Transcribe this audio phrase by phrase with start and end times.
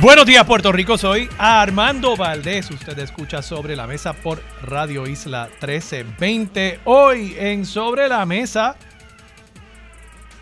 [0.00, 0.96] Buenos días, Puerto Rico.
[0.96, 2.70] Soy Armando Valdés.
[2.70, 6.80] Usted escucha Sobre la Mesa por Radio Isla 1320.
[6.84, 8.76] Hoy en Sobre la Mesa,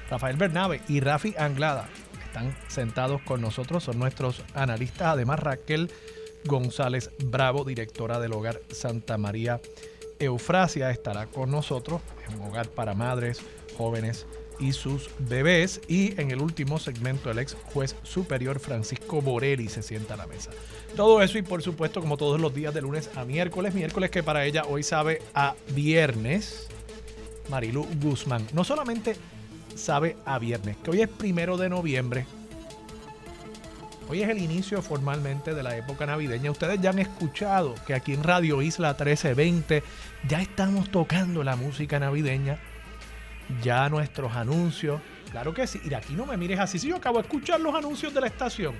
[0.08, 1.88] Rafael Bernabe y Rafi Anglada
[2.24, 3.82] están sentados con nosotros.
[3.82, 5.08] Son nuestros analistas.
[5.08, 5.90] Además, Raquel
[6.44, 9.60] González Bravo, directora del Hogar Santa María
[10.20, 12.02] Eufrasia, estará con nosotros.
[12.26, 13.40] Es un hogar para madres,
[13.76, 14.26] jóvenes
[14.60, 15.80] y sus bebés.
[15.88, 20.26] Y en el último segmento, el ex juez superior Francisco Borelli se sienta a la
[20.26, 20.50] mesa.
[20.94, 24.22] Todo eso y por supuesto, como todos los días de lunes a miércoles, miércoles que
[24.22, 26.68] para ella hoy sabe a viernes,
[27.48, 28.46] Marilu Guzmán.
[28.52, 29.16] No solamente
[29.74, 32.26] sabe a viernes, que hoy es primero de noviembre.
[34.08, 36.50] Hoy es el inicio formalmente de la época navideña.
[36.50, 39.84] Ustedes ya han escuchado que aquí en Radio Isla 1320
[40.28, 42.58] ya estamos tocando la música navideña
[43.62, 45.00] ya nuestros anuncios.
[45.30, 45.80] Claro que sí.
[46.08, 46.78] Y no me mires así.
[46.78, 48.74] Si yo acabo de escuchar los anuncios de la estación.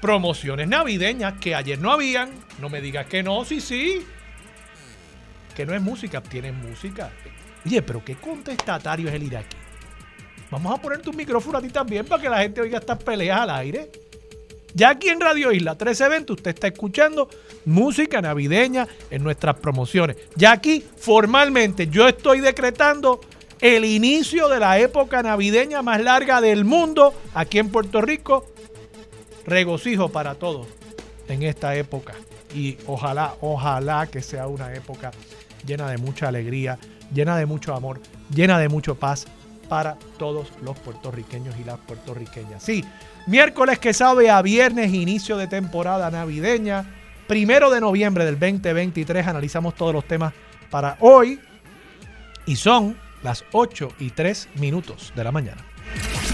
[0.00, 2.30] Promociones navideñas que ayer no habían.
[2.60, 4.06] No me digas que no, sí, sí.
[5.56, 7.10] Que no es música, tienen música.
[7.66, 9.56] Oye, pero qué contestatario es el iraquí.
[10.50, 13.40] Vamos a poner tu micrófono a ti también para que la gente oiga estas peleas
[13.40, 13.90] al aire.
[14.74, 17.28] Ya aquí en Radio Isla 1320 usted está escuchando
[17.64, 20.16] música navideña en nuestras promociones.
[20.36, 23.20] Ya aquí formalmente yo estoy decretando
[23.60, 28.46] el inicio de la época navideña más larga del mundo aquí en Puerto Rico.
[29.46, 30.68] Regocijo para todos
[31.28, 32.14] en esta época
[32.54, 35.10] y ojalá, ojalá que sea una época
[35.66, 36.78] llena de mucha alegría,
[37.12, 38.00] llena de mucho amor,
[38.30, 39.26] llena de mucho paz
[39.68, 42.62] para todos los puertorriqueños y las puertorriqueñas.
[42.62, 42.84] Sí,
[43.28, 46.86] Miércoles que sabe a viernes, inicio de temporada navideña.
[47.26, 50.32] Primero de noviembre del 2023 analizamos todos los temas
[50.70, 51.38] para hoy.
[52.46, 55.62] Y son las 8 y 3 minutos de la mañana.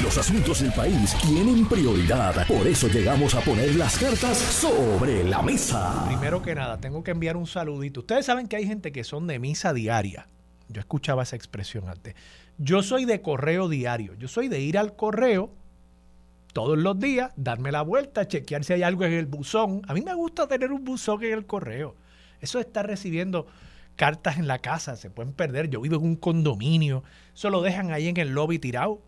[0.04, 2.46] Los asuntos del país tienen prioridad.
[2.46, 6.04] Por eso llegamos a poner las cartas sobre la mesa.
[6.06, 8.00] Primero que nada, tengo que enviar un saludito.
[8.02, 10.28] Ustedes saben que hay gente que son de misa diaria.
[10.68, 12.14] Yo escuchaba esa expresión antes.
[12.56, 14.14] Yo soy de correo diario.
[14.14, 15.50] Yo soy de ir al correo
[16.54, 19.82] todos los días, darme la vuelta, chequear si hay algo en el buzón.
[19.88, 21.96] A mí me gusta tener un buzón en el correo.
[22.40, 23.46] Eso estar recibiendo
[23.96, 25.68] cartas en la casa, se pueden perder.
[25.68, 27.02] Yo vivo en un condominio,
[27.34, 29.00] eso lo dejan ahí en el lobby tirado.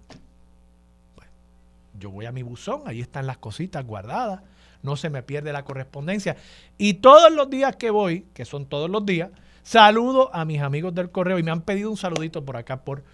[1.99, 4.43] yo voy a mi buzón, ahí están las cositas guardadas,
[4.83, 6.37] no se me pierde la correspondencia.
[6.79, 9.31] Y todos los días que voy, que son todos los días,
[9.63, 13.05] saludo a mis amigos del correo y me han pedido un saludito por acá por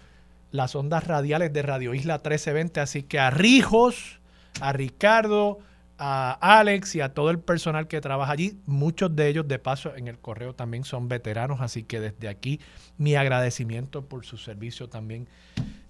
[0.49, 2.79] las ondas radiales de Radio Isla 1320.
[2.79, 4.19] Así que a Rijos,
[4.61, 5.59] a Ricardo,
[5.97, 8.57] a Alex y a todo el personal que trabaja allí.
[8.65, 12.59] Muchos de ellos, de paso, en el correo también son veteranos, así que desde aquí
[12.97, 15.27] mi agradecimiento por su servicio también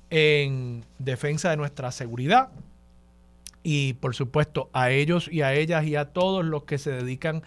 [0.10, 2.50] en defensa de nuestra seguridad.
[3.64, 7.44] Y por supuesto a ellos y a ellas y a todos los que se dedican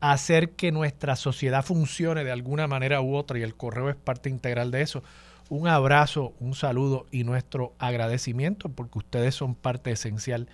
[0.00, 3.96] a hacer que nuestra sociedad funcione de alguna manera u otra, y el correo es
[3.96, 5.02] parte integral de eso
[5.48, 10.48] un abrazo, un saludo y nuestro agradecimiento porque ustedes son parte esencial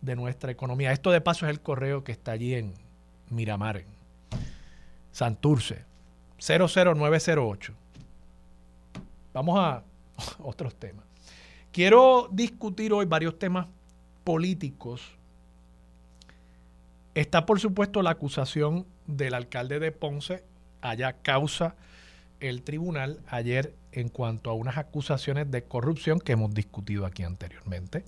[0.00, 0.92] de nuestra economía.
[0.92, 2.74] Esto de paso es el correo que está allí en
[3.30, 3.84] Miramar,
[5.12, 5.84] Santurce,
[6.38, 7.72] 00908.
[9.32, 9.82] Vamos a
[10.42, 11.04] otros temas.
[11.72, 13.66] Quiero discutir hoy varios temas
[14.22, 15.02] políticos.
[17.14, 20.44] Está por supuesto la acusación del alcalde de Ponce,
[20.80, 21.74] haya causa
[22.40, 28.04] el tribunal ayer en cuanto a unas acusaciones de corrupción que hemos discutido aquí anteriormente.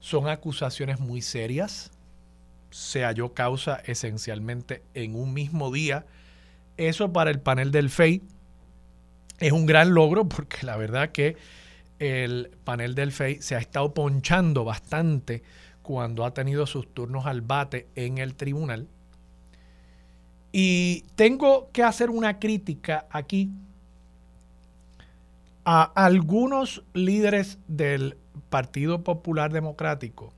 [0.00, 1.90] Son acusaciones muy serias.
[2.70, 6.06] Se halló causa esencialmente en un mismo día.
[6.76, 8.22] Eso para el panel del FEI
[9.38, 11.36] es un gran logro porque la verdad que
[11.98, 15.42] el panel del FEI se ha estado ponchando bastante
[15.82, 18.88] cuando ha tenido sus turnos al bate en el tribunal.
[20.52, 23.50] Y tengo que hacer una crítica aquí
[25.64, 28.18] a algunos líderes del
[28.50, 30.32] Partido Popular Democrático,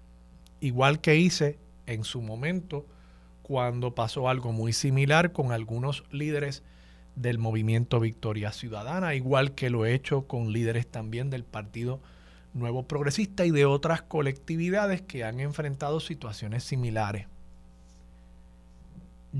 [0.60, 2.86] igual que hice en su momento
[3.42, 6.62] cuando pasó algo muy similar con algunos líderes
[7.16, 12.00] del movimiento Victoria Ciudadana, igual que lo he hecho con líderes también del Partido
[12.54, 17.26] Nuevo Progresista y de otras colectividades que han enfrentado situaciones similares.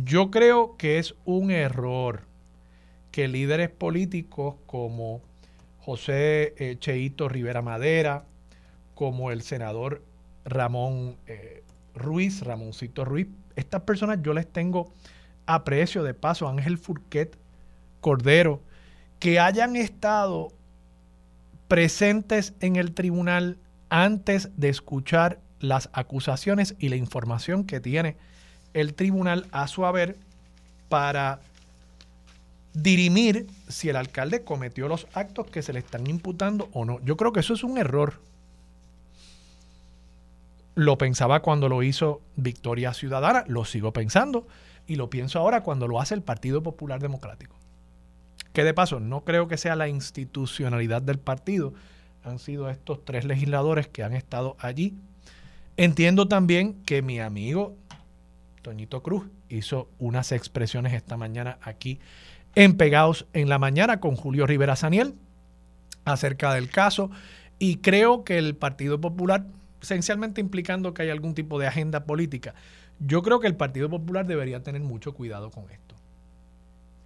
[0.02, 2.22] Yo creo que es un error
[3.12, 5.22] que líderes políticos como
[5.78, 8.24] José eh, Cheito Rivera Madera,
[8.96, 10.02] como el senador
[10.44, 11.62] Ramón eh,
[11.94, 14.92] Ruiz, Ramoncito Ruiz, estas personas yo les tengo
[15.46, 17.38] aprecio de paso, Ángel Furquet
[18.00, 18.60] Cordero,
[19.20, 20.48] que hayan estado
[21.68, 23.58] presentes en el tribunal
[23.90, 28.16] antes de escuchar las acusaciones y la información que tiene
[28.74, 30.16] el tribunal a su haber
[30.88, 31.40] para
[32.74, 37.00] dirimir si el alcalde cometió los actos que se le están imputando o no.
[37.04, 38.20] Yo creo que eso es un error.
[40.74, 44.46] Lo pensaba cuando lo hizo Victoria Ciudadana, lo sigo pensando
[44.88, 47.54] y lo pienso ahora cuando lo hace el Partido Popular Democrático.
[48.52, 51.74] Que de paso, no creo que sea la institucionalidad del partido,
[52.24, 54.94] han sido estos tres legisladores que han estado allí.
[55.76, 57.76] Entiendo también que mi amigo
[58.64, 62.00] Toñito Cruz hizo unas expresiones esta mañana aquí
[62.56, 65.14] en Pegados en la Mañana con Julio Rivera Saniel
[66.04, 67.10] acerca del caso
[67.58, 69.46] y creo que el Partido Popular,
[69.80, 72.54] esencialmente implicando que hay algún tipo de agenda política,
[72.98, 75.94] yo creo que el Partido Popular debería tener mucho cuidado con esto.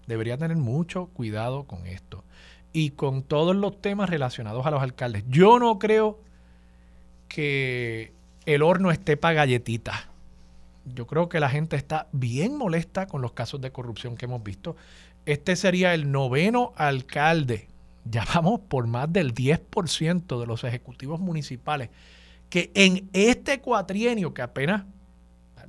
[0.07, 2.25] Debería tener mucho cuidado con esto.
[2.73, 5.25] Y con todos los temas relacionados a los alcaldes.
[5.29, 6.21] Yo no creo
[7.29, 8.13] que
[8.47, 10.08] el horno esté para galletitas.
[10.95, 14.43] Yo creo que la gente está bien molesta con los casos de corrupción que hemos
[14.43, 14.77] visto.
[15.27, 17.69] Este sería el noveno alcalde.
[18.05, 21.91] Ya vamos por más del 10% de los ejecutivos municipales
[22.51, 24.85] que en este cuatrienio, que apenas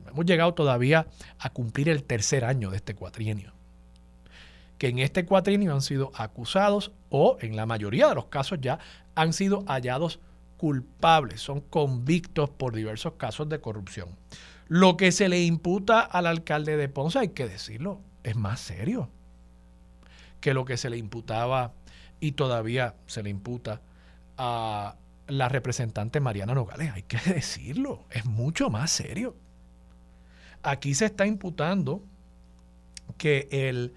[0.08, 1.08] hemos llegado todavía
[1.38, 3.54] a cumplir el tercer año de este cuatrienio,
[4.78, 8.80] que en este cuatrienio han sido acusados o en la mayoría de los casos ya
[9.16, 10.20] han sido hallados
[10.58, 14.10] culpables, son convictos por diversos casos de corrupción.
[14.70, 19.10] Lo que se le imputa al alcalde de Ponce, hay que decirlo, es más serio
[20.40, 21.74] que lo que se le imputaba
[22.20, 23.82] y todavía se le imputa
[24.38, 24.96] a
[25.28, 26.92] la representante Mariana Nogales.
[26.94, 29.36] Hay que decirlo, es mucho más serio.
[30.62, 32.04] Aquí se está imputando
[33.18, 33.96] que el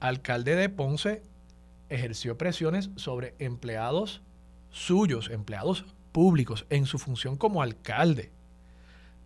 [0.00, 1.22] alcalde de Ponce
[1.88, 4.22] ejerció presiones sobre empleados
[4.70, 8.32] suyos, empleados públicos, en su función como alcalde,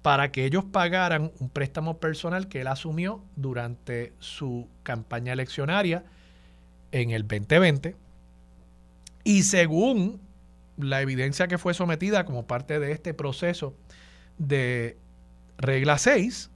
[0.03, 6.05] para que ellos pagaran un préstamo personal que él asumió durante su campaña eleccionaria
[6.93, 7.97] en el 2020
[9.25, 10.21] y según
[10.79, 13.75] la evidencia que fue sometida como parte de este proceso
[14.39, 14.97] de
[15.59, 16.51] regla 6,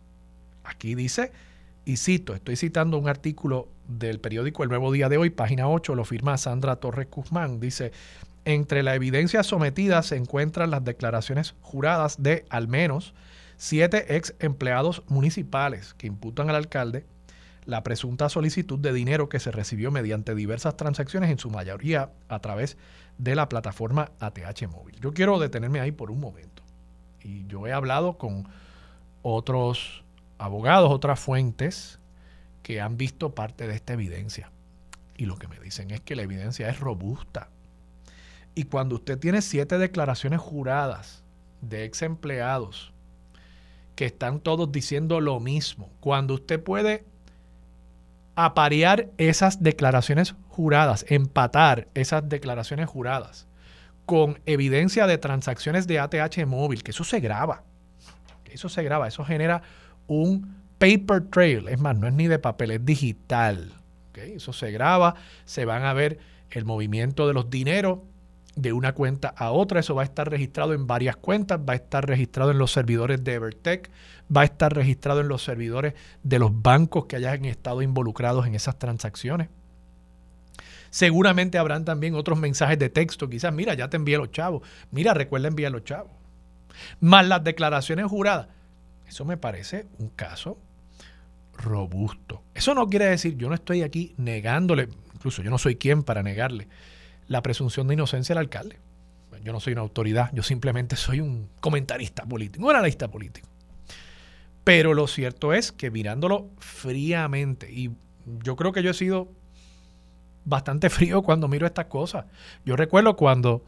[0.64, 1.30] aquí dice,
[1.84, 5.94] y cito, estoy citando un artículo del periódico El Nuevo Día de hoy, página 8,
[5.94, 7.92] lo firma Sandra Torres Guzmán, dice,
[8.46, 13.14] entre la evidencia sometida se encuentran las declaraciones juradas de al menos
[13.56, 17.06] siete ex empleados municipales que imputan al alcalde
[17.66, 22.38] la presunta solicitud de dinero que se recibió mediante diversas transacciones, en su mayoría a
[22.40, 22.76] través
[23.18, 25.00] de la plataforma ATH Móvil.
[25.00, 26.62] Yo quiero detenerme ahí por un momento.
[27.22, 28.46] Y yo he hablado con
[29.22, 30.04] otros
[30.38, 31.98] abogados, otras fuentes
[32.62, 34.50] que han visto parte de esta evidencia.
[35.16, 37.48] Y lo que me dicen es que la evidencia es robusta.
[38.54, 41.22] Y cuando usted tiene siete declaraciones juradas
[41.60, 42.93] de ex empleados
[43.94, 47.04] que están todos diciendo lo mismo, cuando usted puede
[48.34, 53.46] aparear esas declaraciones juradas, empatar esas declaraciones juradas
[54.06, 57.62] con evidencia de transacciones de ATH móvil, que eso se graba,
[58.50, 59.62] eso se graba, eso genera
[60.06, 63.72] un paper trail, es más, no es ni de papel, es digital,
[64.14, 66.18] eso se graba, se van a ver
[66.50, 68.00] el movimiento de los dineros
[68.56, 71.76] de una cuenta a otra, eso va a estar registrado en varias cuentas, va a
[71.76, 73.90] estar registrado en los servidores de Evertech,
[74.34, 78.54] va a estar registrado en los servidores de los bancos que hayan estado involucrados en
[78.54, 79.48] esas transacciones.
[80.90, 85.12] Seguramente habrán también otros mensajes de texto, quizás, mira, ya te envié los chavos, mira,
[85.14, 86.12] recuerda enviar los chavos.
[87.00, 88.48] Más las declaraciones juradas.
[89.06, 90.58] Eso me parece un caso
[91.56, 92.42] robusto.
[92.54, 96.22] Eso no quiere decir, yo no estoy aquí negándole, incluso yo no soy quien para
[96.22, 96.68] negarle
[97.28, 98.78] la presunción de inocencia al alcalde.
[99.42, 103.46] Yo no soy una autoridad, yo simplemente soy un comentarista político, un analista político.
[104.64, 107.90] Pero lo cierto es que mirándolo fríamente, y
[108.42, 109.28] yo creo que yo he sido
[110.44, 112.24] bastante frío cuando miro estas cosas.
[112.64, 113.64] Yo recuerdo cuando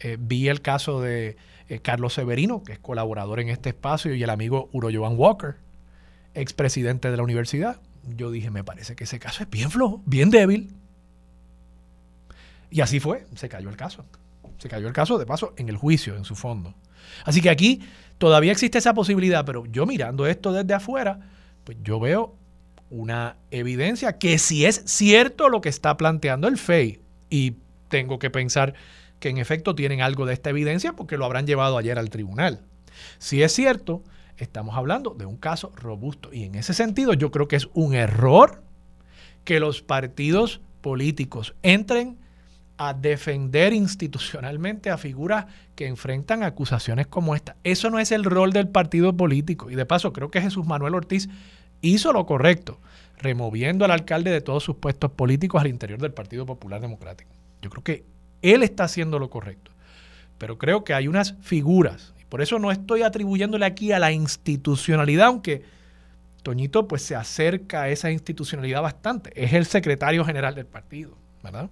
[0.00, 1.36] eh, vi el caso de
[1.68, 5.56] eh, Carlos Severino, que es colaborador en este espacio, y el amigo Uro Joan Walker,
[6.34, 7.80] expresidente de la universidad.
[8.16, 10.74] Yo dije, me parece que ese caso es bien flojo, bien débil.
[12.72, 14.06] Y así fue, se cayó el caso.
[14.56, 16.74] Se cayó el caso, de paso, en el juicio, en su fondo.
[17.24, 17.82] Así que aquí
[18.16, 21.20] todavía existe esa posibilidad, pero yo mirando esto desde afuera,
[21.64, 22.34] pues yo veo
[22.88, 27.56] una evidencia que si es cierto lo que está planteando el FEI, y
[27.88, 28.72] tengo que pensar
[29.20, 32.62] que en efecto tienen algo de esta evidencia porque lo habrán llevado ayer al tribunal.
[33.18, 34.02] Si es cierto,
[34.38, 37.94] estamos hablando de un caso robusto y en ese sentido yo creo que es un
[37.94, 38.62] error
[39.44, 42.21] que los partidos políticos entren
[42.88, 47.56] a defender institucionalmente a figuras que enfrentan acusaciones como esta.
[47.64, 49.70] Eso no es el rol del partido político.
[49.70, 51.28] Y de paso, creo que Jesús Manuel Ortiz
[51.80, 52.80] hizo lo correcto,
[53.18, 57.30] removiendo al alcalde de todos sus puestos políticos al interior del Partido Popular Democrático.
[57.60, 58.04] Yo creo que
[58.42, 59.70] él está haciendo lo correcto.
[60.38, 65.26] Pero creo que hay unas figuras, por eso no estoy atribuyéndole aquí a la institucionalidad,
[65.26, 65.62] aunque
[66.42, 69.30] Toñito pues se acerca a esa institucionalidad bastante.
[69.36, 71.70] Es el secretario general del partido, ¿verdad?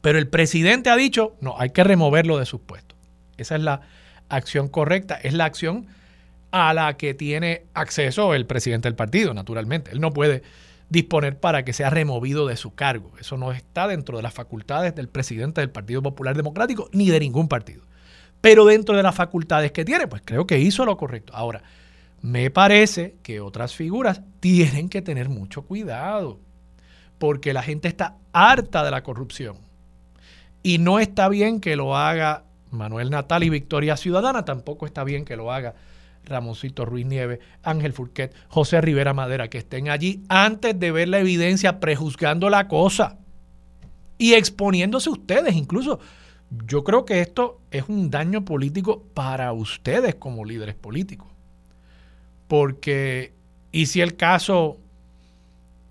[0.00, 2.98] Pero el presidente ha dicho, no, hay que removerlo de sus puestos.
[3.36, 3.82] Esa es la
[4.28, 5.86] acción correcta, es la acción
[6.50, 9.90] a la que tiene acceso el presidente del partido, naturalmente.
[9.92, 10.42] Él no puede
[10.88, 13.12] disponer para que sea removido de su cargo.
[13.20, 17.20] Eso no está dentro de las facultades del presidente del Partido Popular Democrático ni de
[17.20, 17.82] ningún partido.
[18.40, 21.32] Pero dentro de las facultades que tiene, pues creo que hizo lo correcto.
[21.34, 21.62] Ahora,
[22.22, 26.40] me parece que otras figuras tienen que tener mucho cuidado,
[27.18, 29.56] porque la gente está harta de la corrupción.
[30.62, 35.24] Y no está bien que lo haga Manuel Natal y Victoria Ciudadana, tampoco está bien
[35.24, 35.74] que lo haga
[36.24, 41.18] Ramoncito Ruiz Nieves, Ángel Furquet, José Rivera Madera, que estén allí antes de ver la
[41.18, 43.18] evidencia prejuzgando la cosa
[44.18, 45.54] y exponiéndose ustedes.
[45.54, 45.98] Incluso
[46.66, 51.28] yo creo que esto es un daño político para ustedes como líderes políticos.
[52.46, 53.32] Porque,
[53.72, 54.78] y si el caso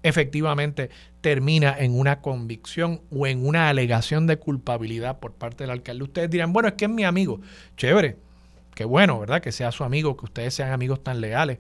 [0.04, 0.90] efectivamente
[1.22, 6.30] termina en una convicción o en una alegación de culpabilidad por parte del alcalde, ustedes
[6.30, 7.42] dirán, bueno, es que es mi amigo.
[7.78, 8.18] Chévere,
[8.76, 9.42] qué bueno, ¿verdad?
[9.42, 11.60] Que sea su amigo, que ustedes sean amigos tan leales.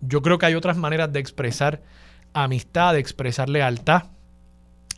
[0.00, 1.82] Yo creo que hay otras maneras de expresar
[2.32, 4.04] amistad, de expresar lealtad.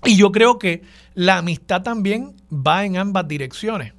[0.05, 0.83] Y yo creo que
[1.15, 3.93] la amistad también va en ambas direcciones.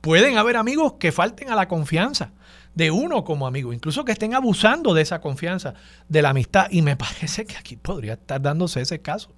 [0.00, 2.32] Pueden haber amigos que falten a la confianza
[2.76, 5.74] de uno como amigo, incluso que estén abusando de esa confianza,
[6.08, 6.68] de la amistad.
[6.70, 9.30] Y me parece que aquí podría estar dándose ese caso.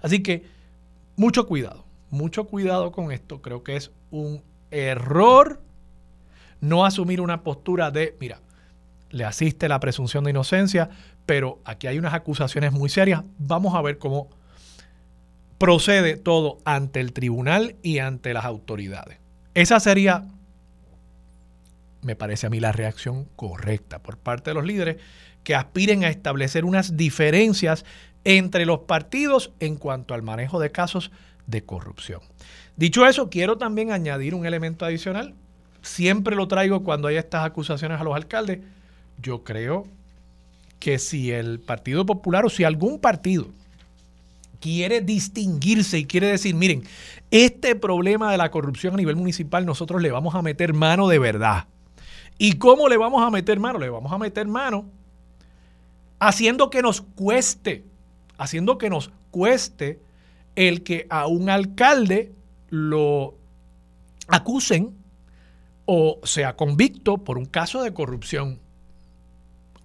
[0.00, 0.44] Así que
[1.16, 3.42] mucho cuidado, mucho cuidado con esto.
[3.42, 5.60] Creo que es un error
[6.60, 8.40] no asumir una postura de, mira,
[9.10, 10.90] le asiste la presunción de inocencia,
[11.24, 13.22] pero aquí hay unas acusaciones muy serias.
[13.38, 14.28] Vamos a ver cómo
[15.56, 19.18] procede todo ante el tribunal y ante las autoridades.
[19.54, 20.24] Esa sería,
[22.04, 24.96] me parece a mí, la reacción correcta por parte de los líderes
[25.42, 27.84] que aspiren a establecer unas diferencias
[28.24, 31.10] entre los partidos en cuanto al manejo de casos
[31.46, 32.20] de corrupción.
[32.76, 35.34] Dicho eso, quiero también añadir un elemento adicional
[35.84, 38.60] siempre lo traigo cuando hay estas acusaciones a los alcaldes.
[39.22, 39.86] Yo creo
[40.80, 43.46] que si el Partido Popular o si algún partido
[44.60, 46.84] quiere distinguirse y quiere decir, miren,
[47.30, 51.18] este problema de la corrupción a nivel municipal nosotros le vamos a meter mano de
[51.18, 51.66] verdad.
[52.38, 53.78] ¿Y cómo le vamos a meter mano?
[53.78, 54.86] Le vamos a meter mano
[56.18, 57.84] haciendo que nos cueste,
[58.38, 60.00] haciendo que nos cueste
[60.56, 62.32] el que a un alcalde
[62.70, 63.34] lo
[64.28, 64.96] acusen
[65.86, 68.58] o sea convicto por un caso de corrupción.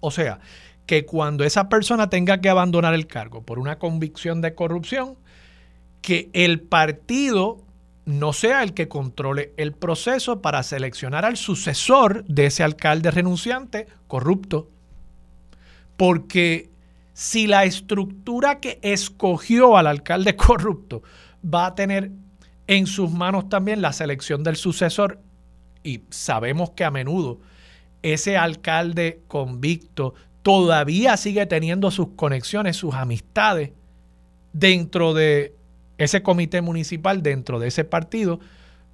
[0.00, 0.40] O sea,
[0.86, 5.16] que cuando esa persona tenga que abandonar el cargo por una convicción de corrupción,
[6.00, 7.62] que el partido
[8.10, 13.86] no sea el que controle el proceso para seleccionar al sucesor de ese alcalde renunciante
[14.06, 14.68] corrupto.
[15.96, 16.70] Porque
[17.12, 21.02] si la estructura que escogió al alcalde corrupto
[21.42, 22.12] va a tener
[22.66, 25.20] en sus manos también la selección del sucesor,
[25.82, 27.40] y sabemos que a menudo
[28.02, 33.72] ese alcalde convicto todavía sigue teniendo sus conexiones, sus amistades
[34.52, 35.54] dentro de
[36.00, 38.40] ese comité municipal, dentro de ese partido,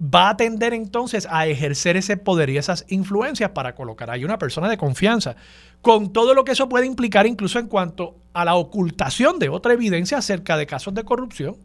[0.03, 4.39] va a tender entonces a ejercer ese poder y esas influencias para colocar ahí una
[4.39, 5.37] persona de confianza,
[5.81, 9.73] con todo lo que eso puede implicar incluso en cuanto a la ocultación de otra
[9.73, 11.57] evidencia acerca de casos de corrupción.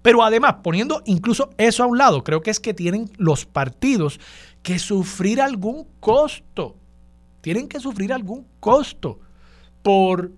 [0.00, 4.18] Pero además, poniendo incluso eso a un lado, creo que es que tienen los partidos
[4.62, 6.76] que sufrir algún costo.
[7.42, 9.20] Tienen que sufrir algún costo
[9.82, 10.32] por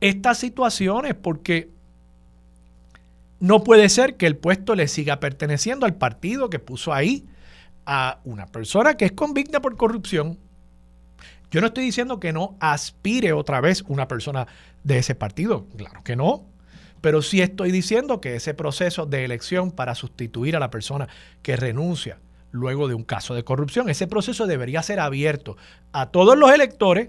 [0.00, 1.70] estas situaciones, porque
[3.40, 7.26] no puede ser que el puesto le siga perteneciendo al partido que puso ahí
[7.86, 10.38] a una persona que es convicta por corrupción.
[11.50, 14.46] Yo no estoy diciendo que no aspire otra vez una persona
[14.84, 16.46] de ese partido, claro que no,
[17.00, 21.08] pero sí estoy diciendo que ese proceso de elección para sustituir a la persona
[21.42, 22.18] que renuncia
[22.52, 25.56] luego de un caso de corrupción, ese proceso debería ser abierto
[25.92, 27.08] a todos los electores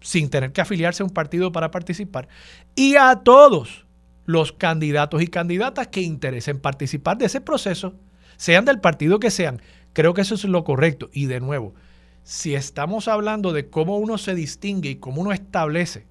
[0.00, 2.28] sin tener que afiliarse a un partido para participar
[2.74, 3.84] y a todos
[4.30, 7.94] los candidatos y candidatas que interesen participar de ese proceso,
[8.36, 9.60] sean del partido que sean.
[9.92, 11.10] Creo que eso es lo correcto.
[11.12, 11.74] Y de nuevo,
[12.22, 16.06] si estamos hablando de cómo uno se distingue y cómo uno establece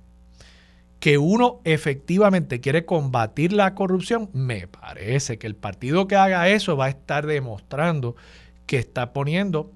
[0.99, 6.75] que uno efectivamente quiere combatir la corrupción, me parece que el partido que haga eso
[6.75, 8.17] va a estar demostrando
[8.65, 9.71] que está poniendo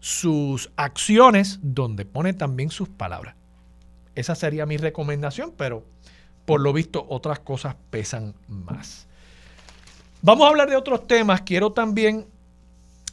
[0.00, 3.36] sus acciones donde pone también sus palabras.
[4.14, 5.84] Esa sería mi recomendación, pero
[6.46, 9.06] por lo visto otras cosas pesan más.
[10.22, 11.42] Vamos a hablar de otros temas.
[11.42, 12.26] Quiero también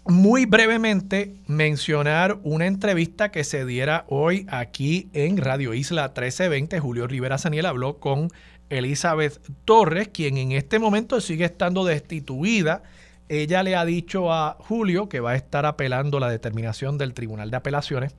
[0.05, 6.79] muy brevemente mencionar una entrevista que se diera hoy aquí en Radio Isla 1320.
[6.79, 8.29] Julio Rivera Saniel habló con
[8.69, 12.83] Elizabeth Torres, quien en este momento sigue estando destituida.
[13.29, 17.49] Ella le ha dicho a Julio que va a estar apelando la determinación del Tribunal
[17.49, 18.15] de Apelaciones.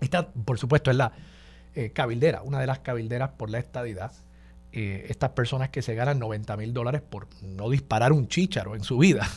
[0.00, 1.12] Esta, por supuesto, es la
[1.74, 4.12] eh, cabildera, una de las cabilderas por la estadidad.
[4.72, 8.82] Eh, estas personas que se ganan 90 mil dólares por no disparar un chícharo en
[8.82, 9.28] su vida.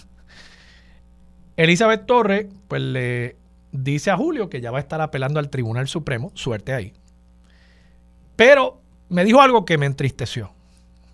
[1.58, 3.36] Elizabeth Torres, pues le
[3.72, 6.94] dice a Julio que ya va a estar apelando al Tribunal Supremo, suerte ahí.
[8.36, 10.51] Pero me dijo algo que me entristeció.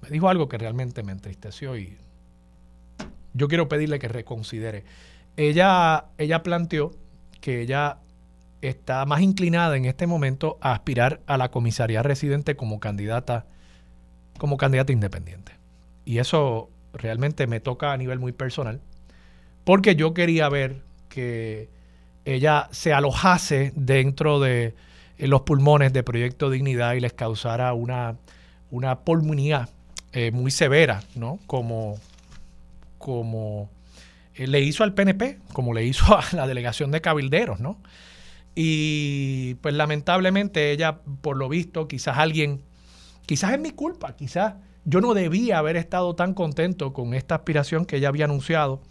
[0.02, 1.98] Me dijo algo que realmente me entristeció y
[3.34, 4.84] yo quiero pedirle que reconsidere.
[5.38, 6.92] Ella, ella planteó
[7.42, 7.98] que ella
[8.68, 13.46] está más inclinada en este momento a aspirar a la comisaría residente como candidata,
[14.38, 15.54] como candidata independiente.
[16.06, 18.82] Y eso realmente me toca a nivel muy personal
[19.64, 21.70] porque yo quería ver que
[22.26, 24.76] ella se alojase dentro de
[25.18, 28.18] eh, los pulmones de Proyecto Dignidad y les causara una,
[28.72, 29.70] una pulmonía
[30.12, 31.40] eh, muy severa, ¿no?
[31.48, 31.98] Como,
[32.98, 33.70] como
[34.36, 37.78] eh, le hizo al PNP, como le hizo a la delegación de cabilderos, ¿no?
[38.56, 42.62] Y pues lamentablemente ella, por lo visto, quizás alguien,
[43.26, 47.86] quizás es mi culpa, quizás yo no debía haber estado tan contento con esta aspiración
[47.86, 48.82] que ella había anunciado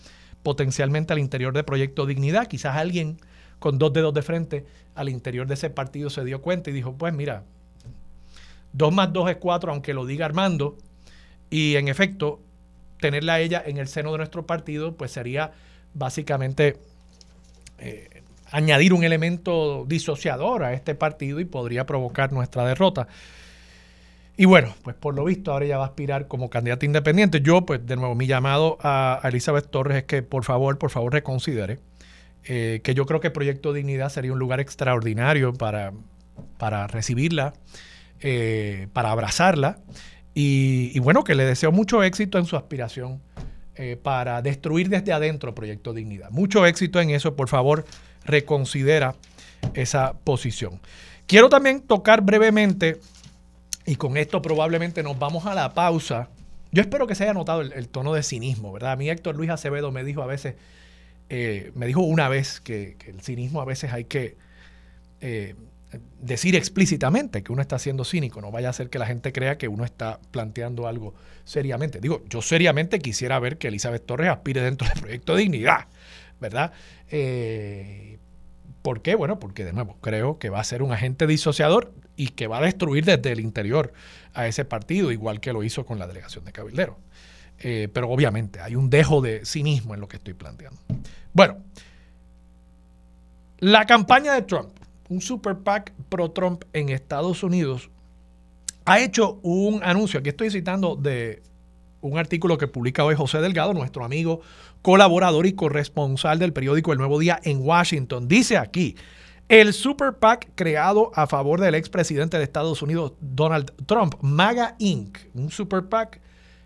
[0.43, 2.49] potencialmente al interior de Proyecto Dignidad.
[2.49, 3.19] Quizás alguien
[3.59, 6.97] con dos dedos de frente al interior de ese partido se dio cuenta y dijo,
[6.97, 7.45] pues mira,
[8.73, 10.77] dos más dos es cuatro, aunque lo diga Armando.
[11.51, 12.41] Y en efecto,
[12.99, 15.53] tenerla a ella en el seno de nuestro partido, pues sería
[15.95, 16.79] básicamente
[17.79, 18.09] eh,
[18.53, 23.09] añadir un elemento disociador a este partido y podría provocar nuestra derrota.
[24.37, 27.41] Y bueno, pues por lo visto ahora ella va a aspirar como candidata independiente.
[27.41, 31.13] Yo, pues de nuevo, mi llamado a, Elizabeth Torres es que por favor, por favor
[31.13, 31.81] reconsidere,
[32.45, 35.93] eh, que yo creo que Proyecto Dignidad sería un lugar extraordinario para,
[36.59, 37.53] para recibirla,
[38.21, 39.79] eh, para abrazarla.
[40.35, 43.21] Y, bueno, que le deseo mucho éxito en su aspiración
[43.75, 46.31] eh, para destruir desde adentro Proyecto Dignidad.
[46.31, 47.85] Mucho éxito en eso, por favor,
[48.25, 49.15] reconsidera
[49.75, 50.81] esa posición.
[51.27, 53.01] Quiero también tocar brevemente
[53.87, 56.29] y con esto probablemente nos vamos a la pausa.
[56.71, 58.93] Yo espero que se haya notado el, tono de cinismo, ¿verdad?
[58.93, 60.55] A mí Héctor Luis Acevedo me dijo a veces,
[61.29, 64.37] eh, me dijo una vez que, el cinismo a veces hay que
[65.21, 65.55] eh,
[66.21, 69.59] decir explícitamente que uno está siendo cínico, no vaya a ser que la gente crea
[69.59, 72.01] que uno está planteando algo seriamente.
[72.01, 75.87] Digo, yo seriamente quisiera ver que Elizabeth Torres aspire dentro del proyecto de dignidad,
[76.41, 76.73] ¿verdad?
[77.11, 78.12] Eh,
[78.83, 79.15] ¿Por qué?
[79.15, 82.59] Bueno, porque de nuevo creo que va a ser un agente disociador y que va
[82.59, 83.93] a destruir desde el interior
[84.35, 86.99] a ese partido, igual que lo hizo con la delegación de Cabildero.
[87.61, 90.81] Eh, pero obviamente hay un dejo de cinismo en lo que estoy planteando.
[91.33, 91.59] Bueno,
[93.59, 94.71] la campaña de Trump,
[95.09, 97.89] un super PAC pro-Trump en Estados Unidos,
[98.85, 101.41] ha hecho un anuncio, aquí estoy citando de
[102.03, 104.43] un artículo que publica hoy José Delgado, nuestro amigo
[104.83, 108.29] colaborador y corresponsal del periódico El Nuevo Día en Washington.
[108.29, 108.97] Dice aquí,
[109.49, 115.19] el Super PAC creado a favor del expresidente de Estados Unidos, Donald Trump, MAGA Inc.,
[115.35, 116.21] un Super PAC,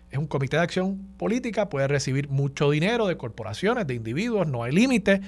[0.09, 4.63] es un comité de acción política, puede recibir mucho dinero de corporaciones, de individuos, no
[4.63, 5.21] hay límite,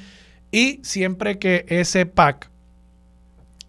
[0.51, 2.49] y siempre que ese PAC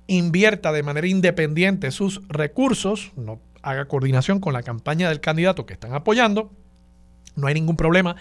[0.06, 5.74] invierta de manera independiente sus recursos, no haga coordinación con la campaña del candidato que
[5.74, 6.50] están apoyando,
[7.36, 8.16] no hay ningún problema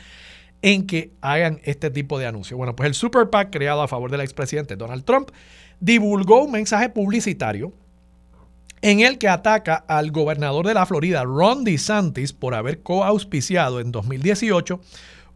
[0.62, 2.58] en que hagan este tipo de anuncios.
[2.58, 5.30] Bueno, pues el Super PAC creado a favor del expresidente Donald Trump
[5.80, 7.74] divulgó un mensaje publicitario
[8.82, 13.92] en el que ataca al gobernador de la Florida, Ron DeSantis, por haber coauspiciado en
[13.92, 14.80] 2018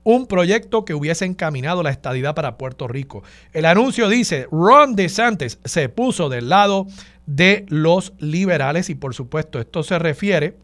[0.03, 3.23] un proyecto que hubiese encaminado la estadidad para Puerto Rico.
[3.53, 6.87] El anuncio dice, Ron DeSantis se puso del lado
[7.25, 10.57] de los liberales y por supuesto esto se refiere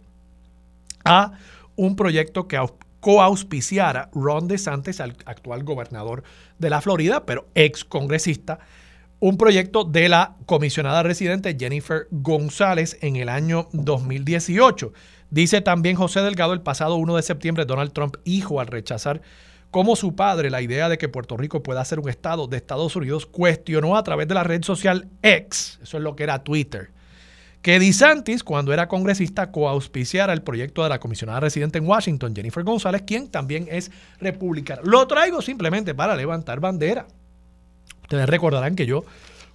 [1.05, 1.33] a
[1.75, 2.59] un proyecto que
[2.99, 6.23] coauspiciara Ron DeSantis, el actual gobernador
[6.57, 8.59] de la Florida, pero ex congresista,
[9.21, 14.93] un proyecto de la comisionada residente Jennifer González en el año 2018.
[15.31, 19.21] Dice también José Delgado, el pasado 1 de septiembre, Donald Trump, hijo al rechazar
[19.71, 22.95] como su padre la idea de que Puerto Rico pueda ser un estado de Estados
[22.95, 26.89] Unidos, cuestionó a través de la red social X, eso es lo que era Twitter,
[27.61, 32.63] que DeSantis, cuando era congresista, coauspiciara el proyecto de la comisionada residente en Washington, Jennifer
[32.63, 34.81] González, quien también es republicana.
[34.83, 37.05] Lo traigo simplemente para levantar bandera.
[38.03, 39.03] Ustedes recordarán que yo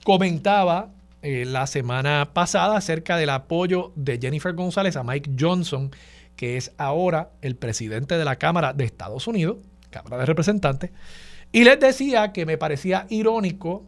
[0.05, 0.91] comentaba
[1.25, 5.91] eh, la semana pasada acerca del apoyo de Jennifer González a Mike Johnson,
[6.37, 9.57] que es ahora el presidente de la Cámara de Estados Unidos,
[9.91, 10.91] Cámara de Representantes,
[11.51, 13.85] y les decía que me parecía irónico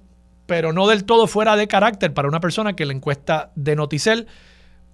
[0.46, 4.26] pero no del todo fuera de carácter para una persona que la encuesta de Noticel,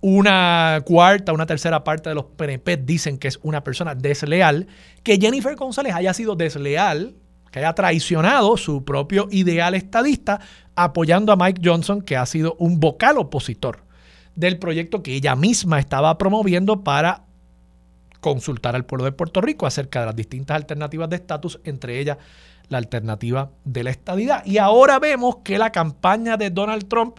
[0.01, 4.67] una cuarta, una tercera parte de los PNP dicen que es una persona desleal,
[5.03, 7.15] que Jennifer González haya sido desleal,
[7.53, 10.41] que haya traicionado su propio ideal estadista,
[10.75, 13.85] apoyando a Mike Johnson, que ha sido un vocal opositor
[14.35, 17.25] del proyecto que ella misma estaba promoviendo para
[18.21, 22.17] consultar al pueblo de Puerto Rico acerca de las distintas alternativas de estatus, entre ellas
[22.69, 24.47] la alternativa de la estadidad.
[24.47, 27.19] Y ahora vemos que la campaña de Donald Trump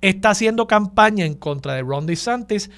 [0.00, 2.70] está haciendo campaña en contra de Ron DeSantis,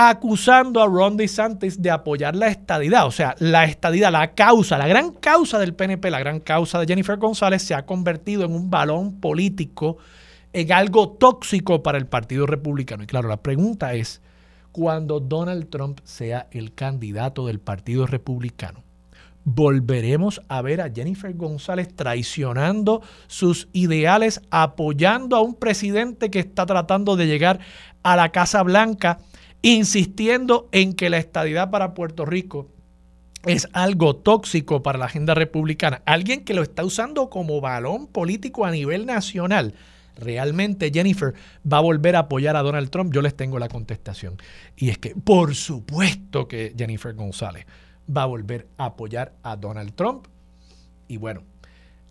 [0.00, 3.04] acusando a Ron DeSantis de apoyar la estadidad.
[3.04, 6.86] O sea, la estadidad, la causa, la gran causa del PNP, la gran causa de
[6.86, 9.96] Jennifer González, se ha convertido en un balón político,
[10.52, 13.02] en algo tóxico para el Partido Republicano.
[13.02, 14.22] Y claro, la pregunta es,
[14.70, 18.84] cuando Donald Trump sea el candidato del Partido Republicano,
[19.42, 26.66] volveremos a ver a Jennifer González traicionando sus ideales, apoyando a un presidente que está
[26.66, 27.58] tratando de llegar
[28.04, 29.18] a la Casa Blanca,
[29.62, 32.68] insistiendo en que la estadidad para Puerto Rico
[33.46, 36.02] es algo tóxico para la agenda republicana.
[36.06, 39.74] Alguien que lo está usando como balón político a nivel nacional.
[40.16, 41.34] ¿Realmente Jennifer
[41.70, 43.14] va a volver a apoyar a Donald Trump?
[43.14, 44.36] Yo les tengo la contestación.
[44.76, 47.66] Y es que, por supuesto que Jennifer González
[48.14, 50.26] va a volver a apoyar a Donald Trump.
[51.06, 51.42] Y bueno,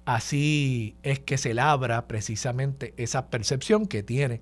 [0.06, 4.42] así es que se labra precisamente esa percepción que tiene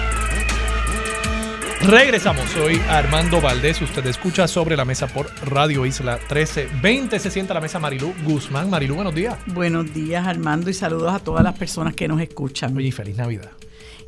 [1.83, 7.55] Regresamos, soy Armando Valdés, usted escucha sobre la mesa por Radio Isla 1320, se sienta
[7.55, 8.69] la mesa Marilú Guzmán.
[8.69, 9.37] Marilú, buenos días.
[9.47, 12.77] Buenos días Armando y saludos a todas las personas que nos escuchan.
[12.77, 13.49] Oye, y feliz Navidad.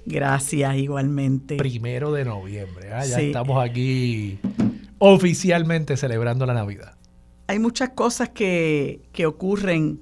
[0.06, 1.56] Gracias, igualmente.
[1.58, 3.06] Primero de noviembre, ¿ah?
[3.06, 4.38] ya estamos aquí
[5.00, 6.96] oficialmente celebrando la Navidad.
[7.48, 10.00] Hay muchas cosas que, ocurren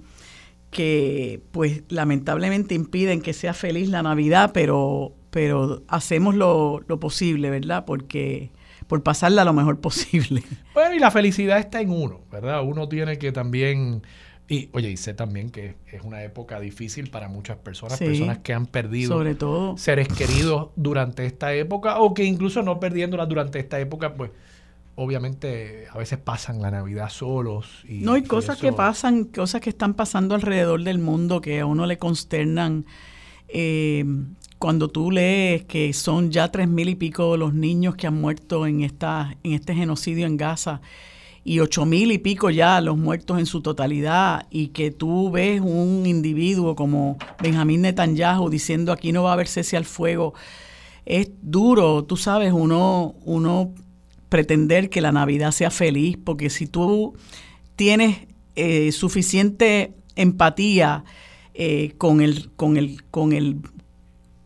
[0.71, 7.85] que pues lamentablemente impiden que sea feliz la Navidad, pero, pero hacemos lo, posible, ¿verdad?
[7.85, 8.51] Porque
[8.87, 10.43] por pasarla lo mejor posible.
[10.73, 12.63] Bueno, y la felicidad está en uno, ¿verdad?
[12.63, 14.03] Uno tiene que también,
[14.47, 18.53] y oye, y sé también que es una época difícil para muchas personas, personas que
[18.53, 19.77] han perdido sobre todo.
[19.77, 24.31] seres queridos durante esta época o que incluso no perdiéndolas durante esta época, pues
[24.95, 27.85] obviamente a veces pasan la Navidad solos.
[27.87, 31.65] Y, no, hay cosas que pasan, cosas que están pasando alrededor del mundo que a
[31.65, 32.85] uno le consternan.
[33.47, 34.05] Eh,
[34.61, 38.67] cuando tú lees que son ya tres mil y pico los niños que han muerto
[38.67, 40.81] en, esta, en este genocidio en Gaza
[41.43, 45.61] y ocho mil y pico ya los muertos en su totalidad y que tú ves
[45.61, 50.35] un individuo como Benjamín Netanyahu diciendo aquí no va a haber cese al fuego,
[51.07, 53.73] es duro, tú sabes, uno, uno
[54.29, 57.15] pretender que la Navidad sea feliz, porque si tú
[57.75, 61.03] tienes eh, suficiente empatía
[61.55, 63.57] eh, con el, con el, con el,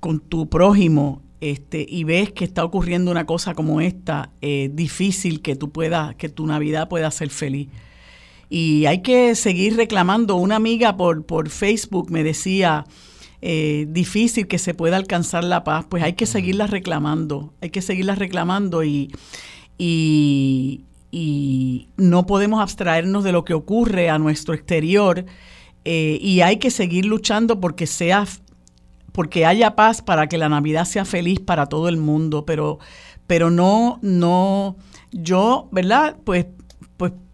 [0.05, 4.71] con tu prójimo, este, y ves que está ocurriendo una cosa como esta, es eh,
[4.73, 7.69] difícil que tú puedas, que tu Navidad pueda ser feliz.
[8.49, 10.35] Y hay que seguir reclamando.
[10.35, 12.85] Una amiga por, por Facebook me decía,
[13.41, 18.15] difícil que se pueda alcanzar la paz, pues hay que seguirla reclamando, hay que seguirla
[18.15, 19.11] reclamando y
[19.77, 20.81] y,
[21.97, 25.25] no podemos abstraernos de lo que ocurre a nuestro exterior
[25.85, 28.25] eh, y hay que seguir luchando porque sea
[29.15, 32.80] porque haya paz para que la Navidad sea feliz para todo el mundo, pero,
[33.25, 34.75] pero no, no,
[35.12, 36.17] yo, ¿verdad?
[36.23, 36.45] Pues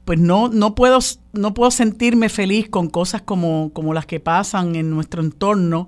[0.06, 1.00] pues no, no, puedo,
[1.32, 5.88] no puedo sentirme feliz con cosas como, como las que pasan en nuestro entorno.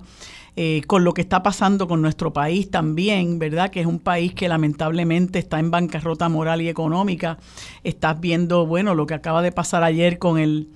[0.56, 3.70] Eh, con lo que está pasando con nuestro país también, ¿verdad?
[3.70, 7.38] Que es un país que lamentablemente está en bancarrota moral y económica.
[7.82, 10.68] Estás viendo, bueno, lo que acaba de pasar ayer con el,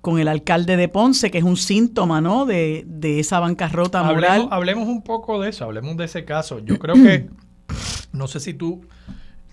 [0.00, 2.46] con el alcalde de Ponce, que es un síntoma, ¿no?
[2.46, 4.48] De, esa bancarrota moral.
[4.50, 6.58] Hablemos, un poco de eso, hablemos de ese caso.
[6.60, 7.28] Yo creo que,
[8.12, 8.86] no sé si tú,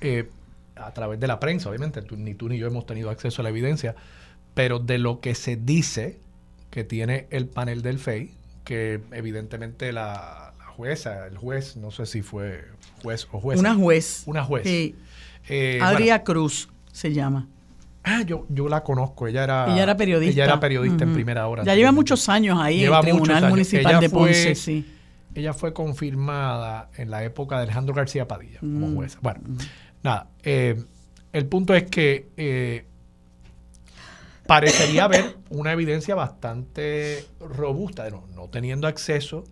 [0.02, 0.30] eh,
[0.76, 3.50] a través de la prensa, obviamente, ni tú ni yo hemos tenido acceso a la
[3.50, 3.96] evidencia,
[4.54, 6.20] pero de lo que se dice
[6.70, 8.32] que tiene el panel del FEI,
[8.64, 12.64] que evidentemente la, jueza, el juez, no sé si fue
[13.02, 13.60] juez o juez.
[13.60, 14.24] Una juez.
[14.28, 14.64] Una juez.
[14.64, 14.96] Sí.
[15.50, 17.48] Eh, Adria Cruz se llama.
[18.10, 19.28] Ah, yo, yo la conozco.
[19.28, 20.32] Ella era, ella era periodista.
[20.32, 21.64] Ella era periodista en primera hora.
[21.66, 24.94] Ya lleva muchos años ahí en el Tribunal Municipal de Ponce, sí.
[25.36, 28.96] Ella fue confirmada en la época de Alejandro García Padilla como mm.
[28.96, 29.20] jueza.
[29.22, 29.42] Bueno,
[30.02, 30.30] nada.
[30.42, 30.84] Eh,
[31.34, 32.86] el punto es que eh,
[34.48, 39.44] parecería haber una evidencia bastante robusta, de no, teniendo acceso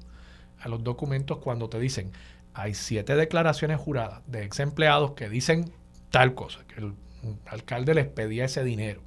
[0.59, 2.11] a los documentos cuando te dicen,
[2.53, 5.71] hay siete declaraciones juradas de ex empleados que dicen
[6.09, 6.93] tal cosa, que el
[7.45, 9.01] alcalde les pedía ese dinero.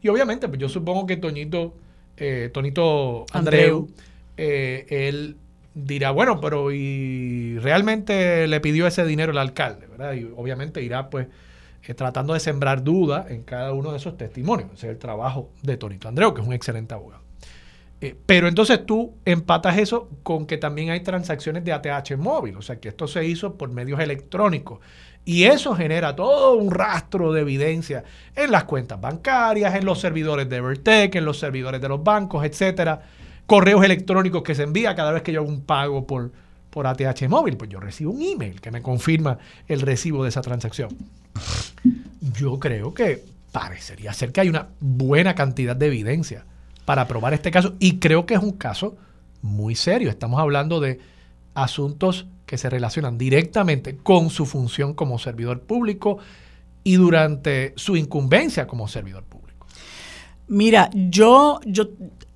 [0.00, 1.74] Y obviamente, pues yo supongo que Toñito,
[2.16, 3.88] eh, Tonito Andreu,
[4.36, 5.36] eh, él
[5.74, 10.14] dirá, bueno, pero y realmente le pidió ese dinero el alcalde, ¿verdad?
[10.14, 11.26] Y obviamente irá pues
[11.96, 14.70] tratando de sembrar dudas en cada uno de esos testimonios.
[14.74, 17.22] Ese es el trabajo de Tonito Andreu, que es un excelente abogado.
[18.00, 22.62] Eh, pero entonces tú empatas eso con que también hay transacciones de ATH móvil, o
[22.62, 24.78] sea que esto se hizo por medios electrónicos.
[25.28, 28.02] Y eso genera todo un rastro de evidencia
[28.34, 32.44] en las cuentas bancarias, en los servidores de Evertech, en los servidores de los bancos,
[32.44, 33.02] etcétera.
[33.46, 36.32] Correos electrónicos que se envía cada vez que yo hago un pago por,
[36.70, 37.56] por ATH móvil.
[37.56, 40.96] Pues yo recibo un email que me confirma el recibo de esa transacción
[42.20, 46.44] yo creo que parecería ser que hay una buena cantidad de evidencia
[46.84, 48.96] para probar este caso y creo que es un caso
[49.42, 50.10] muy serio.
[50.10, 51.00] Estamos hablando de
[51.54, 56.18] asuntos que se relacionan directamente con su función como servidor público
[56.82, 59.66] y durante su incumbencia como servidor público.
[60.48, 61.90] Mira, yo, yo,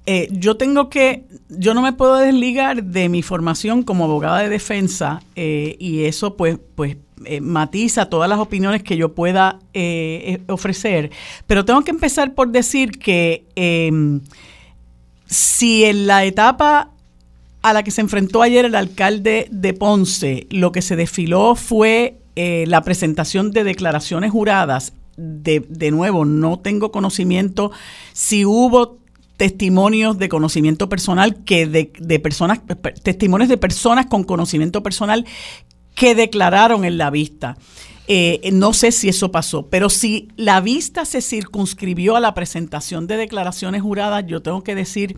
[0.04, 4.50] eh, yo tengo que, yo no me puedo desligar de mi formación como abogada de
[4.50, 9.60] defensa eh, y eso pues, pues eh, matiza todas las opiniones que yo pueda
[10.48, 11.10] ofrecer,
[11.46, 14.20] pero tengo que empezar por decir que em,
[15.24, 16.91] si en la etapa
[17.62, 22.18] a la que se enfrentó ayer el alcalde de Ponce, lo que se desfiló fue
[22.34, 27.70] la presentación de declaraciones juradas, de, nuevo, no tengo conocimiento
[28.12, 28.98] si hubo
[29.36, 32.60] testimonios de conocimiento personal que de, de, personas
[33.02, 35.26] testimonios de personas con conocimiento personal
[35.94, 37.56] que declararon en la vista.
[38.08, 43.06] Eh, no sé si eso pasó, pero si la vista se circunscribió a la presentación
[43.06, 45.16] de declaraciones juradas, yo tengo que decir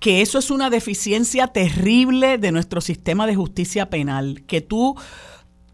[0.00, 4.96] que eso es una deficiencia terrible de nuestro sistema de justicia penal, que tú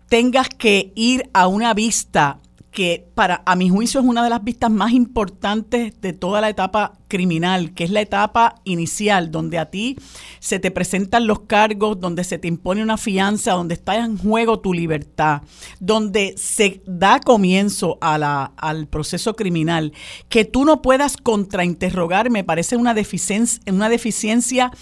[0.08, 2.38] tengas que ir a una vista
[2.74, 6.48] que para a mi juicio es una de las vistas más importantes de toda la
[6.48, 9.96] etapa criminal, que es la etapa inicial, donde a ti
[10.40, 14.58] se te presentan los cargos, donde se te impone una fianza, donde está en juego
[14.58, 15.42] tu libertad,
[15.78, 19.92] donde se da comienzo a la, al proceso criminal,
[20.28, 24.72] que tú no puedas contrainterrogar, me parece una deficiencia, una deficiencia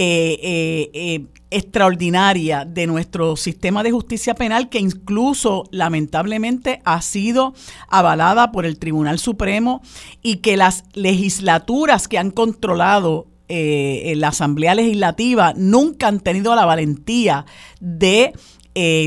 [0.00, 7.52] eh, eh, eh, extraordinaria de nuestro sistema de justicia penal que incluso lamentablemente ha sido
[7.88, 9.82] avalada por el Tribunal Supremo
[10.22, 17.46] y que las legislaturas que han controlado la Asamblea Legislativa nunca han tenido la valentía
[17.80, 18.34] de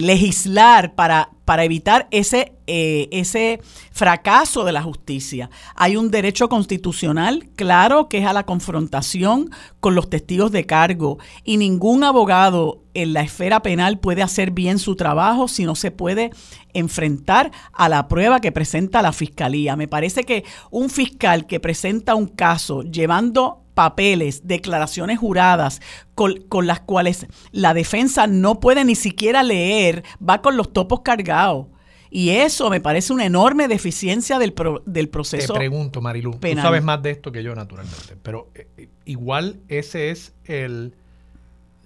[0.01, 3.60] legislar para para evitar ese, eh, ese
[3.91, 5.49] fracaso de la justicia.
[5.75, 9.49] Hay un derecho constitucional claro que es a la confrontación
[9.81, 14.79] con los testigos de cargo y ningún abogado en la esfera penal puede hacer bien
[14.79, 16.31] su trabajo si no se puede
[16.73, 19.75] enfrentar a la prueba que presenta la fiscalía.
[19.75, 25.81] Me parece que un fiscal que presenta un caso llevando papeles, declaraciones juradas
[26.15, 31.67] con, las cuales la defensa no puede ni siquiera leer, va con los topos cargados.
[32.13, 34.53] Y eso me parece una enorme deficiencia del,
[34.86, 35.53] del proceso.
[35.53, 40.12] Te pregunto, Marilu, tú sabes más de esto que yo, naturalmente, pero eh, igual ese
[40.12, 40.93] es el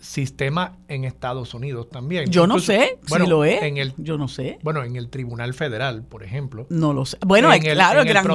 [0.05, 2.29] sistema en Estados Unidos también.
[2.29, 3.61] Yo no sé si lo es.
[3.63, 4.59] En el, yo no sé.
[4.61, 6.67] Bueno, en el Tribunal Federal, por ejemplo.
[6.69, 7.17] No lo sé.
[7.25, 8.27] Bueno, claro, el, gran,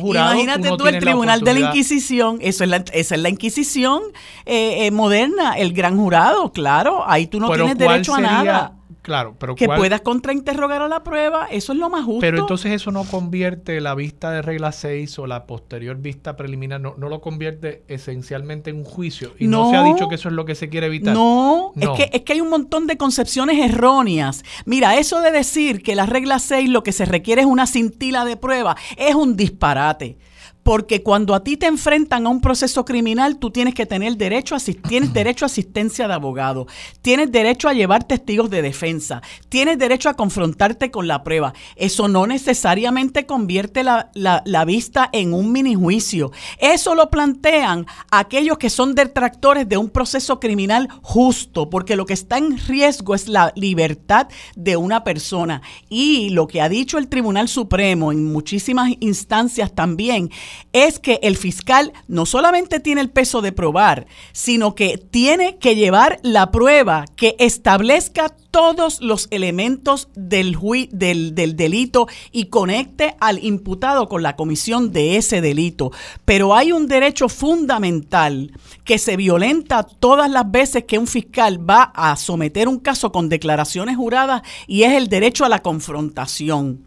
[0.00, 2.38] jurado, Imagínate tú, el Tribunal de la Inquisición.
[2.40, 4.02] Eso es la, esa es la Inquisición
[4.46, 7.02] eh, eh, moderna, el gran jurado, claro.
[7.06, 8.76] Ahí tú no tienes derecho a nada.
[9.04, 12.22] Claro, pero que puedas contrainterrogar a la prueba, eso es lo más justo.
[12.22, 16.80] Pero entonces eso no convierte la vista de regla 6 o la posterior vista preliminar,
[16.80, 19.32] no, no lo convierte esencialmente en un juicio.
[19.38, 21.12] Y no, se ha dicho que eso es lo que se quiere evitar.
[21.12, 24.42] No, Es, que, es que hay un montón de concepciones erróneas.
[24.64, 28.24] Mira, eso de decir que la regla 6 lo que se requiere es una cintila
[28.24, 30.16] de prueba es un disparate
[30.64, 34.56] porque cuando a ti te enfrentan a un proceso criminal, tú tienes que tener derecho
[34.56, 36.66] a, tienes derecho a asistencia de abogado,
[37.02, 41.52] tienes derecho a llevar testigos de defensa, tienes derecho a confrontarte con la prueba.
[41.76, 46.32] Eso no necesariamente convierte la, la vista en un mini juicio.
[46.58, 52.14] Eso lo plantean aquellos que son detractores de un proceso criminal justo, porque lo que
[52.14, 55.60] está en riesgo es la libertad de una persona.
[55.90, 60.30] Y lo que ha dicho el Tribunal Supremo en muchísimas instancias también
[60.72, 65.76] es que el fiscal no solamente tiene el peso de probar, sino que tiene que
[65.76, 70.56] llevar la prueba que establezca todos los elementos del,
[70.92, 75.90] del, del, delito y conecte al imputado con la comisión de ese delito.
[76.24, 78.52] Pero hay un derecho fundamental
[78.84, 83.28] que se violenta todas las veces que un fiscal va a someter un caso con
[83.28, 86.84] declaraciones juradas y es el derecho a la confrontación.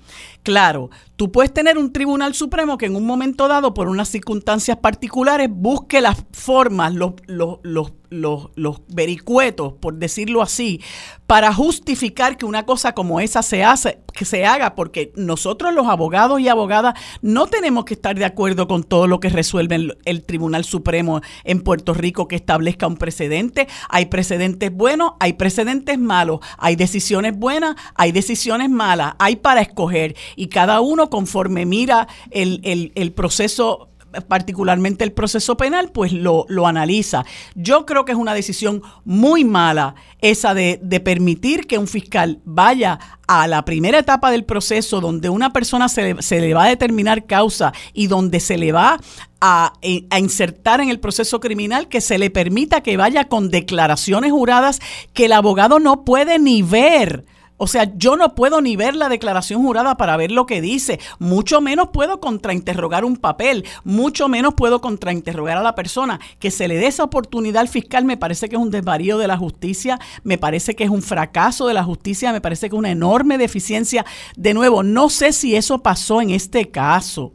[0.48, 4.78] Claro, tú puedes tener un tribunal supremo que en un momento dado, por unas circunstancias
[4.78, 8.50] particulares, busque las formas, los, los, los, los,
[8.88, 10.82] vericuetos, por decirlo así,
[11.26, 15.88] para justificar que una cosa como esa se hace, que se haga, porque nosotros los
[15.88, 19.98] abogados y abogadas no tenemos que estar de acuerdo con todo lo que resuelve el,
[20.06, 23.68] el Tribunal Supremo en Puerto Rico que establezca un precedente.
[23.90, 30.16] Hay precedentes buenos, hay precedentes malos, hay decisiones buenas, hay decisiones malas, hay para escoger
[30.36, 33.90] y cada uno conforme mira el, el, el proceso
[34.22, 37.26] particularmente el proceso penal, pues lo, lo, analiza.
[37.56, 42.40] Yo creo que es una decisión muy mala esa de, de, permitir que un fiscal
[42.46, 46.70] vaya a la primera etapa del proceso donde una persona se, se le va a
[46.70, 49.00] determinar causa y donde se le va
[49.42, 49.74] a,
[50.10, 54.80] a, insertar en el proceso criminal, que se le permita que vaya con declaraciones juradas
[55.14, 57.26] que el abogado no puede ni ver
[57.58, 61.00] o sea, yo no puedo ni ver la declaración jurada para ver lo que dice,
[61.18, 66.20] mucho menos puedo contrainterrogar un papel, mucho menos puedo contrainterrogar a la persona.
[66.38, 69.28] Que se le dé esa oportunidad al fiscal me parece que es un desvarío de
[69.28, 72.80] la justicia, me parece que es un fracaso de la justicia, me parece que es
[72.80, 74.06] una enorme deficiencia.
[74.36, 77.34] De nuevo, no sé si eso pasó en este caso,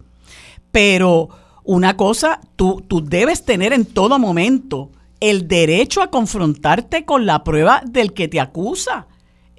[0.70, 1.30] pero
[1.64, 7.42] una cosa, tú, tú debes tener en todo momento el derecho a confrontarte con la
[7.42, 9.08] prueba del que te acusa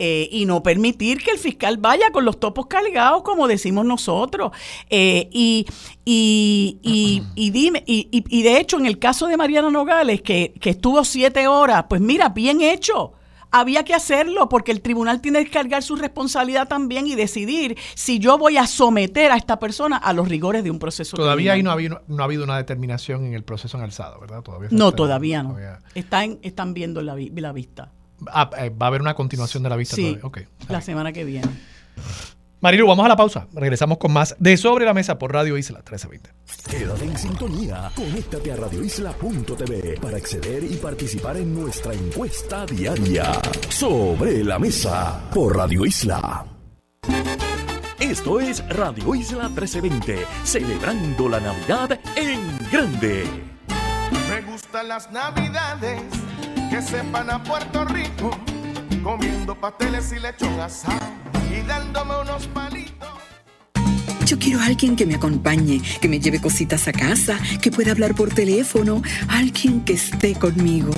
[0.05, 4.51] eh, y no permitir que el fiscal vaya con los topos cargados, como decimos nosotros.
[4.89, 5.65] Eh, y,
[6.03, 10.71] y, y, dime, y, y, de hecho, en el caso de Mariana Nogales, que, que
[10.71, 13.13] estuvo siete horas, pues mira, bien hecho
[13.49, 18.19] había que hacerlo porque el tribunal tiene que cargar su responsabilidad también y decidir si
[18.19, 21.15] yo voy a someter a esta persona a los rigores de un proceso.
[21.15, 24.19] Todavía ahí no ha, habido, no ha habido una determinación en el proceso en alzado,
[24.19, 24.41] ¿verdad?
[24.41, 25.55] Todavía no, todavía no.
[25.95, 27.92] Están, están viendo la, la vista.
[28.28, 30.17] Ah, eh, va a haber una continuación de la vista sí,
[30.69, 31.49] la semana que viene.
[32.63, 33.45] Marilu, vamos a la pausa.
[33.54, 36.30] Regresamos con más de Sobre la Mesa por Radio Isla 1320.
[36.69, 37.91] Quédate en sintonía.
[37.93, 43.34] Conéctate a radioisla.tv para acceder y participar en nuestra encuesta diaria.
[43.67, 46.45] Sobre la Mesa por Radio Isla.
[47.99, 52.39] Esto es Radio Isla 1320, celebrando la Navidad en
[52.71, 53.26] grande.
[54.30, 56.22] Me gustan las Navidades
[56.73, 58.31] que sepan a Puerto Rico,
[59.03, 61.05] comiendo pasteles y lechón asado
[61.55, 63.09] y dándome unos palitos.
[64.25, 67.91] Yo quiero a alguien que me acompañe, que me lleve cositas a casa, que pueda
[67.91, 70.91] hablar por teléfono, alguien que esté conmigo.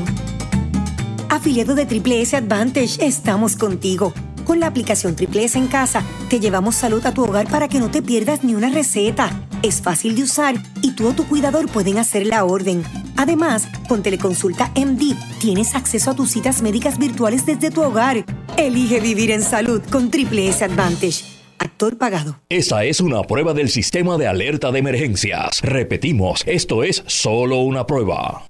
[1.28, 4.14] Afiliado de Triple S Advantage, estamos contigo.
[4.46, 7.80] Con la aplicación Triple S en casa, te llevamos salud a tu hogar para que
[7.80, 9.30] no te pierdas ni una receta.
[9.66, 12.84] Es fácil de usar y tú o tu cuidador pueden hacer la orden
[13.18, 18.26] Además, con Teleconsulta MD tienes acceso a tus citas médicas virtuales desde tu hogar.
[18.58, 21.24] Elige vivir en salud con Triple S Advantage.
[21.58, 22.40] Actor pagado.
[22.50, 25.62] Esa es una prueba del sistema de alerta de emergencias.
[25.62, 28.46] Repetimos, esto es solo una prueba.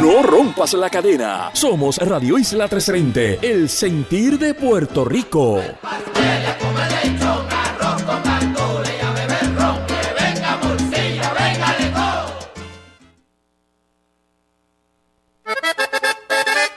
[0.00, 1.50] No rompas la cadena.
[1.52, 5.60] Somos Radio Isla 330, el sentir de Puerto Rico.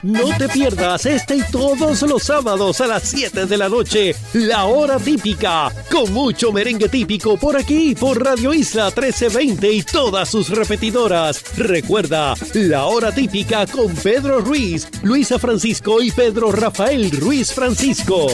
[0.04, 4.66] No te pierdas este y todos los sábados a las 7 de la noche, la
[4.66, 10.50] hora típica, con mucho merengue típico por aquí, por Radio Isla 1320 y todas sus
[10.50, 11.56] repetidoras.
[11.56, 18.26] Recuerda, la hora típica con Pedro Ruiz, Luisa Francisco y Pedro Rafael Ruiz Francisco.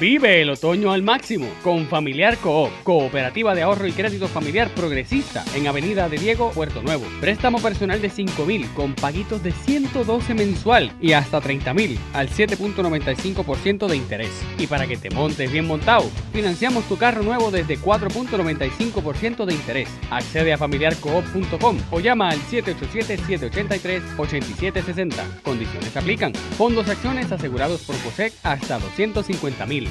[0.00, 5.44] Vive el otoño al máximo con Familiar Coop, Cooperativa de Ahorro y Crédito Familiar Progresista
[5.56, 7.04] en Avenida de Diego, Puerto Nuevo.
[7.20, 12.28] Préstamo personal de 5 mil con paguitos de 112 mensual y hasta 30 mil al
[12.28, 14.30] 7.95% de interés.
[14.56, 19.88] Y para que te montes bien montado, financiamos tu carro nuevo desde 4.95% de interés.
[20.12, 25.42] Accede a familiarcoop.com o llama al 787-783-8760.
[25.42, 26.32] Condiciones aplican.
[26.56, 29.87] Fondos acciones asegurados por COSEC hasta 250 mil.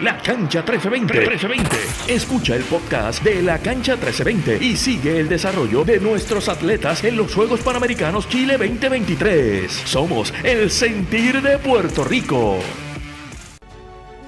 [0.00, 1.18] La Cancha 1320.
[1.18, 2.12] 1320.
[2.12, 7.16] Escucha el podcast de La Cancha 1320 y sigue el desarrollo de nuestros atletas en
[7.16, 9.70] los Juegos Panamericanos Chile 2023.
[9.72, 12.58] Somos el sentir de Puerto Rico.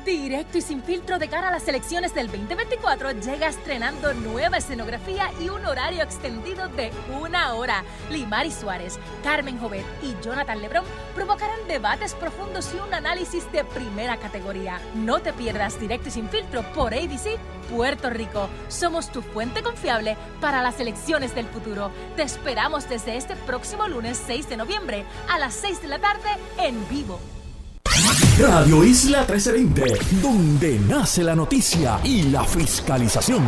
[0.06, 5.32] Directo y sin filtro de cara a las elecciones del 2024 llega estrenando nueva escenografía
[5.40, 7.82] y un horario extendido de una hora.
[8.08, 10.84] Limari Suárez, Carmen Jovet y Jonathan Lebrón
[11.16, 14.80] provocarán debates profundos y un análisis de primera categoría.
[14.94, 17.36] No te pierdas Directo y sin filtro por ABC
[17.68, 18.48] Puerto Rico.
[18.68, 21.90] Somos tu fuente confiable para las elecciones del futuro.
[22.14, 26.28] Te esperamos desde este próximo lunes 6 de noviembre a las 6 de la tarde
[26.58, 27.18] en vivo.
[28.38, 33.44] Radio Isla 1320, donde nace la noticia y la fiscalización.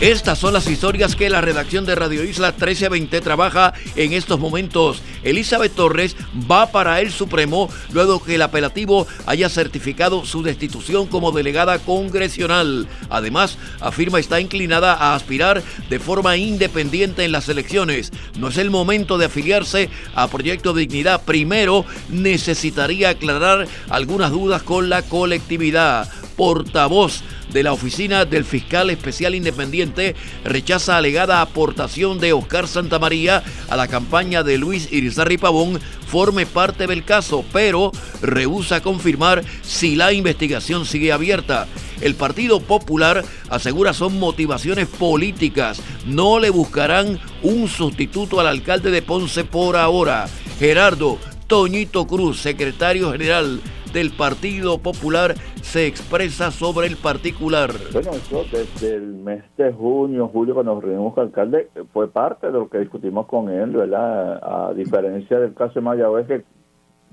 [0.00, 5.00] Estas son las historias que la redacción de Radio Isla 1320 trabaja en estos momentos.
[5.22, 6.16] Elizabeth Torres
[6.50, 12.88] va para el Supremo luego que el apelativo haya certificado su destitución como delegada congresional.
[13.10, 18.10] Además, afirma está inclinada a aspirar de forma independiente en las elecciones.
[18.36, 21.22] No es el momento de afiliarse a Proyecto Dignidad.
[21.24, 23.41] Primero, necesitaría aclarar
[23.88, 26.08] algunas dudas con la colectividad.
[26.36, 27.22] Portavoz
[27.52, 33.88] de la oficina del fiscal especial independiente rechaza alegada aportación de Oscar Santamaría a la
[33.88, 40.86] campaña de Luis Irizarry Pavón forme parte del caso, pero rehúsa confirmar si la investigación
[40.86, 41.66] sigue abierta.
[42.00, 49.02] El Partido Popular asegura son motivaciones políticas, no le buscarán un sustituto al alcalde de
[49.02, 50.28] Ponce por ahora.
[50.58, 51.18] Gerardo
[51.52, 53.60] Toñito Cruz, secretario general
[53.92, 57.72] del Partido Popular se expresa sobre el particular.
[57.92, 62.08] Bueno, eso desde el mes de junio, julio, cuando nos reunimos con el alcalde, fue
[62.08, 64.40] parte de lo que discutimos con él, ¿verdad?
[64.42, 66.42] A diferencia del caso de Mayagüez, que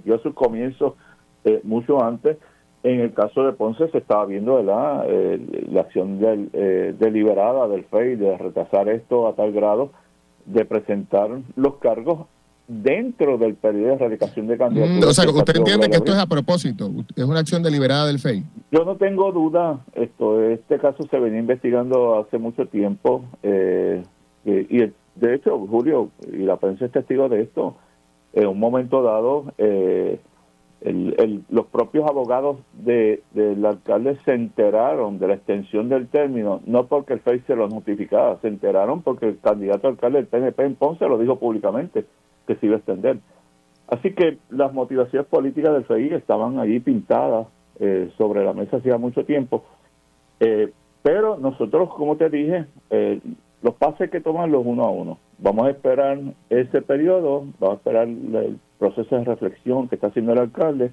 [0.06, 0.96] dio su comienzo
[1.44, 2.38] eh, mucho antes,
[2.84, 5.06] en el caso de Ponce se estaba viendo ¿verdad?
[5.70, 9.92] la acción del, eh, deliberada del FEI de retrasar esto a tal grado
[10.46, 12.28] de presentar los cargos
[12.70, 15.06] dentro del periodo de erradicación de candidatos.
[15.06, 18.44] o sea, usted entiende que esto es a propósito, es una acción deliberada del FEI.
[18.72, 24.04] Yo no tengo duda, esto, este caso se venía investigando hace mucho tiempo eh,
[24.46, 27.76] y, de hecho, Julio, y la prensa es testigo de esto,
[28.34, 30.20] en un momento dado, eh,
[30.82, 36.86] el, los propios abogados de, del alcalde se enteraron de la extensión del término, no
[36.86, 40.76] porque el FEI se lo notificaba, se enteraron porque el candidato alcalde del PNP en
[40.76, 42.06] Ponce lo dijo públicamente
[42.50, 43.20] que se iba a extender.
[43.88, 47.48] Así que las motivaciones políticas del FEI estaban ahí pintadas
[47.80, 49.64] eh, sobre la mesa hacía mucho tiempo.
[50.40, 50.72] Eh,
[51.04, 53.20] pero nosotros, como te dije, eh,
[53.62, 55.20] los pasos hay que tomarlos uno a uno.
[55.38, 56.20] Vamos a esperar
[56.50, 60.92] ese periodo, vamos a esperar el proceso de reflexión que está haciendo el alcalde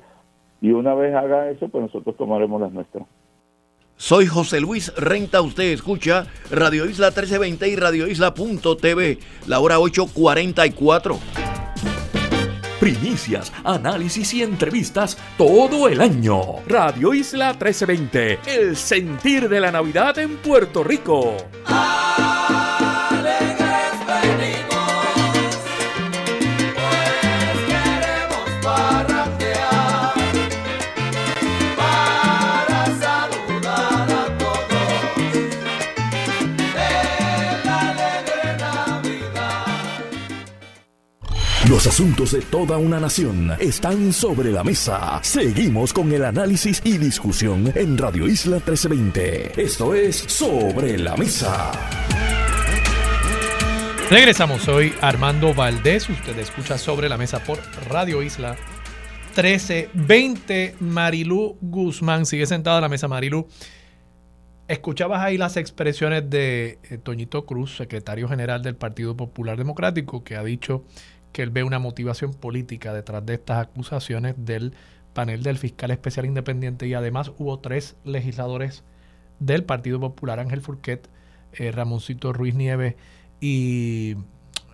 [0.61, 3.07] y una vez haga eso, pues nosotros tomaremos las nuestras.
[3.99, 11.19] Soy José Luis Renta, usted escucha Radio Isla 1320 y Radio Isla.tv, la hora 8.44.
[12.79, 16.41] Primicias, análisis y entrevistas todo el año.
[16.67, 21.35] Radio Isla 1320, el sentir de la Navidad en Puerto Rico.
[41.69, 45.19] Los asuntos de toda una nación están sobre la mesa.
[45.25, 49.61] Seguimos con el análisis y discusión en Radio Isla 1320.
[49.61, 51.73] Esto es Sobre la Mesa.
[54.09, 56.09] Regresamos hoy, Armando Valdés.
[56.09, 57.59] Usted escucha Sobre la Mesa por
[57.89, 58.57] Radio Isla
[59.35, 60.77] 1320.
[60.79, 63.09] Marilú Guzmán sigue sentada a la mesa.
[63.09, 63.49] Marilú,
[64.69, 70.37] escuchabas ahí las expresiones de eh, Toñito Cruz, secretario general del Partido Popular Democrático, que
[70.37, 70.85] ha dicho
[71.37, 74.73] que él ve una motivación política detrás de estas acusaciones del
[75.13, 78.85] panel del fiscal especial independiente y además hubo tres legisladores
[79.39, 81.11] del Partido Popular, Ángel Furquet,
[81.53, 82.95] eh, Ramoncito Ruiz Nieves
[83.39, 84.17] y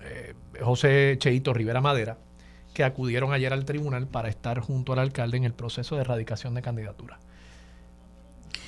[0.04, 2.18] eh, José Cheito Rivera Madera,
[2.74, 6.54] que acudieron ayer al tribunal para estar junto al alcalde en el proceso de erradicación
[6.54, 7.18] de candidatura.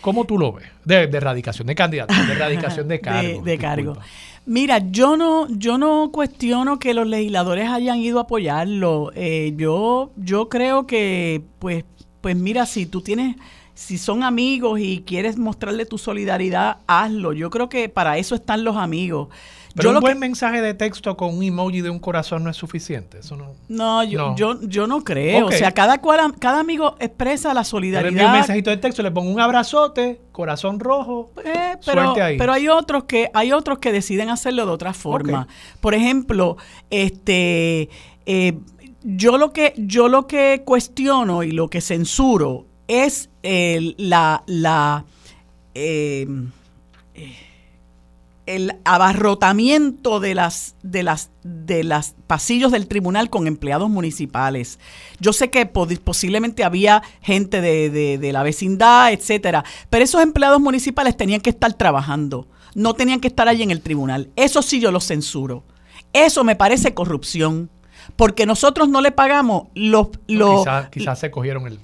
[0.00, 0.66] ¿Cómo tú lo ves?
[0.84, 3.42] De, de erradicación de candidatura, de erradicación de cargo.
[3.42, 3.96] de, cargo.
[4.46, 9.10] Mira, yo no, yo no cuestiono que los legisladores hayan ido a apoyarlo.
[9.14, 11.84] Eh, yo, yo creo que, pues,
[12.20, 13.36] pues mira, si tú tienes,
[13.72, 17.32] si son amigos y quieres mostrarle tu solidaridad, hazlo.
[17.32, 19.28] Yo creo que para eso están los amigos.
[19.74, 22.56] Pero yo un buen mensaje de texto con un emoji de un corazón no es
[22.56, 23.18] suficiente.
[23.18, 23.54] Eso no.
[23.68, 25.46] No, yo, Yo, yo no creo.
[25.46, 28.26] O sea, cada cual, cada amigo expresa la solidaridad.
[28.26, 31.32] un mensajito de texto, le pongo un abrazote, corazón rojo.
[31.44, 35.48] Eh, pero, pero hay otros que hay otros que deciden hacerlo de otra forma.
[35.80, 36.56] Por ejemplo,
[36.90, 37.88] este
[38.26, 38.58] eh,
[39.02, 45.04] yo lo que yo lo que cuestiono y lo que censuro es la la
[45.74, 46.26] eh,
[48.46, 54.78] el abarrotamiento de las de las de las pasillos del tribunal con empleados municipales.
[55.20, 61.16] Yo sé que posiblemente había gente de, de, la vecindad, etcétera, pero esos empleados municipales
[61.16, 64.30] tenían que estar trabajando, no tenían que estar allí en el tribunal.
[64.36, 65.64] Eso sí yo lo censuro.
[66.12, 67.70] Eso me parece corrupción,
[68.16, 70.08] porque nosotros no le pagamos los...
[70.28, 71.78] los quizás se cogieron el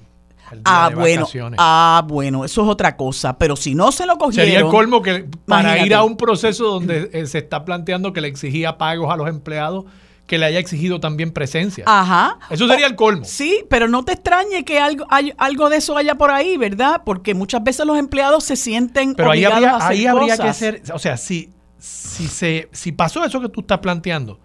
[0.65, 1.27] ah, bueno,
[1.57, 3.37] ah, bueno, eso es otra cosa.
[3.37, 4.45] Pero si no se lo cogieron.
[4.45, 8.21] Sería el colmo que para ir a un proceso donde eh, se está planteando que
[8.21, 9.85] le exigía pagos a los empleados,
[10.27, 11.83] que le haya exigido también presencia.
[11.87, 12.39] Ajá.
[12.49, 13.25] Eso sería el colmo.
[13.25, 17.01] Sí, pero no te extrañe que algo, hay, algo de eso haya por ahí, ¿verdad?
[17.05, 20.99] Porque muchas veces los empleados se sienten pero ahí habría, ahí habría que ser, o
[20.99, 24.39] sea, si, si, se, si pasó eso que tú estás planteando,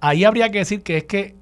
[0.00, 1.39] ahí habría que decir que es que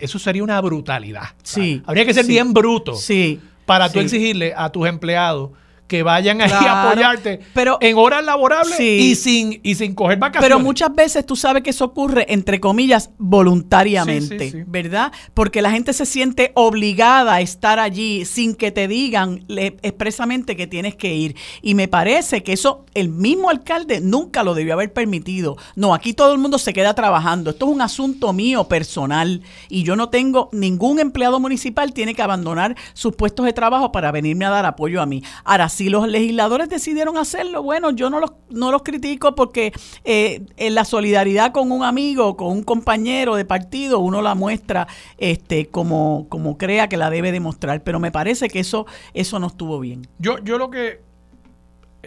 [0.00, 1.28] eso sería una brutalidad.
[1.42, 1.82] Sí.
[1.86, 2.94] Habría que ser bien bruto.
[2.94, 3.40] Sí.
[3.64, 5.50] Para tú exigirle a tus empleados
[5.86, 10.48] que vayan ahí a apoyarte pero, en horas laborables y sin y sin coger vacaciones.
[10.48, 15.12] Pero muchas veces tú sabes que eso ocurre entre comillas voluntariamente, ¿verdad?
[15.34, 20.66] Porque la gente se siente obligada a estar allí sin que te digan expresamente que
[20.66, 24.92] tienes que ir y me parece que eso el mismo alcalde nunca lo debió haber
[24.92, 25.56] permitido.
[25.74, 27.50] No, aquí todo el mundo se queda trabajando.
[27.50, 32.22] Esto es un asunto mío personal y yo no tengo ningún empleado municipal tiene que
[32.22, 35.22] abandonar sus puestos de trabajo para venirme a dar apoyo a mí.
[35.44, 39.72] Ahora si los legisladores decidieron hacerlo, bueno, yo no los, no los critico porque
[40.04, 44.88] eh, en la solidaridad con un amigo, con un compañero de partido, uno la muestra
[45.18, 47.82] este, como, como crea que la debe demostrar.
[47.82, 50.08] Pero me parece que eso, eso no estuvo bien.
[50.18, 51.04] Yo, yo lo que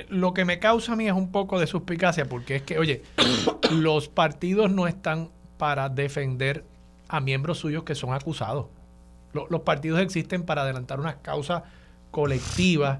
[0.08, 3.04] lo que me causa a mí es un poco de suspicacia, porque es que, oye,
[3.72, 6.64] los partidos no están para defender
[7.08, 8.68] a miembros suyos que son acusados.
[9.34, 11.64] los partidos existen para adelantar unas causas
[12.10, 13.00] colectivas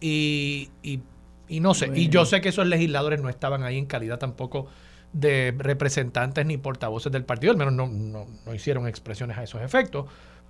[0.00, 4.18] y, y, no sé, y yo sé que esos legisladores no estaban ahí en calidad
[4.18, 4.66] tampoco
[5.12, 9.62] de representantes ni portavoces del partido, al menos no, no, no hicieron expresiones a esos
[9.62, 10.06] efectos,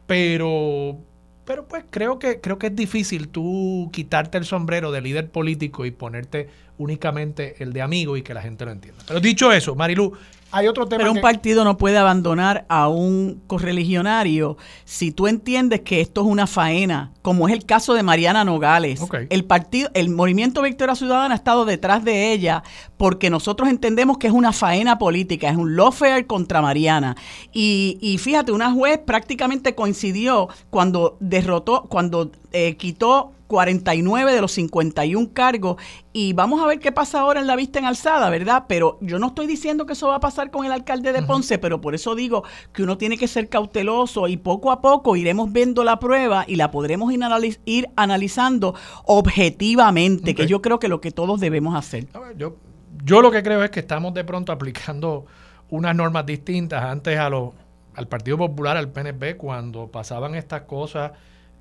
[0.06, 0.98] pero
[1.46, 5.86] pero pues creo que creo que es difícil tú quitarte el sombrero de líder político
[5.86, 9.02] y ponerte únicamente el de amigo y que la gente lo entienda.
[9.06, 10.12] Pero dicho eso, Marilu,
[10.52, 10.98] hay otro tema.
[10.98, 16.26] Pero un partido no puede abandonar a un correligionario si tú entiendes que esto es
[16.26, 19.00] una faena, como es el caso de Mariana Nogales.
[19.30, 22.62] El partido, el Movimiento Victoria Ciudadana ha estado detrás de ella
[22.96, 27.16] porque nosotros entendemos que es una faena política, es un lawfare contra Mariana.
[27.52, 34.52] Y, y fíjate, una juez prácticamente coincidió cuando derrotó, cuando eh, quitó 49 de los
[34.52, 35.76] 51 cargos
[36.12, 38.64] y vamos a ver qué pasa ahora en la vista en alzada, ¿verdad?
[38.68, 41.58] Pero yo no estoy diciendo que eso va a pasar con el alcalde de Ponce,
[41.58, 45.52] pero por eso digo que uno tiene que ser cauteloso y poco a poco iremos
[45.52, 48.74] viendo la prueba y la podremos ir, analizando
[49.04, 52.06] objetivamente, que yo creo que lo que todos debemos hacer.
[52.36, 52.56] yo,
[53.04, 55.26] yo lo que creo es que estamos de pronto aplicando
[55.68, 61.12] unas normas distintas antes a al Partido Popular, al PNP, cuando pasaban estas cosas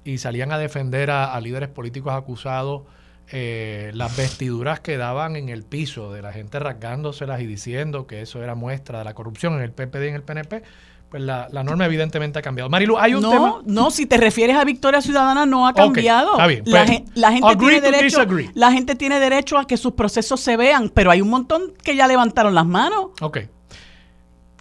[0.05, 2.83] y salían a defender a, líderes políticos acusados,
[3.31, 8.21] eh, las vestiduras que daban en el piso de la gente rasgándoselas y diciendo que
[8.21, 10.61] eso era muestra de la corrupción en el PPD y en el PNP,
[11.09, 12.69] pues la, norma evidentemente ha cambiado.
[12.69, 13.61] Marilu, hay un no, tema.
[13.65, 16.33] No, si te refieres a Victoria Ciudadana, no ha cambiado.
[16.33, 16.63] está bien.
[16.65, 20.55] la, pues, la, gente tiene derecho, la gente tiene derecho a que sus procesos se
[20.55, 23.07] vean, pero hay un montón que ya levantaron las manos.
[23.21, 23.39] Ok.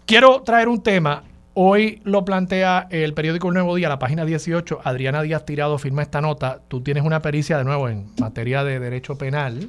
[0.06, 1.22] Quiero traer un tema
[1.56, 4.80] Hoy lo plantea el periódico El Nuevo Día, la página 18.
[4.82, 6.60] Adriana Díaz Tirado firma esta nota.
[6.66, 9.68] Tú tienes una pericia de nuevo en materia de derecho penal.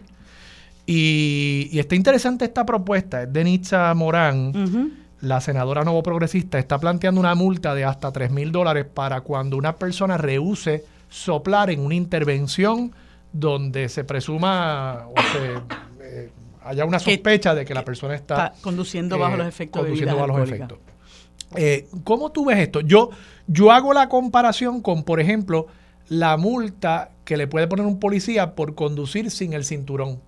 [0.87, 3.23] Y, está interesante esta propuesta.
[3.23, 4.95] Es de Nitza Morán.
[5.21, 9.55] la senadora nuevo progresista está planteando una multa de hasta 3 mil dólares para cuando
[9.55, 12.93] una persona rehúse soplar en una intervención
[13.31, 16.31] donde se presuma o se eh,
[16.63, 20.21] haya una sospecha de que la persona está, conduciendo bajo eh, los efectos conduciendo de
[20.21, 20.79] bajo los efectos.
[21.57, 22.81] Eh, ¿Cómo tú ves esto?
[22.81, 23.09] Yo,
[23.47, 25.67] yo hago la comparación con, por ejemplo,
[26.07, 30.21] la multa que le puede poner un policía por conducir sin el cinturón.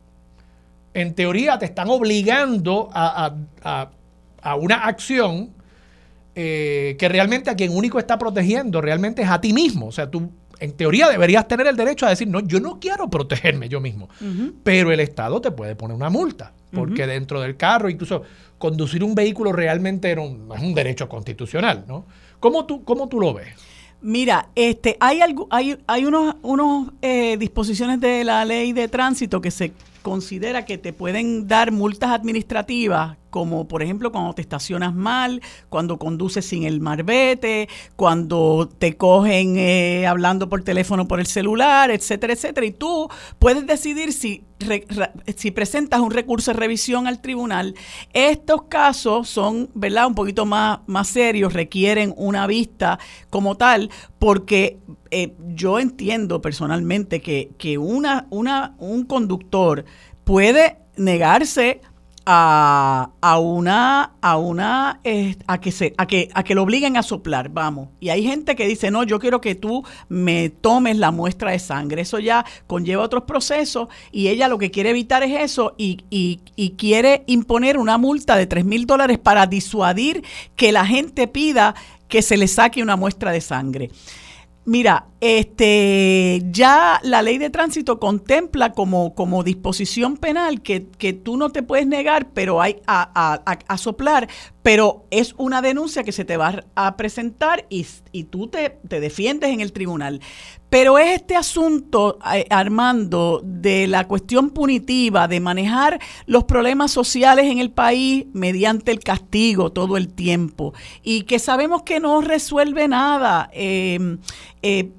[0.93, 3.89] En teoría te están obligando a, a,
[4.41, 5.51] a, una acción
[6.33, 9.87] eh, que realmente a quien único está protegiendo realmente es a ti mismo.
[9.87, 13.09] O sea, tú en teoría deberías tener el derecho a decir, no, yo no quiero
[13.09, 14.09] protegerme yo mismo.
[14.63, 18.23] Pero el Estado te puede poner una multa, porque dentro del carro, incluso
[18.57, 22.05] conducir un vehículo realmente era un, es un derecho constitucional, ¿no?
[22.39, 23.47] ¿Cómo tú, cómo tú lo ves?
[24.01, 29.41] Mira, este, hay, algo, hay, hay unos, unos eh, disposiciones de la ley de tránsito
[29.41, 34.93] que se considera que te pueden dar multas administrativas, como por ejemplo cuando te estacionas
[34.93, 41.27] mal, cuando conduces sin el marbete, cuando te cogen eh, hablando por teléfono por el
[41.27, 42.65] celular, etcétera, etcétera.
[42.65, 43.09] Y tú
[43.39, 44.43] puedes decidir si,
[45.35, 47.75] si presentas un recurso de revisión al tribunal.
[48.13, 52.99] Estos casos son, ¿verdad?, un poquito más, más serios, requieren una vista
[53.29, 54.79] como tal, porque
[55.11, 59.85] eh, yo entiendo personalmente que, que una, una, un conductor
[60.23, 61.81] puede negarse
[62.29, 66.97] a, a, una a una eh, a que se a que a que lo obliguen
[66.97, 67.87] a soplar vamos.
[68.01, 71.59] Y hay gente que dice no yo quiero que tú me tomes la muestra de
[71.59, 76.03] sangre eso ya conlleva otros procesos y ella lo que quiere evitar es eso y,
[76.09, 80.21] y, y quiere imponer una multa de 3 mil dólares para disuadir
[80.57, 81.75] que la gente pida
[82.09, 83.89] que se le saque una muestra de sangre
[84.67, 91.37] Mira, este, ya la ley de tránsito contempla como, como disposición penal que, que tú
[91.37, 94.27] no te puedes negar, pero hay a, a, soplar,
[94.63, 98.99] pero es una denuncia que se te va a presentar y, y tú te, te,
[98.99, 100.19] defiendes en el tribunal.
[100.69, 107.45] Pero es este asunto, eh, Armando, de la cuestión punitiva, de manejar los problemas sociales
[107.45, 112.87] en el país mediante el castigo todo el tiempo y que sabemos que no resuelve
[112.87, 113.49] nada.
[113.53, 114.17] Eh,
[114.61, 114.91] eh,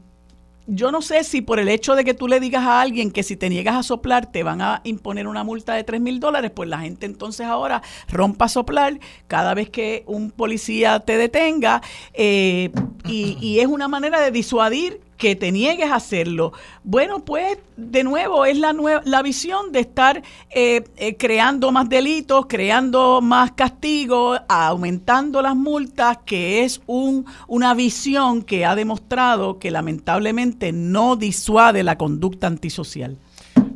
[0.71, 3.23] yo no sé si por el hecho de que tú le digas a alguien que
[3.23, 6.51] si te niegas a soplar te van a imponer una multa de 3 mil dólares,
[6.55, 11.81] pues la gente entonces ahora rompa a soplar cada vez que un policía te detenga
[12.13, 12.71] eh,
[13.07, 16.53] y, es una manera de disuadir que te niegues a hacerlo.
[16.85, 18.73] Bueno, pues de nuevo es la,
[19.05, 26.19] la visión de estar eh, eh, creando más delitos, creando más castigos, aumentando las multas,
[26.25, 33.19] que es un, una visión que ha demostrado que lamentablemente no disuade la conducta antisocial.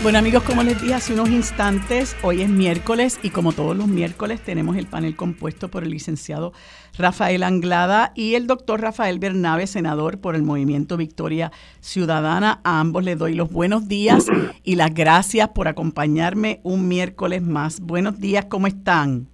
[0.00, 3.88] Bueno amigos, como les dije hace unos instantes, hoy es miércoles y como todos los
[3.88, 6.52] miércoles tenemos el panel compuesto por el licenciado
[6.96, 12.60] Rafael Anglada y el doctor Rafael Bernabe, senador por el Movimiento Victoria Ciudadana.
[12.62, 14.28] A ambos les doy los buenos días
[14.62, 17.80] y las gracias por acompañarme un miércoles más.
[17.80, 19.26] Buenos días, ¿cómo están?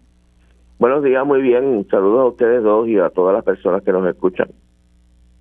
[0.78, 1.86] Buenos días, muy bien.
[1.90, 4.48] Saludos a ustedes dos y a todas las personas que nos escuchan.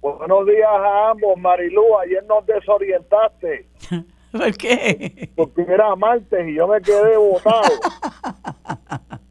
[0.01, 1.97] Buenos días a ambos, Marilú.
[1.99, 3.67] Ayer nos desorientaste.
[4.37, 5.29] ¿Por qué?
[5.35, 7.61] Porque era martes y yo me quedé botado.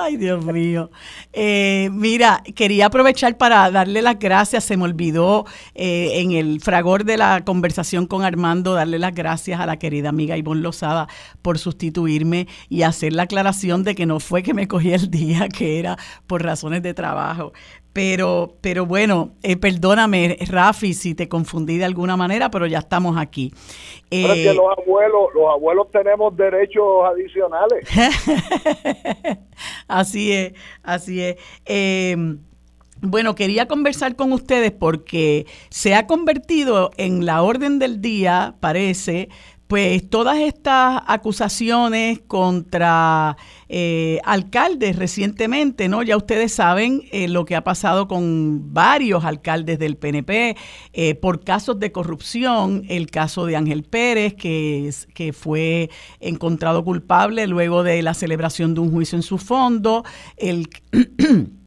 [0.00, 0.90] Ay, Dios mío.
[1.32, 4.64] Eh, mira, quería aprovechar para darle las gracias.
[4.64, 9.58] Se me olvidó eh, en el fragor de la conversación con Armando darle las gracias
[9.60, 11.08] a la querida amiga Ivonne Lozada
[11.42, 15.48] por sustituirme y hacer la aclaración de que no fue que me cogí el día,
[15.48, 17.52] que era por razones de trabajo.
[17.92, 23.16] Pero, pero bueno, eh, perdóname, Rafi, si te confundí de alguna manera, pero ya estamos
[23.16, 23.52] aquí.
[24.08, 27.88] Pero es que los abuelos, los abuelos tenemos derechos adicionales.
[29.88, 31.36] así es, así es.
[31.66, 32.16] Eh,
[33.00, 39.28] bueno, quería conversar con ustedes porque se ha convertido en la orden del día, parece,
[39.68, 43.36] pues todas estas acusaciones contra
[43.68, 46.02] eh, alcaldes recientemente, ¿no?
[46.02, 50.56] Ya ustedes saben eh, lo que ha pasado con varios alcaldes del PNP
[50.94, 57.46] eh, por casos de corrupción, el caso de Ángel Pérez, que, que fue encontrado culpable
[57.46, 60.02] luego de la celebración de un juicio en su fondo,
[60.38, 60.66] el...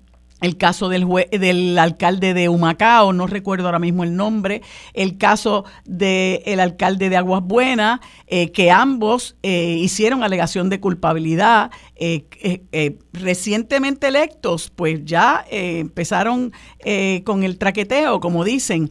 [0.41, 4.61] el caso del, del alcalde de Humacao, no recuerdo ahora mismo el nombre,
[4.93, 11.71] el caso del alcalde de Aguas Buenas, eh, que ambos eh, hicieron alegación de culpabilidad.
[12.03, 16.51] Eh, recientemente electos, pues ya empezaron
[17.23, 18.89] con el traqueteo, como dicen.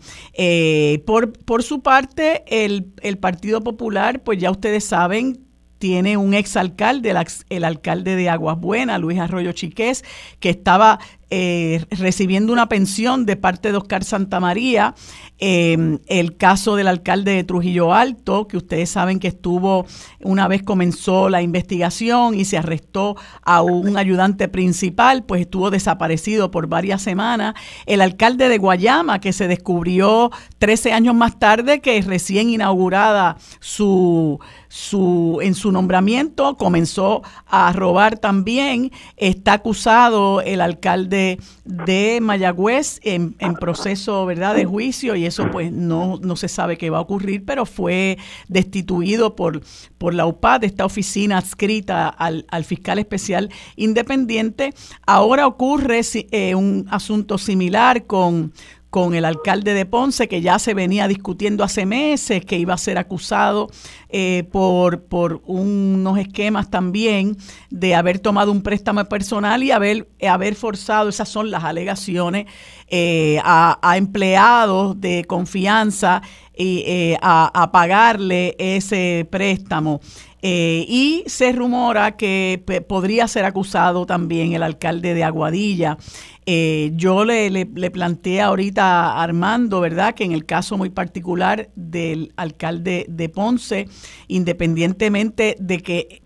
[1.04, 5.49] por, por su parte, el, el Partido Popular, pues ya ustedes saben,
[5.80, 7.16] tiene un exalcalde, el,
[7.48, 10.04] el alcalde de Aguas Buenas, Luis Arroyo Chiqués,
[10.38, 11.00] que estaba
[11.32, 14.96] eh, recibiendo una pensión de parte de Oscar Santamaría.
[15.38, 19.86] Eh, el caso del alcalde de Trujillo Alto, que ustedes saben que estuvo,
[20.20, 26.50] una vez comenzó la investigación y se arrestó a un ayudante principal, pues estuvo desaparecido
[26.50, 27.54] por varias semanas.
[27.86, 34.40] El alcalde de Guayama, que se descubrió 13 años más tarde que recién inaugurada su,
[34.72, 38.92] su, en su nombramiento, comenzó a robar también.
[39.16, 44.54] Está acusado el alcalde de, Mayagüez en, proceso ¿verdad?
[44.54, 48.16] de juicio y eso pues no, no se sabe qué va a ocurrir, pero fue
[48.46, 49.60] destituido por,
[49.98, 54.72] por la UPAD, esta oficina adscrita al, fiscal especial independiente.
[55.04, 56.00] Ahora ocurre
[56.30, 58.52] eh, un asunto similar con
[58.90, 62.78] con el alcalde de Ponce, que ya se venía discutiendo hace meses, que iba a
[62.78, 63.68] ser acusado
[64.08, 67.36] eh, por, por unos esquemas también
[67.70, 72.46] de haber tomado un préstamo personal y haber, haber forzado, esas son las alegaciones,
[72.88, 76.22] eh, a, empleados de confianza
[76.56, 80.00] y, eh, a, pagarle ese préstamo.
[80.42, 85.98] Y se rumora que podría ser acusado también el alcalde de Aguadilla
[86.46, 91.70] eh, yo le, le, planteé ahorita a Armando, ¿verdad?, que en el caso muy particular
[91.76, 93.86] del alcalde de Ponce,
[94.26, 96.22] independientemente de que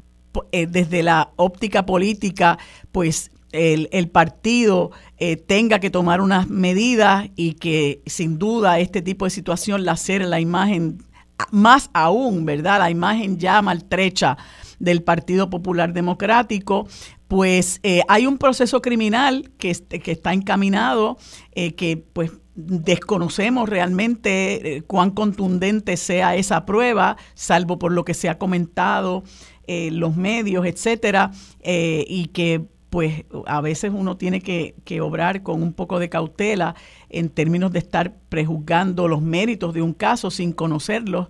[0.51, 2.59] eh, desde la óptica política,
[2.91, 9.27] pues el, partido eh, tenga que tomar unas medidas y que sin duda este tipo
[9.27, 11.05] de situación la hacer la imagen
[11.51, 12.79] más aún, ¿verdad?
[12.79, 14.37] La imagen ya maltrecha
[14.79, 16.87] del Partido Popular Democrático,
[17.29, 21.17] pues eh, hay un proceso criminal que, que está encaminado,
[21.53, 28.15] eh, que pues desconocemos realmente eh, cuán contundente sea esa prueba, salvo por lo que
[28.15, 29.25] se ha comentado
[29.67, 31.31] en los medios, etcétera,
[31.65, 36.77] y que pues a veces uno tiene que, que, obrar con un poco de cautela
[37.11, 41.27] en términos de estar prejuzgando los méritos de un caso sin conocerlos,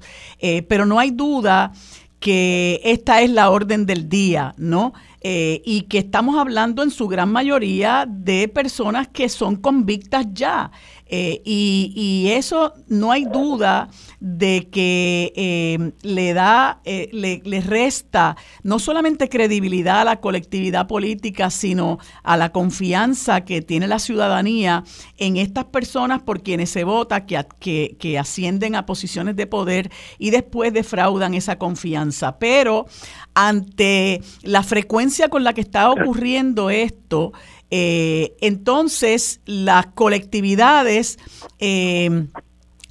[0.68, 1.72] pero no hay duda
[2.20, 4.92] que esta es la orden del día, ¿no?
[5.20, 10.70] Eh, y que estamos hablando en su gran mayoría de personas que son convictas ya.
[11.06, 13.88] Eh, y, eso no hay duda
[14.20, 21.50] de que eh, le da, le, le, resta no solamente credibilidad a la colectividad política,
[21.50, 24.84] sino a la confianza que tiene la ciudadanía
[25.18, 29.90] en estas personas por quienes se vota, que, que, que ascienden a posiciones de poder
[30.18, 32.38] y después defraudan esa confianza.
[32.38, 32.86] Pero
[33.34, 37.32] ante la frecuencia con la que está ocurriendo esto,
[37.70, 41.18] eh, entonces las colectividades...
[41.58, 42.26] Eh,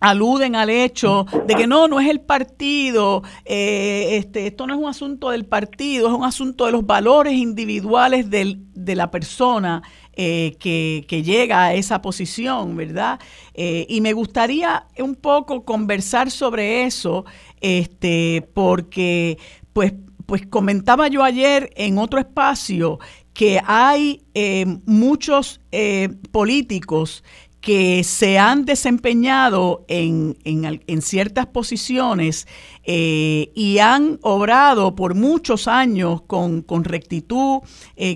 [0.04, 4.80] aluden al hecho de que no, no es el partido, eh, este, esto no es
[4.80, 9.82] un asunto del partido, es un asunto de los valores individuales del, de la persona
[10.16, 13.20] que, que, llega a esa posición, ¿verdad?
[13.56, 17.26] y me gustaría un poco conversar sobre eso,
[17.62, 19.40] este, porque
[19.74, 19.94] pues
[20.26, 23.00] pues comentaba yo ayer en otro espacio
[23.34, 27.24] que hay eh, muchos eh, políticos
[27.64, 32.46] que se han desempeñado en, en, ciertas posiciones
[32.86, 37.62] eh, y han obrado por muchos años con, con rectitud,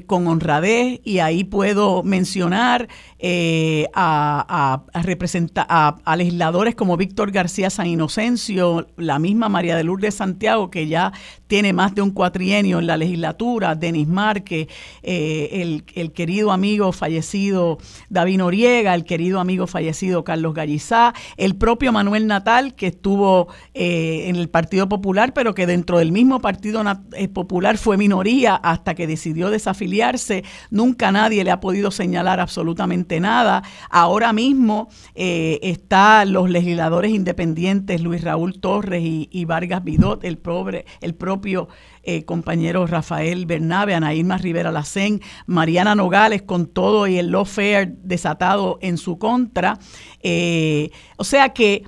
[0.06, 2.88] con honradez, y ahí puedo mencionar
[3.20, 10.14] eh, a, a, a, legisladores como Víctor García San Inocencio, la misma María de Lourdes
[10.14, 11.12] Santiago, que ya
[11.48, 14.68] tiene más de un cuatrienio en la legislatura, Denis Márquez,
[15.02, 21.92] eh, el, querido amigo fallecido David Noriega, el querido amigo fallecido Carlos Gallizá, el propio
[21.92, 26.82] Manuel Natal, que estuvo eh, en el Partido Popular, pero que dentro del mismo Partido
[27.14, 30.44] eh, Popular fue minoría hasta que decidió desafiliarse.
[30.72, 33.62] Nunca nadie le ha podido señalar absolutamente nada.
[33.92, 40.86] Ahora mismo eh, están los legisladores independientes Luis Raúl Torres y, Vargas Vidot, el, pobre,
[41.02, 41.68] el propio
[42.02, 47.94] eh, compañero Rafael Bernabe, Ana Irma Rivera Lacén, Mariana Nogales con todo y el lawfare
[48.02, 49.78] desatado en su contra.
[50.24, 51.84] Eh, o sea que,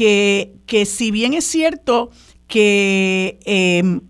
[0.00, 2.08] que, que, si bien es cierto
[2.46, 4.00] que em,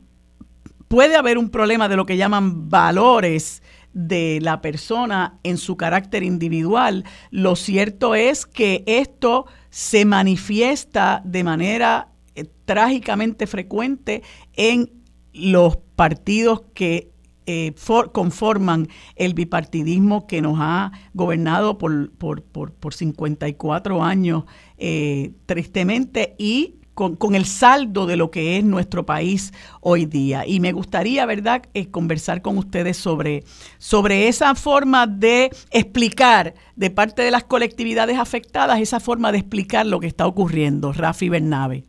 [0.86, 3.60] puede haber un problema de lo que llaman valores,
[3.92, 7.04] de la persona en su carácter individual.
[7.32, 14.22] Lo cierto es que esto se manifiesta de manera eh, trágicamente frecuente
[14.54, 14.92] en
[15.32, 17.10] los partidos que
[17.50, 17.74] eh,
[18.12, 18.86] conforman
[19.16, 24.44] el bipartidismo que nos ha gobernado por, por, por, por 54 años,
[24.78, 30.44] eh, tristemente, y con, con, el saldo de lo que es nuestro país hoy día.
[30.46, 33.42] Y me gustaría, ¿verdad?, eh, conversar con ustedes sobre,
[33.78, 39.86] sobre esa forma de explicar de parte de las colectividades afectadas, esa forma de explicar
[39.86, 40.92] lo que está ocurriendo.
[40.92, 41.84] Rafi Bernabe.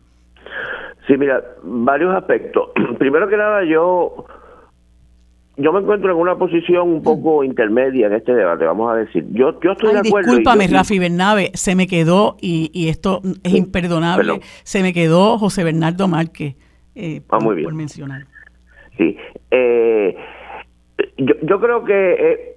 [1.07, 2.70] Sí, mira, varios aspectos.
[2.97, 4.26] Primero que nada, yo
[5.62, 9.26] yo me encuentro en una posición un poco intermedia en este debate, vamos a decir.
[9.32, 10.32] Yo, yo estoy de acuerdo.
[10.32, 15.64] Discúlpame, Rafi Bernabe, se me quedó, y, y esto es imperdonable, se me quedó José
[15.64, 16.55] Bernardo Márquez,
[16.95, 17.66] eh, ah, muy bien.
[17.66, 18.26] por mencionar.
[18.97, 19.18] Sí,
[19.51, 20.16] eh,
[21.18, 22.55] yo, yo creo que eh,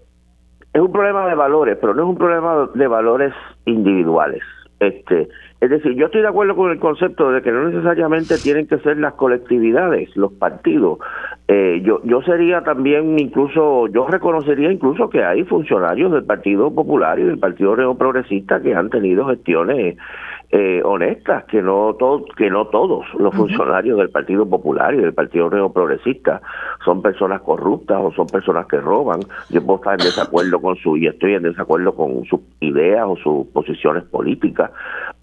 [0.72, 3.32] es un problema de valores, pero no es un problema de valores
[3.64, 4.42] individuales.
[4.80, 5.28] Este,
[5.64, 8.78] es decir, yo estoy de acuerdo con el concepto de que no necesariamente tienen que
[8.80, 10.98] ser las colectividades, los partidos.
[11.48, 17.18] Eh, yo, yo sería también incluso, yo reconocería incluso que hay funcionarios del Partido Popular
[17.18, 19.96] y del Partido Neoprogresista que han tenido gestiones
[20.56, 25.12] eh, honestas, que no, todo, que no todos los funcionarios del Partido Popular y del
[25.12, 26.40] Partido Neoprogresista
[26.84, 29.18] son personas corruptas o son personas que roban.
[29.50, 33.16] Yo puedo estar en desacuerdo con su, y estoy en desacuerdo con sus ideas o
[33.16, 34.70] sus posiciones políticas,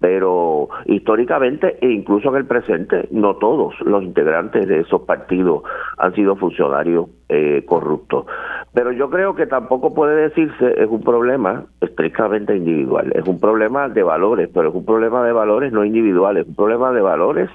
[0.02, 5.62] pero históricamente e incluso en el presente, no todos los integrantes de esos partidos
[5.96, 8.26] han sido funcionarios eh, corruptos.
[8.74, 13.88] Pero yo creo que tampoco puede decirse es un problema estrictamente individual, es un problema
[13.88, 17.50] de valores, pero es un problema de valores no individuales, es un problema de valores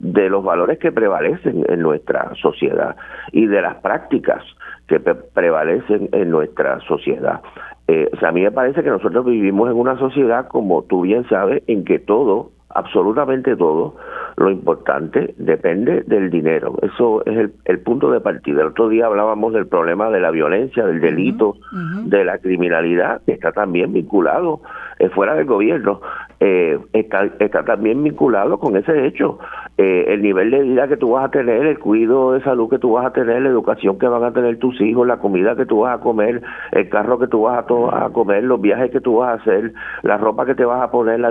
[0.00, 2.96] de los valores que prevalecen en nuestra sociedad
[3.30, 4.42] y de las prácticas
[4.88, 7.40] que prevalecen en nuestra sociedad.
[7.88, 11.02] Eh, o sea, a mí me parece que nosotros vivimos en una sociedad, como tú
[11.02, 13.96] bien sabes, en que todo, absolutamente todo,
[14.36, 16.76] lo importante depende del dinero.
[16.82, 18.62] Eso es el, punto de partida.
[18.62, 21.56] El otro día hablábamos del problema de la violencia, del delito,
[22.04, 24.60] de la criminalidad, que está también vinculado
[24.98, 26.00] eh, fuera del gobierno,
[26.40, 29.38] eh, está, está también vinculado con ese hecho.
[29.78, 32.78] Eh, el nivel de vida que tú vas a tener, el cuidado de salud que
[32.78, 35.66] tú vas a tener, la educación que van a tener tus hijos, la comida que
[35.66, 36.42] tú vas a comer,
[36.72, 39.72] el carro que tú vas a, a comer, los viajes que tú vas a hacer,
[40.02, 41.30] la ropa que te vas a poner, la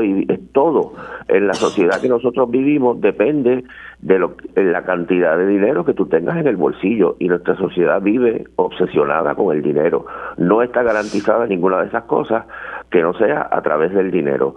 [0.51, 0.93] todo
[1.27, 3.63] en la sociedad que nosotros vivimos depende
[3.99, 8.01] de lo, la cantidad de dinero que tú tengas en el bolsillo y nuestra sociedad
[8.01, 10.05] vive obsesionada con el dinero.
[10.37, 12.45] No está garantizada ninguna de esas cosas
[12.91, 14.55] que no sea a través del dinero.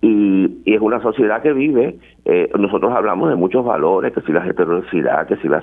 [0.00, 4.32] Y, y es una sociedad que vive, eh, nosotros hablamos de muchos valores, que si
[4.32, 5.62] la generosidad, que si la,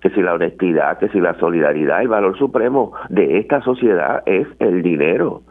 [0.00, 4.46] que si la honestidad, que si la solidaridad, el valor supremo de esta sociedad es
[4.58, 5.42] el dinero.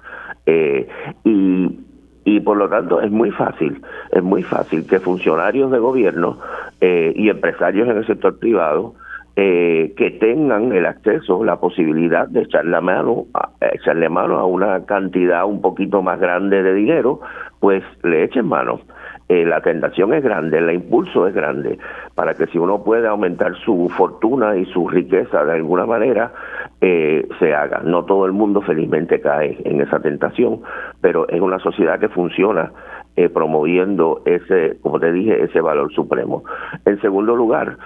[0.45, 0.87] Eh,
[1.23, 1.79] y,
[2.23, 3.81] y por lo tanto es muy fácil,
[4.11, 6.39] es muy fácil que funcionarios de gobierno
[6.81, 8.95] eh, y empresarios en el sector privado
[9.37, 14.85] eh, que tengan el acceso, la posibilidad de echarle mano, a, echarle mano a una
[14.85, 17.19] cantidad un poquito más grande de dinero,
[17.59, 18.79] pues le echen mano.
[19.27, 21.79] Eh, la tentación es grande, el impulso es grande,
[22.13, 26.31] para que si uno puede aumentar su fortuna y su riqueza de alguna manera,
[26.79, 27.81] eh, se haga.
[27.83, 30.61] No todo el mundo felizmente cae en esa tentación,
[31.01, 32.71] pero es una sociedad que funciona
[33.15, 36.43] eh, promoviendo ese, como te dije, ese valor supremo.
[36.85, 37.77] En segundo lugar,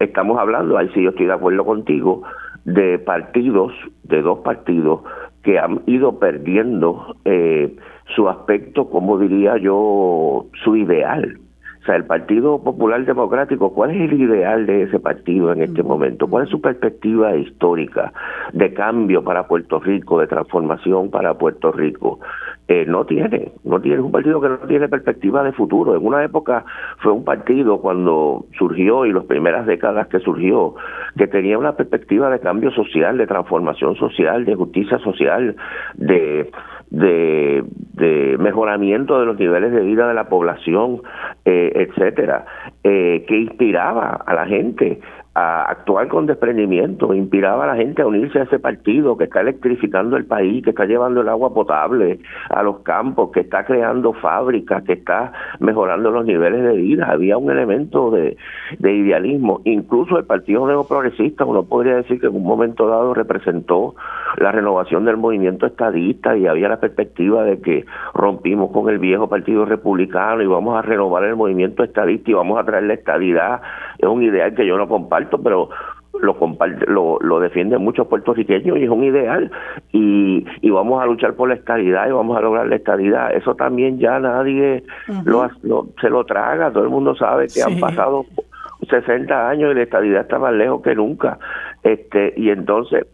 [0.00, 2.22] estamos hablando, ahí sí yo estoy de acuerdo contigo,
[2.64, 3.72] de partidos,
[4.04, 5.02] de dos partidos
[5.42, 7.74] que han ido perdiendo eh,
[8.14, 11.38] su aspecto, como diría yo, su ideal.
[11.80, 15.82] O sea, el Partido Popular Democrático, ¿cuál es el ideal de ese partido en este
[15.82, 16.26] momento?
[16.28, 18.12] ¿Cuál es su perspectiva histórica
[18.52, 22.20] de cambio para Puerto Rico, de transformación para Puerto Rico?
[22.72, 25.96] Eh, no tiene, no tiene, es un partido que no tiene perspectiva de futuro.
[25.96, 26.64] En una época
[26.98, 30.76] fue un partido cuando surgió y las primeras décadas que surgió,
[31.16, 35.56] que tenía una perspectiva de cambio social, de transformación social, de justicia social,
[35.94, 36.48] de
[36.90, 41.02] de, mejoramiento de los niveles de vida de la población,
[41.44, 42.44] eh, etcétera.
[42.82, 45.00] eh, que inspiraba a la gente
[45.34, 49.40] a actuar con desprendimiento, inspiraba a la gente a unirse a ese partido que está
[49.40, 52.18] electrificando el país, que está llevando el agua potable
[52.48, 57.06] a los campos, que está creando fábricas, que está mejorando los niveles de vida.
[57.10, 58.36] Había un elemento de,
[58.78, 59.60] de idealismo.
[59.64, 63.94] Incluso el Partido Neoprogresista, uno podría decir que en un momento dado representó
[64.36, 69.28] la renovación del movimiento estadista y había la perspectiva de que rompimos con el viejo
[69.28, 73.62] Partido Republicano y vamos a renovar el movimiento estadista y vamos a traer la estadidad.
[74.00, 75.70] Es un ideal que yo no comparto, pero
[76.20, 76.36] lo,
[76.86, 79.50] lo, lo defienden muchos puertorriqueños y es un ideal
[79.92, 83.34] y, y vamos a luchar por la estadidad y vamos a lograr la estadidad.
[83.34, 84.82] Eso también ya nadie
[85.24, 85.48] lo,
[86.00, 88.26] se lo traga, todo el mundo sabe que han pasado
[88.88, 91.38] 60 años y la estadidad está más lejos que nunca.
[91.82, 93.06] este Y entonces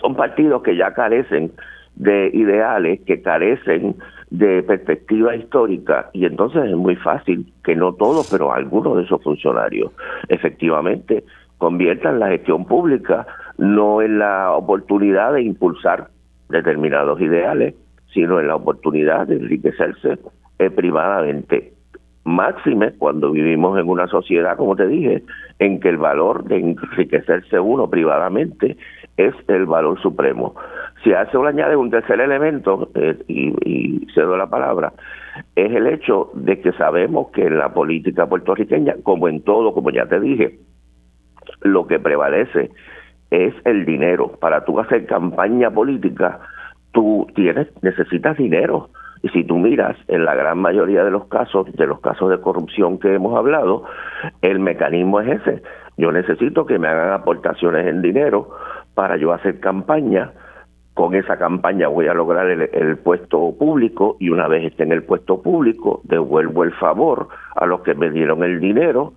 [0.00, 1.52] son partidos que ya carecen
[1.96, 3.96] de ideales, que carecen
[4.30, 9.22] de perspectiva histórica y entonces es muy fácil que no todos, pero algunos de esos
[9.22, 9.92] funcionarios
[10.28, 11.24] efectivamente
[11.58, 13.26] conviertan la gestión pública
[13.58, 16.08] no en la oportunidad de impulsar
[16.48, 17.74] determinados ideales,
[18.12, 20.18] sino en la oportunidad de enriquecerse
[20.58, 21.72] eh, privadamente.
[22.24, 25.22] Máxime cuando vivimos en una sociedad, como te dije,
[25.58, 28.76] en que el valor de enriquecerse uno privadamente
[29.16, 30.54] es el valor supremo.
[31.06, 34.92] Si a eso le añade un tercer elemento, eh, y, y cedo la palabra,
[35.54, 39.90] es el hecho de que sabemos que en la política puertorriqueña, como en todo, como
[39.90, 40.58] ya te dije,
[41.60, 42.72] lo que prevalece
[43.30, 44.32] es el dinero.
[44.40, 46.40] Para tú hacer campaña política,
[46.90, 48.90] tú tienes, necesitas dinero.
[49.22, 52.40] Y si tú miras en la gran mayoría de los casos, de los casos de
[52.40, 53.84] corrupción que hemos hablado,
[54.42, 55.62] el mecanismo es ese.
[55.98, 58.50] Yo necesito que me hagan aportaciones en dinero
[58.96, 60.32] para yo hacer campaña.
[60.96, 64.92] Con esa campaña voy a lograr el, el puesto público y una vez esté en
[64.92, 69.12] el puesto público, devuelvo el favor a los que me dieron el dinero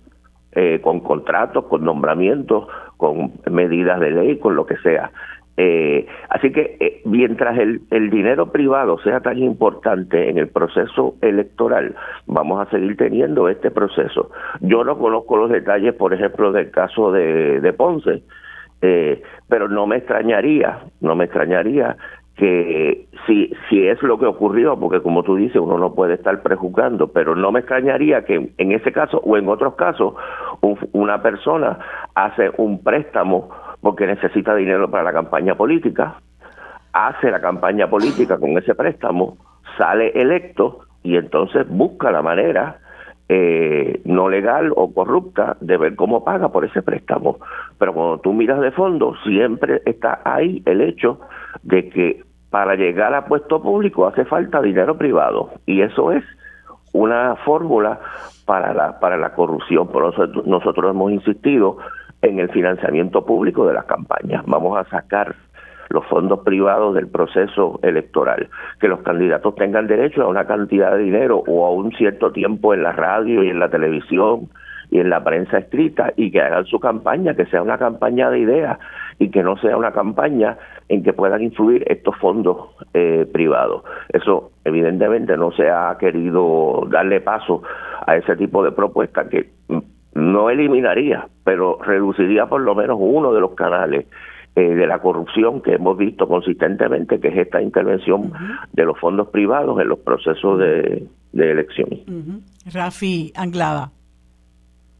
[0.52, 2.68] eh, con contratos, con nombramientos,
[2.98, 5.10] con medidas de ley, con lo que sea.
[5.56, 11.14] Eh, así que eh, mientras el, el dinero privado sea tan importante en el proceso
[11.22, 11.94] electoral,
[12.26, 14.30] vamos a seguir teniendo este proceso.
[14.60, 18.22] Yo no conozco los detalles, por ejemplo, del caso de, de Ponce,
[18.82, 21.96] eh, pero no me extrañaría, no me extrañaría
[22.36, 26.40] que si, si es lo que ocurrió, porque como tú dices, uno no puede estar
[26.42, 30.14] prejuzgando, pero no me extrañaría que en ese caso o en otros casos
[30.92, 31.78] una persona
[32.14, 33.50] hace un préstamo
[33.82, 36.16] porque necesita dinero para la campaña política,
[36.92, 39.36] hace la campaña política con ese préstamo,
[39.76, 42.78] sale electo y entonces busca la manera
[43.32, 47.38] eh, no legal o corrupta de ver cómo paga por ese préstamo.
[47.78, 51.20] Pero cuando tú miras de fondo, siempre está ahí el hecho
[51.62, 56.24] de que para llegar a puesto público hace falta dinero privado y eso es
[56.92, 58.00] una fórmula
[58.46, 59.86] para la para la corrupción.
[59.86, 61.76] Por eso nosotros hemos insistido
[62.22, 64.42] en el financiamiento público de las campañas.
[64.44, 65.36] Vamos a sacar
[65.90, 68.48] los fondos privados del proceso electoral,
[68.80, 72.72] que los candidatos tengan derecho a una cantidad de dinero o a un cierto tiempo
[72.72, 74.48] en la radio y en la televisión
[74.90, 78.38] y en la prensa escrita y que hagan su campaña, que sea una campaña de
[78.40, 78.78] ideas
[79.18, 80.56] y que no sea una campaña
[80.88, 83.84] en que puedan influir estos fondos eh, privados.
[84.12, 87.62] Eso evidentemente no se ha querido darle paso
[88.06, 89.50] a ese tipo de propuesta que
[90.14, 94.06] no eliminaría, pero reduciría por lo menos uno de los canales
[94.56, 98.32] eh, de la corrupción que hemos visto consistentemente, que es esta intervención
[98.72, 101.88] de los fondos privados en los procesos de, de elección.
[102.72, 103.92] Rafi Anglada.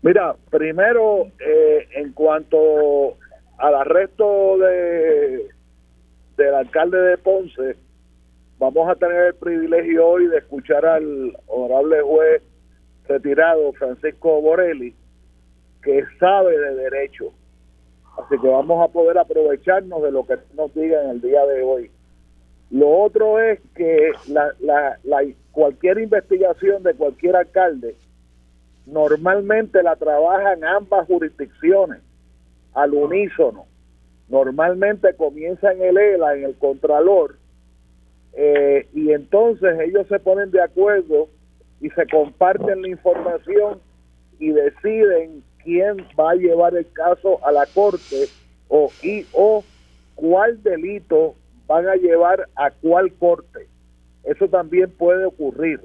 [0.03, 3.17] Mira, primero, eh, en cuanto
[3.59, 5.49] al arresto de
[6.37, 7.77] del alcalde de Ponce,
[8.59, 12.43] vamos a tener el privilegio hoy de escuchar al honorable juez
[13.07, 14.95] retirado Francisco Borelli,
[15.83, 17.33] que sabe de derecho.
[18.19, 21.63] Así que vamos a poder aprovecharnos de lo que nos diga en el día de
[21.63, 21.91] hoy.
[22.71, 27.97] Lo otro es que la, la, la, cualquier investigación de cualquier alcalde
[28.87, 32.01] normalmente la trabajan ambas jurisdicciones
[32.75, 33.67] al unísono.
[34.29, 37.37] Normalmente comienza en el ELA, en el Contralor,
[38.33, 41.29] eh, y entonces ellos se ponen de acuerdo
[41.81, 43.81] y se comparten la información
[44.39, 48.27] y deciden quién va a llevar el caso a la corte
[48.69, 49.65] o y o
[50.15, 51.35] cuál delito
[51.67, 53.67] van a llevar a cuál corte.
[54.25, 55.81] Eso también puede ocurrir.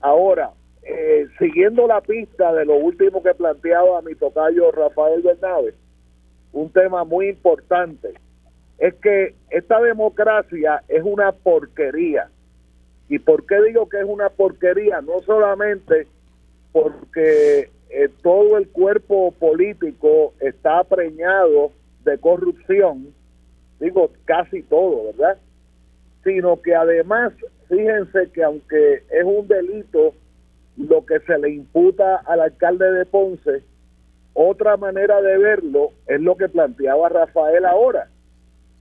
[0.00, 0.50] Ahora,
[0.82, 5.74] eh, siguiendo la pista de lo último que planteaba mi tocayo Rafael Bernabe,
[6.52, 8.14] un tema muy importante
[8.78, 12.28] es que esta democracia es una porquería.
[13.08, 15.00] ¿Y por qué digo que es una porquería?
[15.00, 16.06] No solamente
[16.72, 21.70] porque eh, todo el cuerpo político está preñado
[22.04, 23.14] de corrupción,
[23.78, 25.38] digo casi todo, ¿verdad?
[26.24, 27.32] Sino que además,
[27.68, 30.12] fíjense que aunque es un delito
[30.76, 33.62] lo que se le imputa al alcalde de Ponce,
[34.32, 38.08] otra manera de verlo es lo que planteaba Rafael ahora,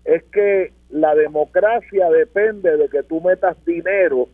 [0.05, 4.27] es que la democracia depende de que tú metas dinero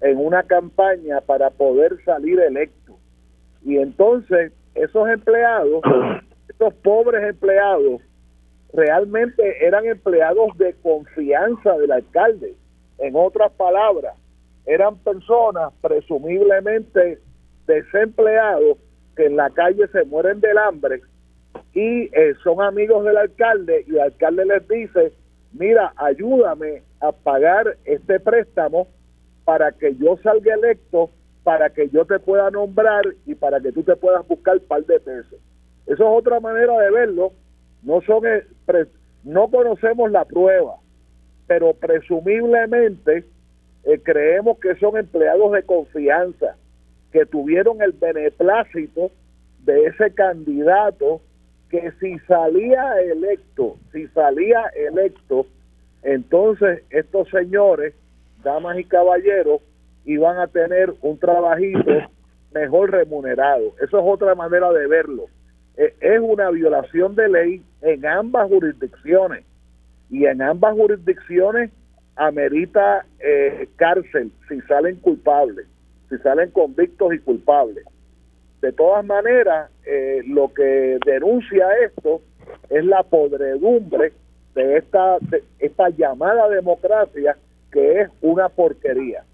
[0.00, 2.98] en una campaña para poder salir electo.
[3.64, 5.82] Y entonces esos empleados,
[6.48, 8.00] esos pobres empleados,
[8.72, 12.54] realmente eran empleados de confianza del alcalde.
[12.98, 14.14] En otras palabras,
[14.66, 17.18] eran personas presumiblemente
[17.66, 18.78] desempleados
[19.16, 21.02] que en la calle se mueren del hambre
[21.72, 25.12] y eh, son amigos del alcalde y el alcalde les dice,
[25.52, 28.88] mira, ayúdame a pagar este préstamo
[29.44, 31.10] para que yo salga electo,
[31.44, 34.98] para que yo te pueda nombrar y para que tú te puedas buscar par de
[34.98, 35.38] pesos.
[35.86, 37.32] Eso es otra manera de verlo.
[37.82, 38.46] No son eh,
[39.22, 40.76] no conocemos la prueba,
[41.46, 43.24] pero presumiblemente
[43.84, 46.56] eh, creemos que son empleados de confianza
[47.12, 49.10] que tuvieron el beneplácito
[49.64, 51.20] de ese candidato
[51.68, 55.46] que si salía electo, si salía electo,
[56.02, 57.94] entonces estos señores,
[58.42, 59.60] damas y caballeros,
[60.04, 61.90] iban a tener un trabajito
[62.52, 63.74] mejor remunerado.
[63.82, 65.26] Eso es otra manera de verlo.
[65.76, 69.44] Eh, es una violación de ley en ambas jurisdicciones
[70.10, 71.70] y en ambas jurisdicciones
[72.16, 75.66] amerita eh, cárcel si salen culpables
[76.08, 77.84] si salen convictos y culpables.
[78.60, 82.22] De todas maneras, eh, lo que denuncia esto
[82.70, 84.12] es la podredumbre
[84.54, 85.18] de esta,
[85.58, 87.36] esta llamada democracia
[87.70, 89.24] que es una porquería.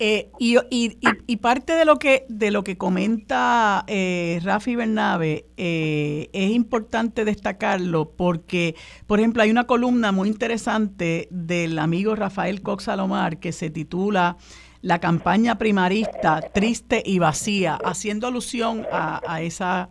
[0.00, 0.96] Eh, y, y,
[1.26, 7.24] y, parte de lo que de lo que comenta eh, Rafi Bernabe eh, es importante
[7.24, 8.76] destacarlo porque,
[9.08, 14.36] por ejemplo, hay una columna muy interesante del amigo Rafael Cox Salomar que se titula
[14.82, 19.90] La campaña primarista triste y vacía, haciendo alusión a, a esa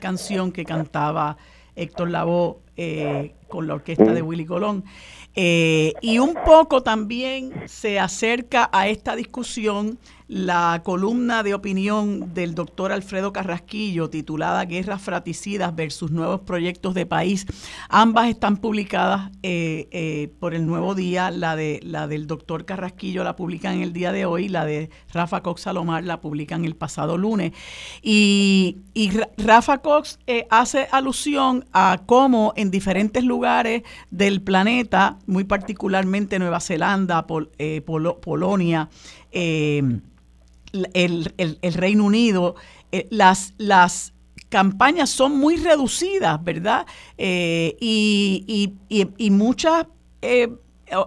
[0.00, 1.38] canción que cantaba
[1.76, 2.58] Héctor Lavoe
[3.48, 4.84] con la orquesta de Willy Colón.
[5.34, 9.98] Eh, y un poco también se acerca a esta discusión
[10.32, 17.04] la columna de opinión del doctor Alfredo Carrasquillo titulada Guerras Fraticidas versus Nuevos Proyectos de
[17.04, 17.44] País.
[17.90, 21.30] Ambas están publicadas eh, eh, por el Nuevo Día.
[21.30, 25.42] La, de, la del doctor Carrasquillo la publican el día de hoy, la de Rafa
[25.42, 27.52] Cox Salomar la publican el pasado lunes.
[28.00, 28.78] Y,
[29.36, 36.60] Rafa Cox eh, hace alusión a cómo en diferentes lugares del planeta, muy particularmente Nueva
[36.60, 38.88] Zelanda, Polonia,
[40.72, 42.54] el, el, Reino Unido,
[42.90, 44.12] eh, las, las
[44.48, 46.86] campañas son muy reducidas, ¿verdad?
[47.16, 49.86] Eh, y, y, y, muchas
[50.20, 50.48] eh,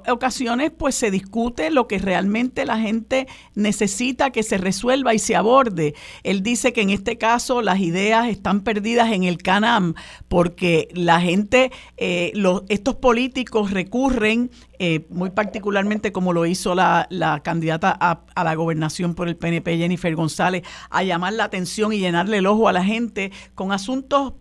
[0.07, 5.35] ocasiones pues se discute lo que realmente la gente necesita que se resuelva y se
[5.35, 5.95] aborde.
[6.23, 9.95] Él dice que en este caso las ideas están perdidas en el CANAM
[10.27, 17.07] porque la gente, eh, los, estos políticos recurren eh, muy particularmente como lo hizo la,
[17.09, 21.93] la candidata a, a, la gobernación por el PNP, Jennifer González, a llamar la atención
[21.93, 24.33] y llenarle el ojo a la gente con asuntos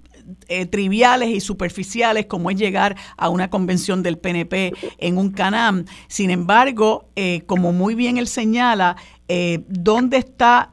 [0.48, 5.84] eh, triviales y superficiales como es llegar a una convención del PNP en un CANAM.
[6.08, 8.96] Sin embargo, eh, como muy bien él señala,
[9.28, 10.70] eh, ¿dónde está,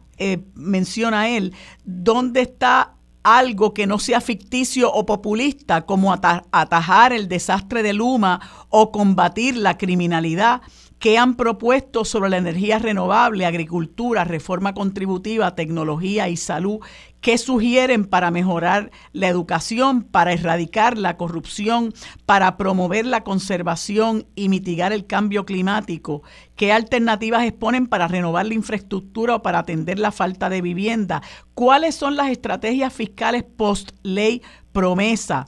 [0.54, 2.93] menciona él, dónde está
[3.24, 8.39] algo que no sea ficticio o populista, como atajar el desastre de Luma
[8.70, 10.62] o combatir la criminalidad?
[11.02, 16.80] que han propuesto sobre la energía renovable, agricultura, reforma contributiva, tecnología y salud,
[17.22, 21.93] ¿Qué sugieren para mejorar la educación, para erradicar la corrupción,
[22.26, 26.24] para promover la conservación y mitigar el cambio climático?
[26.55, 31.21] ¿Qué alternativas exponen para renovar la infraestructura o para atender la falta de vivienda?
[31.54, 34.41] ¿Cuáles son las estrategias fiscales post-ley
[34.71, 35.46] promesa?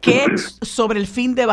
[0.00, 0.24] ¿Qué
[0.62, 1.46] sobre el fin de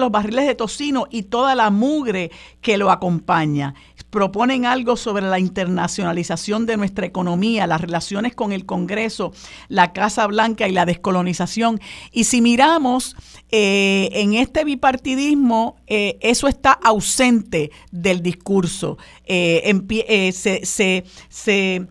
[0.00, 2.30] los barriles de tocino y toda la mugre
[2.60, 3.74] que lo acompaña
[4.10, 9.32] proponen algo sobre la internacionalización de nuestra economía, las relaciones con el Congreso,
[9.68, 11.80] la Casa Blanca y la descolonización.
[12.12, 13.16] Y si miramos
[13.50, 18.96] eh, en este bipartidismo, eh, eso está ausente del discurso.
[19.24, 21.86] Eh, se, se,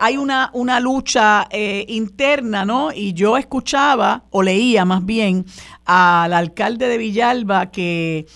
[0.00, 1.48] hay una, una lucha
[1.86, 2.92] interna, ¿no?
[2.92, 5.44] Y yo escuchaba, o leía más bien,
[5.84, 8.26] al alcalde de Villalba que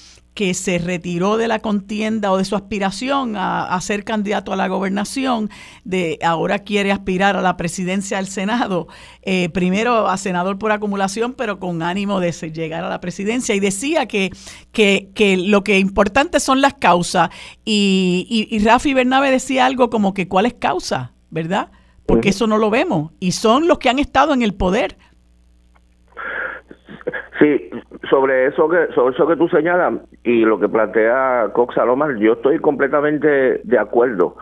[0.43, 4.67] que se retiró de la contienda o de su aspiración a, ser candidato a la
[4.67, 5.51] gobernación,
[5.85, 8.89] de ahora quiere aspirar a la presidencia del Senado,
[9.23, 13.55] eh, primero a senador por acumulación, pero con ánimo de llegar a la presidencia.
[13.55, 14.33] Y decía que,
[14.73, 17.31] que, que lo que importante son las causas.
[17.65, 21.71] Y, y, y Rafi Bernabe decía algo como que cuál es causa, ¿verdad?
[22.05, 23.13] Porque eso no lo vemos.
[23.21, 24.97] Y son los que han estado en el poder
[27.43, 27.71] Sí,
[28.13, 32.35] sobre eso que sobre eso que tú señalas y lo que plantea Cox Salomar, yo
[32.35, 34.37] estoy completamente de acuerdo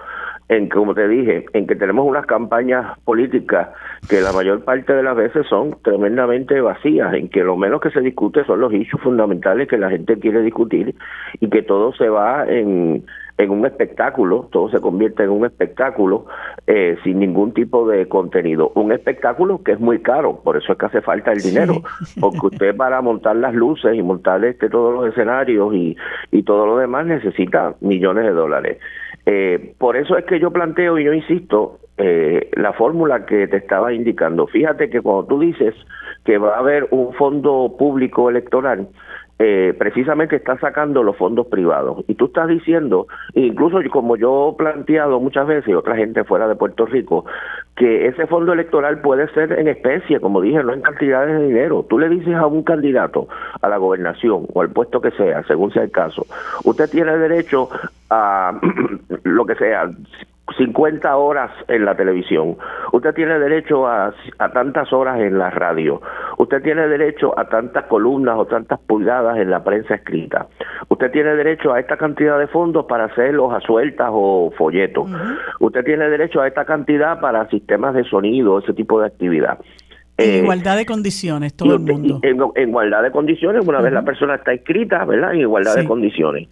[0.51, 3.69] en que, como te dije, en que tenemos unas campañas políticas
[4.09, 7.91] que la mayor parte de las veces son tremendamente vacías, en que lo menos que
[7.91, 10.97] se discute son los hechos fundamentales que la gente quiere discutir
[11.39, 13.05] y que todo se va en,
[13.39, 16.27] en un espectáculo, todo se convierte en un espectáculo
[16.67, 18.73] eh, sin ningún tipo de contenido.
[18.75, 21.75] Un espectáculo que es muy caro, por eso es que hace falta el dinero,
[22.21, 25.97] porque usted para montar las luces y montar este todos los escenarios y,
[26.33, 28.79] y todo lo demás necesita millones de dólares.
[29.33, 33.59] Eh, por eso es que yo planteo y yo insisto eh, la fórmula que te
[33.59, 34.49] estaba indicando.
[34.49, 35.73] Fíjate que cuando tú dices
[36.25, 38.89] que va a haber un fondo público electoral,
[39.43, 42.05] eh, precisamente está sacando los fondos privados.
[42.09, 46.47] Y tú estás diciendo, incluso como yo he planteado muchas veces, y otra gente fuera
[46.47, 47.25] de Puerto Rico,
[47.75, 51.87] que ese fondo electoral puede ser en especie, como dije, no en cantidades de dinero.
[51.89, 53.29] Tú le dices a un candidato
[53.63, 56.27] a la gobernación o al puesto que sea, según sea el caso,
[56.65, 57.71] usted tiene derecho
[58.11, 58.61] a
[59.23, 59.91] lo que sea,
[60.57, 62.57] 50 horas en la televisión.
[62.93, 66.01] Usted tiene derecho a, a, tantas horas en la radio.
[66.39, 70.49] Usted tiene derecho a tantas columnas o tantas pulgadas en la prensa escrita.
[70.89, 75.09] Usted tiene derecho a esta cantidad de fondos para hacer hojas sueltas o folletos.
[75.61, 79.59] Usted tiene derecho a esta cantidad para sistemas de sonido, ese tipo de actividad.
[80.19, 82.21] En eh, igualdad de condiciones, todo el mundo.
[82.23, 85.35] En, igualdad de condiciones, una vez la persona está inscrita, ¿verdad?
[85.35, 86.49] En igualdad de condiciones.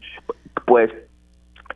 [0.66, 0.90] Pues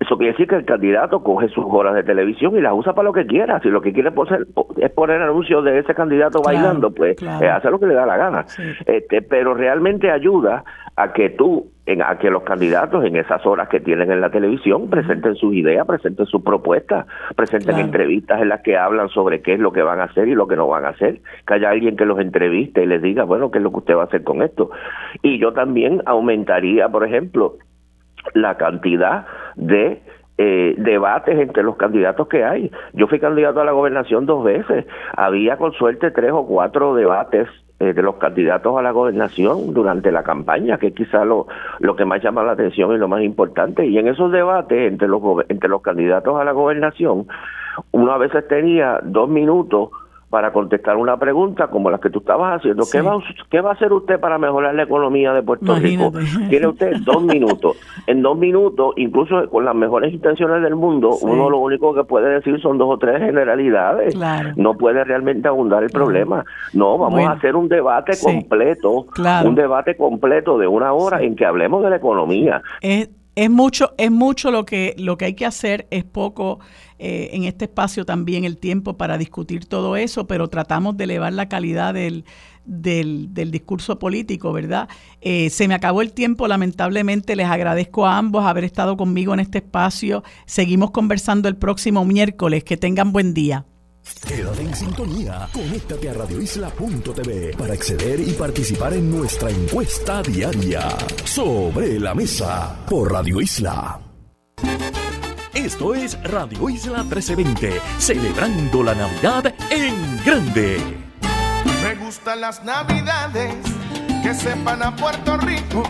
[0.03, 3.05] eso quiere decir que el candidato coge sus horas de televisión y las usa para
[3.05, 3.61] lo que quiera.
[3.61, 4.11] Si lo que quiere
[4.77, 8.17] es poner anuncios de ese candidato bailando, pues eh, hace lo que le da la
[8.17, 8.45] gana.
[8.87, 10.65] Este, pero realmente ayuda
[10.97, 14.31] a que tú, en, a que los candidatos en esas horas que tienen en la
[14.31, 17.07] televisión presenten sus ideas, presenten sus propuestas,
[17.37, 20.35] presenten entrevistas en las que hablan sobre qué es lo que van a hacer y
[20.35, 21.21] lo que no van a hacer.
[21.47, 23.97] Que haya alguien que los entreviste y les diga, bueno, qué es lo que usted
[23.97, 24.71] va a hacer con esto.
[25.23, 27.57] Y yo también aumentaría, por ejemplo,
[28.35, 29.27] la cantidad
[29.57, 30.03] de
[30.39, 32.71] eh, debates entre los candidatos que hay.
[32.95, 34.87] Yo fui candidato a la gobernación dos veces.
[35.17, 37.49] Había con suerte tres o cuatro debates
[37.79, 41.49] eh, de los candidatos a la gobernación durante la campaña, que es quizá lo,
[41.81, 43.87] lo que más llama la atención y lo más importante.
[43.87, 47.27] Y en esos debates entre los, entre los candidatos a la gobernación,
[47.91, 49.91] uno a veces tenía dos minutos
[50.33, 52.85] para contestar una pregunta como la que tú estabas haciendo.
[52.91, 56.11] ¿Qué, va, ¿Qué va a hacer usted para mejorar la economía de Puerto Rico?
[56.49, 57.77] Tiene usted dos minutos.
[58.07, 62.31] En dos minutos, incluso con las mejores intenciones del mundo, uno lo único que puede
[62.31, 64.17] decir son dos o tres generalidades.
[64.57, 66.45] No puede realmente abundar el problema.
[66.73, 69.07] No, vamos a hacer un debate completo,
[69.45, 72.63] un debate completo de una hora en que hablemos de la economía.
[73.35, 76.61] Es mucho, es mucho lo que, lo que hay que hacer, es poco
[76.99, 81.33] eh, en este espacio también el tiempo para discutir todo eso, pero tratamos de elevar
[81.33, 82.25] la calidad del,
[82.65, 84.89] del, discurso político, ¿verdad?
[85.21, 89.41] Eh, se me acabó el tiempo, lamentablemente les agradezco a ambos haber estado conmigo en
[89.41, 90.23] este espacio.
[90.47, 92.65] Seguimos conversando el próximo miércoles.
[92.65, 93.65] Que tengan buen día.
[94.27, 95.49] Quédate en sintonía.
[95.53, 100.89] Conéctate a radioisla.tv para acceder y participar en nuestra encuesta diaria.
[101.25, 104.01] Sobre la mesa por Radio Isla.
[105.55, 110.79] Esto es Radio Isla 1320, celebrando la Navidad en grande.
[111.83, 113.55] Me gustan las Navidades
[114.23, 115.83] que sepan a Puerto Rico,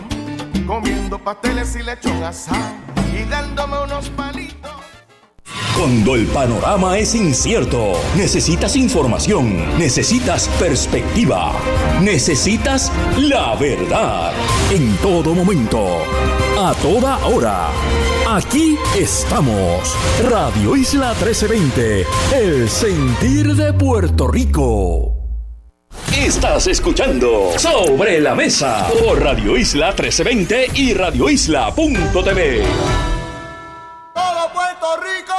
[0.67, 2.75] comiendo pasteles y lechón asado
[3.13, 4.42] y dándome unos palitos.
[5.83, 11.51] Cuando el panorama es incierto, necesitas información, necesitas perspectiva,
[12.01, 14.31] necesitas la verdad.
[14.71, 15.97] En todo momento,
[16.57, 17.67] a toda hora.
[18.29, 19.93] Aquí estamos.
[20.31, 25.17] Radio Isla 1320, el sentir de Puerto Rico.
[26.17, 32.63] Estás escuchando Sobre la Mesa por Radio Isla 1320 y radioisla.tv.
[34.13, 35.32] Todo Puerto Rico.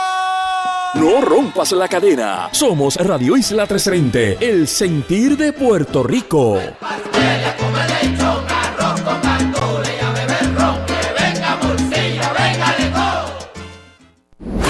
[0.94, 2.48] No rompas la cadena.
[2.52, 6.60] Somos Radio Isla 1320, el sentir de Puerto Rico.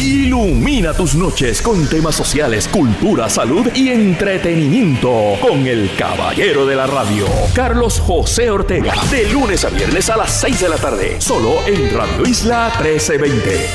[0.00, 6.86] Ilumina tus noches con temas sociales, cultura, salud y entretenimiento con el caballero de la
[6.86, 8.94] radio, Carlos José Ortega.
[9.10, 13.68] De lunes a viernes a las 6 de la tarde, solo en Radio Isla 1320.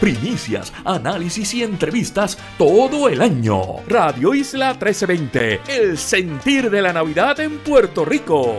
[0.00, 3.60] Primicias, análisis y entrevistas todo el año.
[3.86, 8.56] Radio Isla 1320, el sentir de la Navidad en Puerto Rico.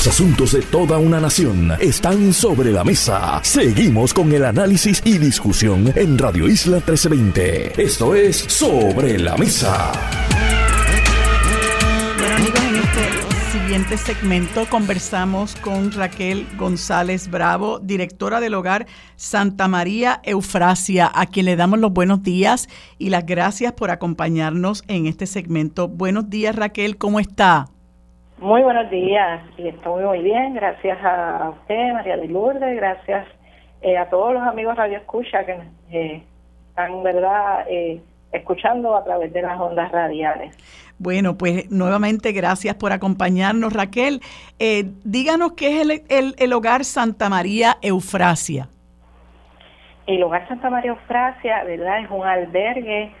[0.00, 3.38] Los asuntos de toda una nación están sobre la mesa.
[3.44, 7.82] Seguimos con el análisis y discusión en Radio Isla 1320.
[7.82, 9.92] Esto es Sobre la Mesa.
[12.16, 18.86] Bueno, amigos, en este siguiente segmento conversamos con Raquel González Bravo, directora del hogar
[19.16, 24.82] Santa María Eufrasia, a quien le damos los buenos días y las gracias por acompañarnos
[24.88, 25.88] en este segmento.
[25.88, 27.68] Buenos días, Raquel, ¿cómo está?
[28.40, 33.26] Muy buenos días, y estoy muy bien, gracias a usted, María de Lourdes, gracias
[33.82, 35.58] eh, a todos los amigos Radio Escucha que
[35.90, 36.22] eh,
[36.70, 38.00] están, ¿verdad?, eh,
[38.32, 40.56] escuchando a través de las ondas radiales.
[40.98, 44.20] Bueno, pues nuevamente gracias por acompañarnos, Raquel.
[44.58, 48.68] Eh, díganos qué es el, el- el hogar Santa María Eufrasia.
[50.06, 53.12] El Hogar Santa María Eufrasia, ¿verdad?, es un albergue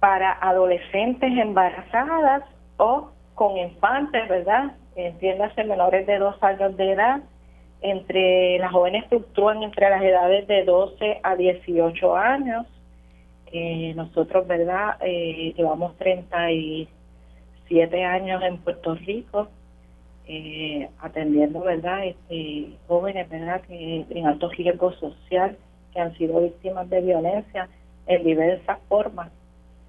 [0.00, 2.42] para adolescentes embarazadas
[2.76, 4.72] o con infantes, ¿verdad?
[4.96, 7.20] Entiéndase, menores de dos años de edad.
[7.82, 12.66] Entre las jóvenes fluctúan entre las edades de 12 a 18 años.
[13.52, 14.96] Eh, nosotros, ¿verdad?
[15.02, 19.46] Eh, llevamos 37 años en Puerto Rico
[20.26, 22.06] eh, atendiendo, ¿verdad?
[22.06, 23.60] Este, jóvenes, ¿verdad?
[23.60, 25.56] Que en alto riesgo social,
[25.92, 27.68] que han sido víctimas de violencia
[28.06, 29.30] en diversas formas.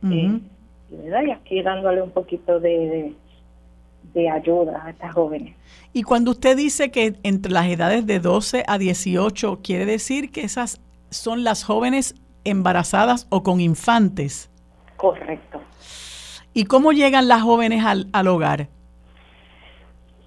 [0.03, 0.43] Y,
[0.91, 1.23] ¿verdad?
[1.23, 3.13] y aquí dándole un poquito de, de,
[4.17, 5.55] de ayuda a estas jóvenes.
[5.93, 10.41] Y cuando usted dice que entre las edades de 12 a 18, quiere decir que
[10.41, 14.49] esas son las jóvenes embarazadas o con infantes.
[14.97, 15.61] Correcto.
[16.53, 18.69] ¿Y cómo llegan las jóvenes al, al hogar?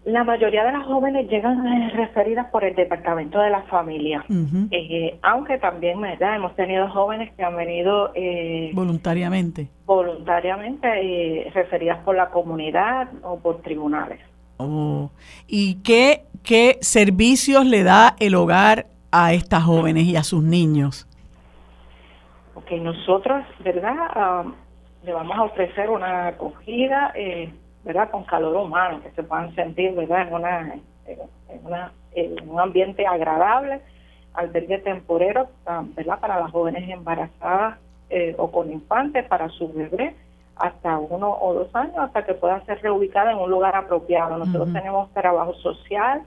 [0.04, 4.24] La mayoría de las jóvenes llegan eh, referidas por el Departamento de la Familia.
[4.70, 6.36] Eh, aunque también, ¿verdad?
[6.36, 9.68] Hemos tenido jóvenes que han venido eh, Voluntariamente.
[9.84, 14.20] voluntariamente eh, referidas por la comunidad o por tribunales.
[14.56, 15.10] Oh.
[15.46, 21.06] ¿Y qué, qué servicios le da el hogar a estas jóvenes y a sus niños?
[22.54, 23.94] Ok, nosotros, ¿verdad?
[23.98, 24.44] Ah,
[25.04, 27.52] le vamos a ofrecer una acogida, eh,
[27.90, 28.10] ¿verdad?
[28.10, 30.28] Con calor humano, que se puedan sentir, ¿verdad?
[30.28, 30.74] En, una,
[31.06, 33.80] en, una- en un ambiente agradable,
[34.34, 36.20] albergue temporero, ah, ¿verdad?
[36.20, 37.78] Para las jóvenes embarazadas
[38.10, 40.14] eh, o con infantes, para su bebé,
[40.54, 44.36] hasta uno o dos años, hasta que pueda ser reubicada en un lugar apropiado.
[44.38, 46.22] Nosotros tenemos trabajo social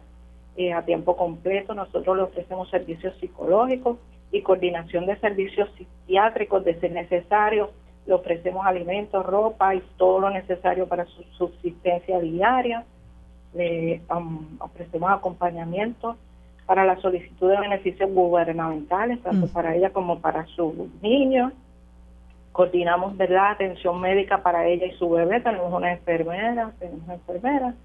[0.57, 3.98] eh, a tiempo completo, nosotros le ofrecemos servicios psicológicos
[4.34, 7.69] y coordinación de servicios psiquiátricos de ser necesario.
[8.05, 12.84] Le ofrecemos alimentos, ropa y todo lo necesario para su subsistencia diaria.
[13.53, 16.17] Le um, ofrecemos acompañamiento
[16.65, 19.49] para la solicitud de beneficios gubernamentales, tanto Mm.
[19.49, 21.53] para ella como para sus niños.
[22.51, 25.39] Coordinamos, ¿verdad?, atención médica para ella y su bebé.
[25.41, 27.75] Tenemos una enfermera, tenemos enfermeras.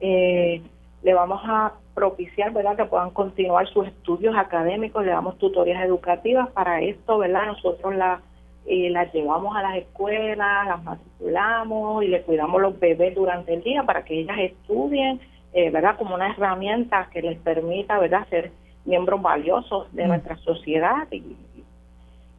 [0.00, 0.62] Eh,
[1.02, 6.48] le vamos a propiciar, ¿verdad?, que puedan continuar sus estudios académicos, le damos tutorías educativas.
[6.50, 8.20] Para esto, ¿verdad?, nosotros la,
[8.66, 13.62] eh, las llevamos a las escuelas, las matriculamos y le cuidamos los bebés durante el
[13.62, 15.20] día para que ellas estudien,
[15.52, 15.96] eh, ¿verdad?
[15.98, 18.26] Como una herramienta que les permita, ¿verdad?
[18.28, 18.52] Ser
[18.84, 20.08] miembros valiosos de Mm.
[20.08, 21.36] nuestra sociedad y,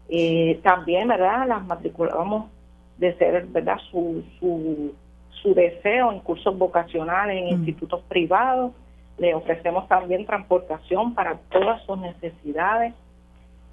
[0.09, 1.47] y también, ¿verdad?
[1.47, 2.49] Las matriculamos
[2.97, 3.77] de ser, ¿verdad?
[3.91, 4.93] Su, su,
[5.41, 8.71] su deseo en cursos vocacionales, en institutos privados.
[9.17, 12.93] Le ofrecemos también transportación para todas sus necesidades.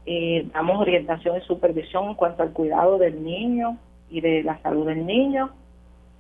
[0.07, 3.79] Eh, damos orientación y supervisión en cuanto al cuidado del niño
[4.11, 5.51] y de la salud del niño.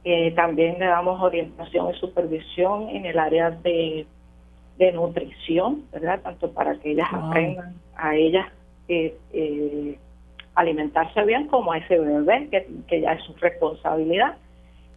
[0.04, 4.06] Eh, también le damos orientación y supervisión en el área de,
[4.78, 6.20] de nutrición, ¿verdad?
[6.22, 7.20] Tanto para que ellas Wow.
[7.28, 8.46] aprendan a ellas
[8.88, 9.98] eh, eh,
[10.54, 14.36] alimentarse bien como a ese bebé, que, que ya es su responsabilidad.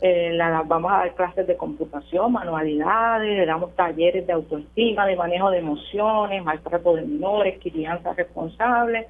[0.01, 5.15] Eh, la, vamos a dar clases de computación, manualidades, le damos talleres de autoestima, de
[5.15, 9.07] manejo de emociones, maltrato de menores, crianza responsable.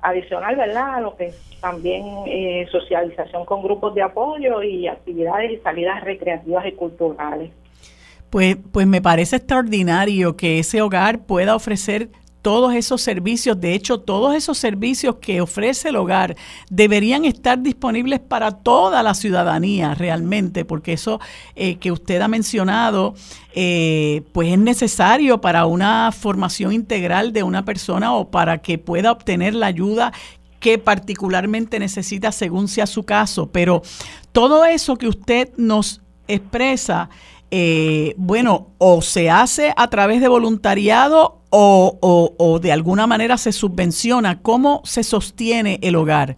[0.00, 0.94] Adicional, ¿verdad?
[0.94, 6.02] A lo que es también eh, socialización con grupos de apoyo y actividades y salidas
[6.02, 7.52] recreativas y culturales.
[8.28, 12.08] Pues, pues me parece extraordinario que ese hogar pueda ofrecer
[12.42, 13.60] todos esos servicios.
[13.60, 16.36] De hecho, todos esos servicios que ofrece el hogar
[16.68, 21.20] deberían estar disponibles para toda la ciudadanía realmente, porque eso
[21.54, 23.14] eh, que usted ha mencionado,
[23.54, 29.12] eh, pues es necesario para una formación integral de una persona o para que pueda
[29.12, 30.12] obtener la ayuda
[30.58, 33.48] que particularmente necesita según sea su caso.
[33.50, 33.82] Pero
[34.32, 37.10] todo eso que usted nos expresa,
[37.54, 43.36] eh, bueno, o se hace a través de voluntariado o, o- o de alguna manera
[43.36, 44.40] se subvenciona.
[44.42, 46.36] ¿Cómo se sostiene el hogar?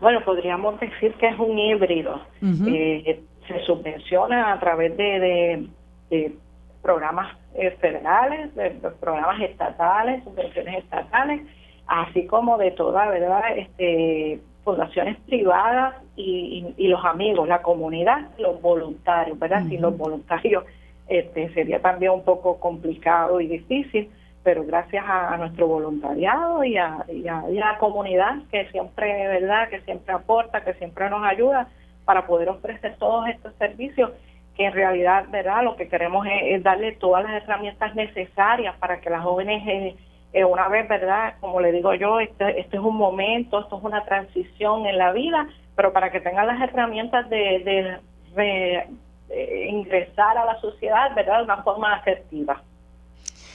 [0.00, 2.20] Bueno, podríamos decir que es un híbrido.
[2.42, 5.66] Eh, se subvenciona a través de, de-
[6.10, 6.36] de
[6.80, 11.42] programas eh, federales, de, de programas estatales, subvenciones estatales,
[11.86, 13.42] así como de toda, ¿verdad?
[13.56, 19.64] Este, fundaciones privadas y, y- y los amigos, la comunidad, los voluntarios, ¿verdad?
[19.68, 20.64] Sin los voluntarios
[21.08, 24.08] este, sería también un poco complicado y difícil,
[24.44, 28.66] pero gracias a, a nuestro voluntariado y a, y a- y a la comunidad que
[28.70, 29.68] siempre, ¿verdad?
[29.68, 31.68] Que siempre aporta, que siempre nos ayuda
[32.04, 34.10] para poder ofrecer todos estos servicios
[34.56, 35.64] que en realidad, ¿verdad?
[35.64, 39.96] Lo que queremos es, es darle todas las herramientas necesarias para que las jóvenes, eh,
[40.32, 41.34] eh, una vez, ¿verdad?
[41.40, 45.12] Como le digo yo, este, este es un momento, esto es una transición en la
[45.12, 45.46] vida,
[45.76, 47.98] pero para que tengan las herramientas de, de
[48.34, 48.88] re-
[49.28, 51.38] de ingresar a la sociedad, ¿verdad?
[51.38, 52.62] De una forma asertiva.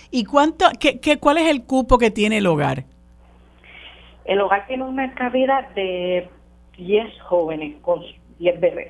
[0.10, 2.84] ¿Y cuánto, qué, qué, cuál es el cupo que tiene el hogar?
[4.26, 6.30] El hogar tiene una cabida de
[6.78, 8.02] 10 jóvenes con
[8.40, 8.90] 10 bebés.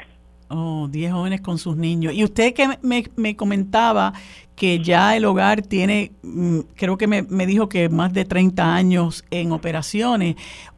[0.50, 2.14] Oh, 10 jóvenes con sus niños.
[2.14, 4.14] Y usted que me, me comentaba
[4.58, 8.76] que ya el hogar tiene, mm, creo que me, me dijo que más de 30
[8.76, 10.36] años en operaciones.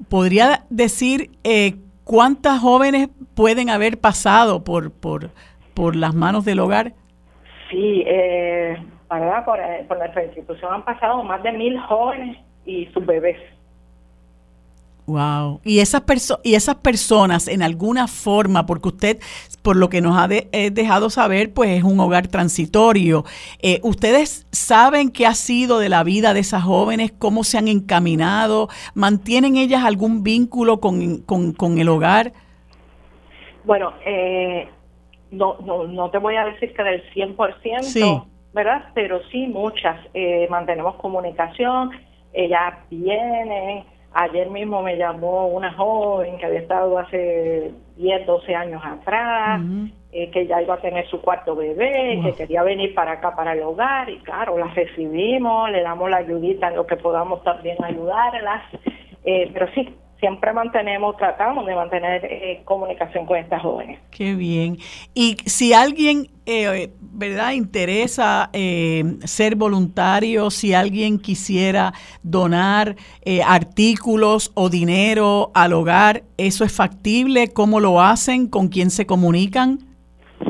[0.09, 5.31] ¿Podría decir eh, cuántas jóvenes pueden haber pasado por, por,
[5.73, 6.91] por las manos del hogar?
[7.71, 8.75] Sí, eh,
[9.09, 9.45] ¿verdad?
[9.45, 13.37] Por, eh, por nuestra institución han pasado más de mil jóvenes y sus bebés.
[15.09, 15.59] Wow.
[15.63, 19.19] Y esas perso y esas personas en alguna forma, porque usted,
[19.63, 23.25] por lo que nos ha de- eh, dejado saber, pues es un hogar transitorio.
[23.61, 27.11] Eh, ¿Ustedes saben qué ha sido de la vida de esas jóvenes?
[27.17, 28.69] ¿Cómo se han encaminado?
[28.93, 32.31] ¿Mantienen ellas algún vínculo con, con- con el hogar?
[33.63, 34.67] Bueno, eh,
[35.31, 38.03] no, no, no te voy a decir que del 100%, Sí.
[38.53, 38.85] ¿verdad?
[38.93, 39.97] Pero sí muchas.
[40.13, 41.91] Eh, mantenemos comunicación,
[42.31, 43.83] ellas vienen.
[44.13, 49.61] Ayer mismo me llamó una joven que había estado hace 10, 12 años atrás,
[50.11, 52.25] eh, que ya iba a tener su cuarto bebé, Wow.
[52.25, 56.17] que quería venir para acá, para el hogar, y claro, las recibimos, le damos la
[56.17, 58.63] ayudita en lo que podamos también ayudarlas.
[59.23, 63.99] Eh, pero sí, siempre mantenemos, tratamos de mantener eh, comunicación con estas jóvenes.
[64.11, 64.77] Qué bien.
[65.13, 71.93] Y si alguien, eh, ¿verdad?, interesa eh, ser voluntario, si alguien quisiera
[72.23, 77.49] donar eh, artículos o dinero al hogar, ¿eso es factible?
[77.53, 78.47] ¿Cómo lo hacen?
[78.47, 79.77] ¿Con quién se comunican?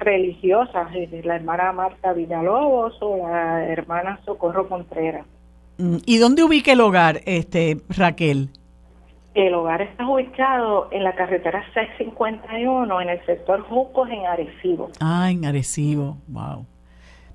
[0.00, 5.26] religiosas, eh, la hermana Marta Villalobos o la hermana Socorro Contreras.
[5.78, 8.50] Mm, ¿Y dónde ubica el hogar, este Raquel?
[9.34, 14.90] El hogar está ubicado en la carretera 651 en el sector Jucos en Arecibo.
[15.00, 16.66] Ah, en Arecibo, wow.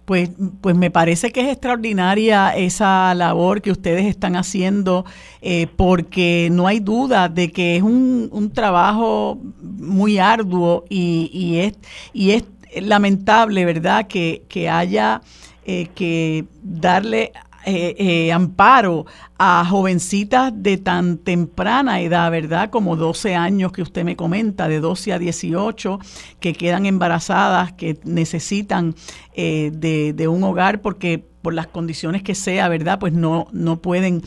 [0.03, 0.29] Pues,
[0.61, 5.03] pues me parece que es extraordinaria esa labor que ustedes están haciendo,
[5.41, 11.59] eh, porque no hay duda de que es un, un trabajo muy arduo y, y
[11.61, 11.79] es,
[12.13, 12.43] y es
[12.81, 15.21] lamentable, ¿verdad?, que, que haya
[15.67, 17.31] eh, que darle
[17.65, 19.07] eh, eh, amparo
[19.39, 22.69] a jovencitas de tan temprana edad, ¿verdad?
[22.69, 25.99] Como 12 años que usted me comenta, de 12 a 18,
[26.39, 28.93] que quedan embarazadas, que necesitan
[29.35, 32.99] de, de, un hogar porque por las condiciones que sea, ¿verdad?
[32.99, 34.21] Pues no, no pueden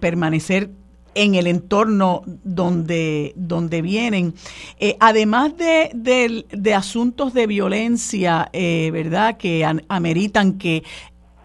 [0.00, 0.70] permanecer
[1.18, 4.34] en el entorno donde, donde vienen.
[4.78, 10.84] Eh, además de, de, asuntos de violencia, eh, ¿verdad?, que ameritan que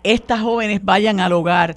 [0.04, 1.76] estas jóvenes vayan al hogar.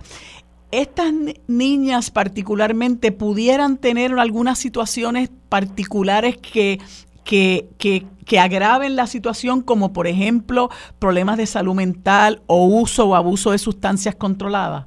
[0.70, 1.10] Estas
[1.47, 6.78] niñas particularmente pudieran tener algunas situaciones particulares que,
[7.24, 10.68] que, que, agraven la situación, como por ejemplo
[10.98, 14.86] problemas de salud mental o uso o abuso de sustancias controladas?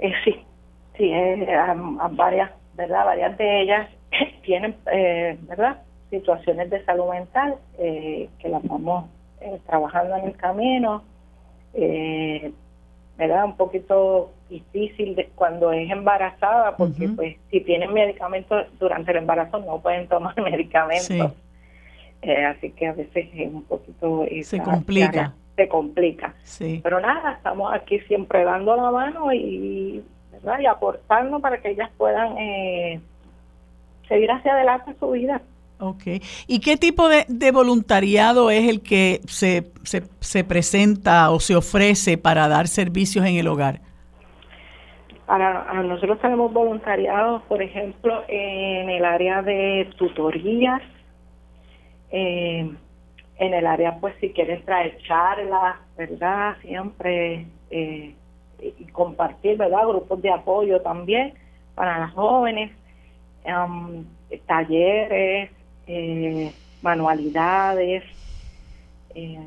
[0.00, 0.47] Eh,
[0.98, 1.46] sí, eh,
[2.10, 3.06] varias, ¿verdad?
[3.06, 3.88] Varias de ellas
[4.44, 5.82] tienen, eh, ¿verdad?
[6.10, 9.06] Situaciones de salud mental eh, que las vamos
[9.40, 11.02] eh, trabajando en el camino.
[13.16, 13.44] ¿verdad?
[13.44, 19.58] Un poquito difícil de, cuando es embarazada, porque pues si tienen medicamentos durante el embarazo
[19.58, 21.32] no pueden tomar medicamentos.
[22.48, 24.24] así que a veces es un poquito...
[24.42, 25.34] Se complica.
[25.56, 26.34] Se complica.
[26.42, 26.80] Sí.
[26.82, 30.02] Pero nada, estamos aquí siempre dando la mano y
[30.60, 33.00] y aportando para que ellas puedan eh,
[34.08, 35.42] seguir hacia adelante su vida.
[35.80, 36.02] Ok.
[36.46, 42.18] ¿Y qué tipo de, voluntariado es el que se, se, se, presenta o se ofrece
[42.18, 43.80] para dar servicios en el hogar?
[45.26, 50.82] Para, nosotros tenemos voluntariado, por ejemplo, en el área de tutorías,
[52.10, 52.68] eh,
[53.38, 56.56] en el área, pues, si quieren traer charlas, ¿verdad?
[56.62, 58.14] Siempre eh,
[58.60, 59.86] y compartir, ¿verdad?
[59.86, 61.34] Grupos de apoyo también
[61.74, 62.72] para las jóvenes,
[63.46, 64.04] um,
[64.46, 65.50] talleres,
[65.86, 66.52] eh,
[66.82, 68.04] manualidades,
[69.14, 69.38] eh,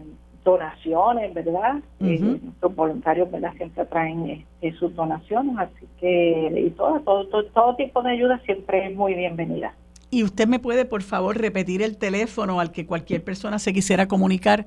[0.44, 1.80] donaciones, ¿verdad?
[2.00, 3.54] Eh, nuestros voluntarios, ¿verdad?
[3.58, 4.46] Siempre traen
[4.80, 9.14] sus donaciones, así que y todo, todo, todo, todo tipo de ayuda siempre es muy
[9.14, 9.74] bienvenida.
[10.10, 14.08] ¿Y usted me puede, por favor, repetir el teléfono al que cualquier persona se quisiera
[14.08, 14.66] comunicar?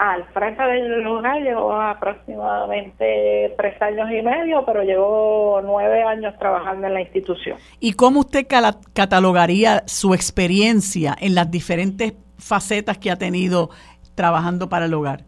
[0.00, 6.86] Al frente del lugar llevo aproximadamente tres años y medio, pero llevo nueve años trabajando
[6.86, 7.58] en la institución.
[7.80, 8.46] ¿Y cómo usted
[8.94, 13.68] catalogaría su experiencia en las diferentes facetas que ha tenido
[14.14, 15.24] trabajando para el hogar?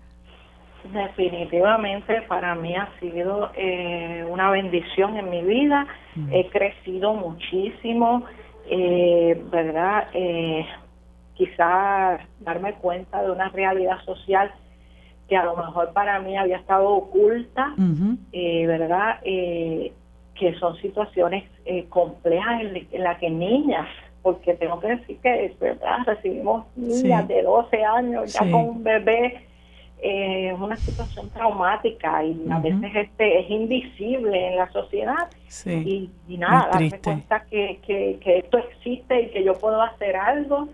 [0.90, 5.86] Definitivamente para mí ha sido eh, una bendición en mi vida.
[6.14, 6.32] Mm.
[6.32, 8.24] He crecido muchísimo,
[8.70, 10.08] eh, ¿verdad?
[10.14, 10.64] Eh,
[11.34, 14.50] quizás darme cuenta de una realidad social
[15.32, 17.74] que a lo mejor para mí había estado oculta,
[18.32, 19.18] eh, ¿verdad?
[19.24, 19.90] Eh,
[20.34, 23.88] que son situaciones eh, complejas en, las que niñas,
[24.20, 26.00] porque tengo que decir que ¿verdad?
[26.04, 29.46] recibimos niñas de 12 años ya con un bebé,
[30.02, 35.30] es una situación traumática y a veces este es invisible en la sociedad.
[35.64, 40.14] Y, y, nada, darme cuenta que, que, que esto existe y que yo puedo hacer
[40.14, 40.68] algo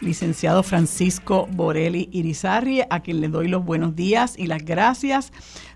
[0.00, 5.32] licenciado Francisco Borelli Irizarri, a quien le doy los buenos días y las gracias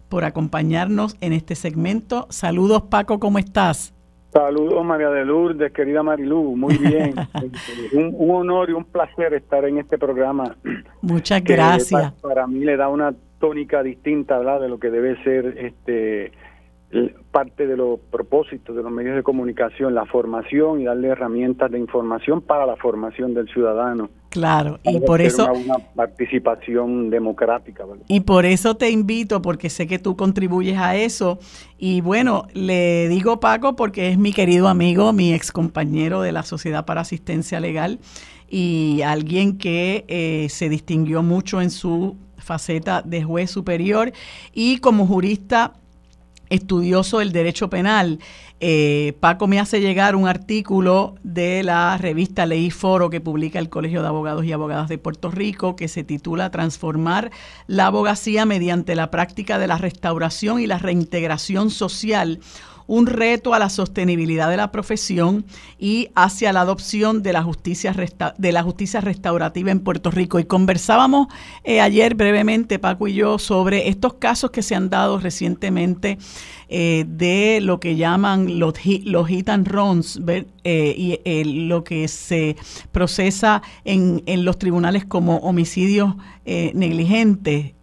[0.09, 2.27] por acompañarnos en este segmento.
[2.31, 3.95] Saludos Paco, ¿cómo estás?
[4.33, 7.15] Saludos María de Lourdes, querida Marilú, muy bien.
[7.93, 10.57] un, honor y un placer estar en este programa.
[11.01, 12.13] Muchas gracias.
[12.21, 14.61] Para, mí le da una tónica distinta ¿verdad?
[14.61, 16.33] de lo que debe ser este
[17.31, 21.79] parte de los propósitos de los medios de comunicación, la formación y darle herramientas de
[21.79, 24.11] información para la formación del ciudadano.
[24.31, 27.85] Claro, y por eso una, participación democrática.
[28.09, 31.39] Y por eso te invito, porque sé que tú contribuyes a eso.
[31.79, 36.43] Y bueno, le digo Paco porque es mi querido amigo, mi ex compañero de la
[36.43, 37.99] Sociedad para Asistencia Legal
[38.49, 44.13] y alguien que eh, se distinguió mucho en su faceta de juez superior
[44.53, 45.75] y como jurista
[46.51, 48.19] estudioso del derecho penal.
[48.63, 53.71] Eh, Paco me hace llegar un artículo de la revista Ley Foro que publica el
[53.71, 57.31] Colegio de Abogados y Abogadas de Puerto Rico que se titula Transformar
[57.67, 62.41] la abogacía mediante la práctica de la restauración y la reintegración social
[62.91, 65.45] un reto a la sostenibilidad de la profesión
[65.79, 67.95] y hacia la adopción de la justicia,
[68.37, 70.41] de la justicia restaurativa en Puerto Rico.
[70.41, 71.29] Y conversábamos
[71.63, 76.19] eh, ayer brevemente, Paco y yo, sobre estos casos que se han dado recientemente
[76.69, 80.21] eh, de lo que llaman los, los hit and runs
[80.65, 80.95] eh,
[81.25, 82.57] y lo que se
[82.91, 86.17] procesa en, en, los tribunales como homicidios
[86.75, 87.75] negligentes.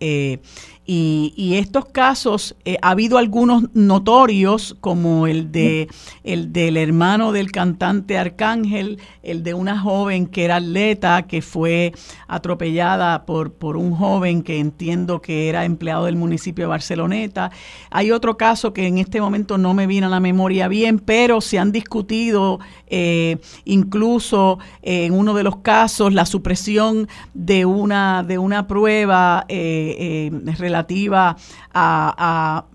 [0.90, 5.90] Y, estos casos, eh, ha habido algunos notorios, como el de
[6.24, 11.92] el del hermano del cantante Arcángel, el de una joven que era atleta, que fue
[12.30, 17.52] atropellada por, por un joven que entiendo que era empleado del municipio de Barceloneta.
[17.90, 21.42] Hay otro caso que en este momento no me viene a la memoria bien, pero
[21.42, 28.38] se han discutido eh, incluso en uno de los casos la supresión de una, de
[28.38, 30.32] una prueba eh, eh
[30.78, 31.36] relativa
[31.74, 32.66] a,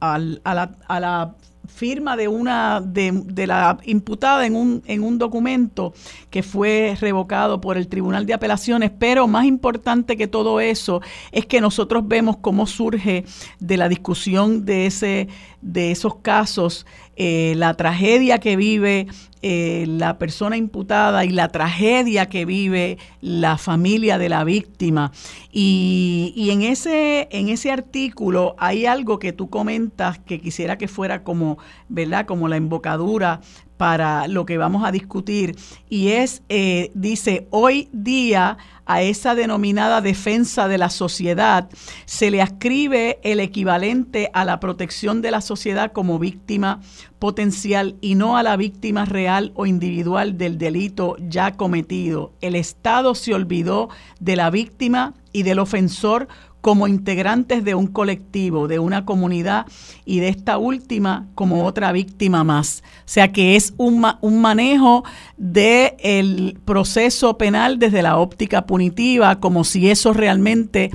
[0.00, 1.34] a, la, a la
[1.68, 5.92] firma de una de, de, la imputada en un, en un documento
[6.30, 11.46] que fue revocado por el Tribunal de Apelaciones, pero más importante que todo eso es
[11.46, 13.24] que nosotros vemos cómo surge
[13.60, 15.28] de la discusión de ese
[15.60, 19.08] de esos casos eh, la tragedia que vive
[19.42, 25.12] eh, la persona imputada y la tragedia que vive la familia de la víctima.
[25.52, 30.88] Y, y, en, ese, en ese artículo hay algo que tú comentas que quisiera que
[30.88, 31.58] fuera como,
[31.88, 32.26] ¿verdad?
[32.26, 33.40] Como la embocadura
[33.78, 35.56] para lo que vamos a discutir
[35.88, 41.68] y es, eh, dice, hoy día a esa denominada defensa de la sociedad
[42.06, 46.80] se le ascribe el equivalente a la protección de la sociedad como víctima
[47.18, 52.32] potencial y no a la víctima real o individual del delito ya cometido.
[52.40, 53.88] El Estado se olvidó
[54.20, 56.28] de la víctima y del ofensor
[56.68, 59.64] como integrantes de un colectivo, de una comunidad
[60.04, 62.82] y de esta última como otra víctima más.
[62.98, 65.02] O sea que es un, un manejo
[65.38, 70.90] del proceso penal desde la óptica punitiva, como si eso realmente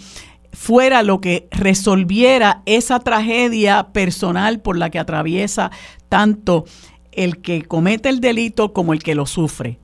[0.51, 5.71] fuera lo que resolviera esa tragedia personal por la que atraviesa
[6.07, 6.65] tanto
[7.11, 9.79] el que comete el delito como el que lo sufre.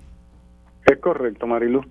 [0.86, 1.84] Es correcto, Marilu.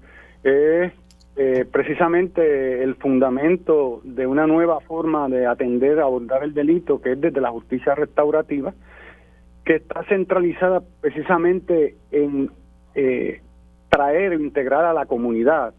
[0.44, 0.92] Eh,
[1.40, 7.20] eh, precisamente el fundamento de una nueva forma de atender, abordar el delito, que es
[7.20, 8.74] desde la justicia restaurativa,
[9.64, 12.50] que está centralizada precisamente en
[12.96, 13.40] eh,
[13.88, 15.74] traer e integrar a la comunidad,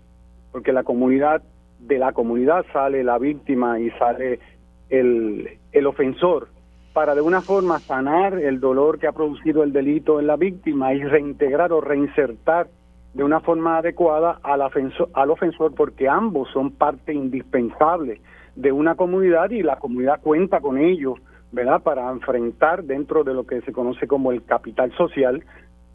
[0.53, 1.41] porque la comunidad,
[1.79, 4.39] de la comunidad sale la víctima y sale
[4.89, 6.47] el, el ofensor,
[6.93, 10.93] para de una forma sanar el dolor que ha producido el delito en la víctima
[10.93, 12.69] y reintegrar o reinsertar
[13.13, 18.21] de una forma adecuada al ofensor, porque ambos son parte indispensable
[18.55, 21.15] de una comunidad y la comunidad cuenta con ellos,
[21.51, 21.81] ¿verdad?
[21.81, 25.43] Para enfrentar dentro de lo que se conoce como el capital social,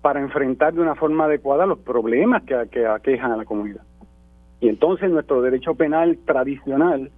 [0.02, 3.82] para enfrentar de una forma adecuada los problemas que, que aquejan a la comunidad.
[4.60, 7.10] Y entonces nuestro derecho penal tradicional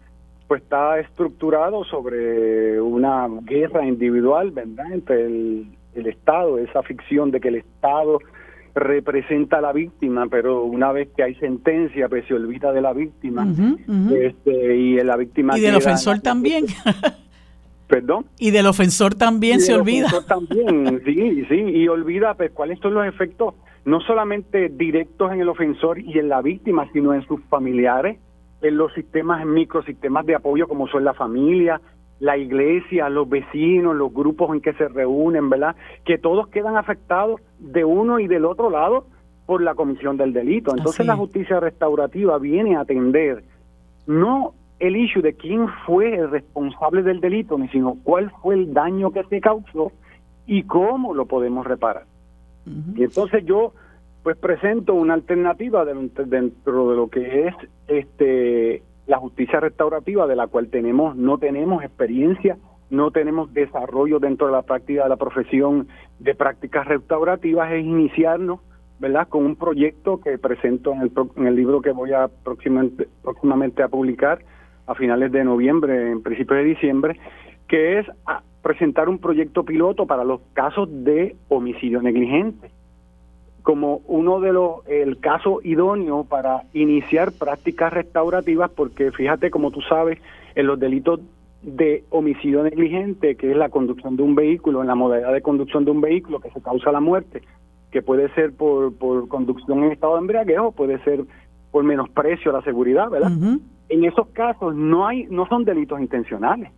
[0.47, 4.93] pues está estructurado sobre una guerra individual, ¿verdad?
[4.93, 8.18] Entre el Estado, esa ficción de que el Estado
[8.76, 12.92] representa a la víctima, pero una vez que hay sentencia, pues se olvida de la
[12.92, 13.46] víctima.
[14.14, 15.56] Este, y la víctima...
[15.58, 16.66] Y del ofensor también.
[17.88, 18.26] ¿Perdón?
[18.38, 20.06] Y del ofensor también se olvida.
[20.06, 23.54] Ofensor también, sí, sí, y olvida pues cuáles son los efectos,
[23.86, 28.18] no solamente directos en el ofensor y en la víctima, sino en sus familiares,
[28.60, 31.80] en los sistemas, en microsistemas de apoyo como son la familia,
[32.18, 35.76] la iglesia, los vecinos, los grupos en que se reúnen, ¿verdad?
[36.05, 39.06] Que todos quedan afectados de uno y del otro lado
[39.44, 40.74] por la comisión del delito.
[40.76, 43.44] Entonces la justicia restaurativa viene a atender
[44.06, 49.10] no el issue de quién fue el responsable del delito, sino cuál fue el daño
[49.10, 49.93] que se causó
[50.47, 52.05] y cómo lo podemos reparar.
[52.97, 53.72] Y entonces yo
[54.22, 57.55] pues presento una alternativa dentro de lo que es
[57.86, 62.58] este la justicia restaurativa, de la cual tenemos no tenemos experiencia,
[62.90, 65.88] no tenemos desarrollo dentro de la práctica de la profesión
[66.18, 68.60] de prácticas restaurativas, es iniciarnos
[68.98, 69.28] ¿verdad?
[69.28, 73.82] Con un proyecto que presento en el, en el libro que voy a próximamente, próximamente
[73.82, 74.42] a publicar
[74.86, 77.20] a finales de noviembre, en principios de diciembre,
[77.68, 78.06] que es
[78.62, 82.70] presentar un proyecto piloto para los casos de homicidio negligente
[83.66, 89.80] como uno de los el caso idóneo para iniciar prácticas restaurativas porque fíjate como tú
[89.80, 90.20] sabes
[90.55, 91.18] en los delitos
[91.62, 95.84] de homicidio negligente que es la conducción de un vehículo en la modalidad de conducción
[95.84, 97.43] de un vehículo que se causa la muerte
[97.90, 101.24] que puede ser por, por conducción en estado de embriaguez o puede ser
[101.72, 103.32] por menosprecio a la seguridad, ¿verdad?
[103.88, 106.70] En esos casos no hay no son delitos intencionales.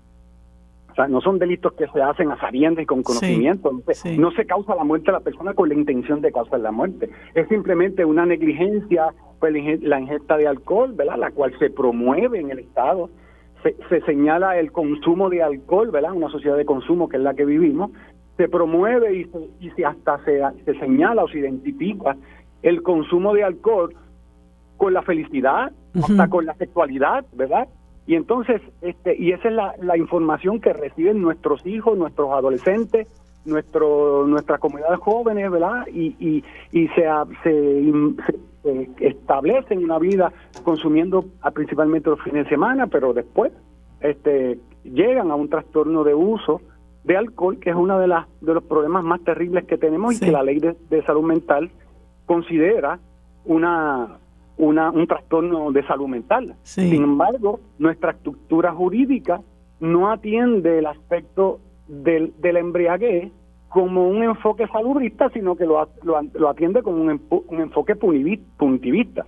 [1.07, 3.71] No son delitos que se hacen a sabiendas y con conocimiento.
[4.17, 7.09] No se causa la muerte a la persona con la intención de causar la muerte.
[7.35, 11.19] Es simplemente una negligencia, pues la ingesta de alcohol, ¿verdad?
[11.19, 13.11] La cual se promueve en el Estado.
[13.63, 16.13] Se, se señala el consumo de alcohol, ¿verdad?
[16.13, 17.91] Una sociedad de consumo que es la que vivimos,
[18.37, 22.17] se promueve y, se, y se hasta se, se señala o se identifica
[22.63, 23.95] el consumo de alcohol
[24.77, 27.69] con la felicidad, hasta con la sexualidad, ¿verdad?
[28.09, 33.07] Y entonces, este, y esa es la, la información que reciben nuestros hijos, nuestros adolescentes,
[33.45, 35.87] nuestro, nuestras comunidades jóvenes, ¿verdad?
[35.93, 37.05] Y, y, y se,
[37.43, 37.93] se,
[38.63, 40.33] se, establecen una vida
[40.65, 43.53] consumiendo principalmente los fines de semana, pero después
[44.01, 46.63] este, llegan a un trastorno de uso
[47.05, 50.21] de alcohol, que es uno de, las, de los problemas más terribles que tenemos y
[50.21, 51.71] que la ley de, salud mental
[52.25, 52.99] considera
[53.45, 54.19] una,
[54.59, 56.55] una, un trastorno de salud mental.
[56.63, 59.41] Sin embargo, nuestra estructura jurídica
[59.81, 63.33] no atiende el aspecto del, del embriaguez
[63.69, 69.27] como un enfoque salubrista, sino que lo, lo, atiende como un, un enfoque puntivista.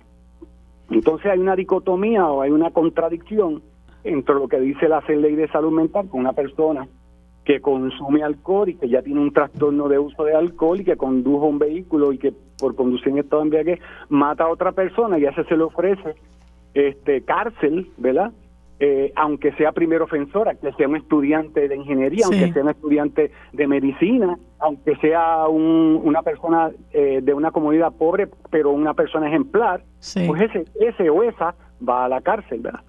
[0.89, 3.61] Entonces hay una dicotomía o hay una contradicción
[4.03, 6.87] entre lo que dice la ley de salud mental con una persona
[7.45, 10.97] que consume alcohol y que ya tiene un trastorno de uso de alcohol y que
[10.97, 15.17] condujo un vehículo y que por conducir en estado de embriaguez mata a otra persona
[15.17, 16.15] y a ese se le ofrece
[16.73, 18.31] este cárcel, ¿verdad?
[18.79, 23.31] Eh, aunque sea primer ofensora, que sea un estudiante de ingeniería, aunque sea un estudiante
[23.53, 29.83] de medicina, aunque sea una persona eh, de una comunidad pobre, pero una persona ejemplar,
[30.25, 31.53] pues ese, ese o esa
[31.87, 32.81] va a la cárcel, ¿verdad?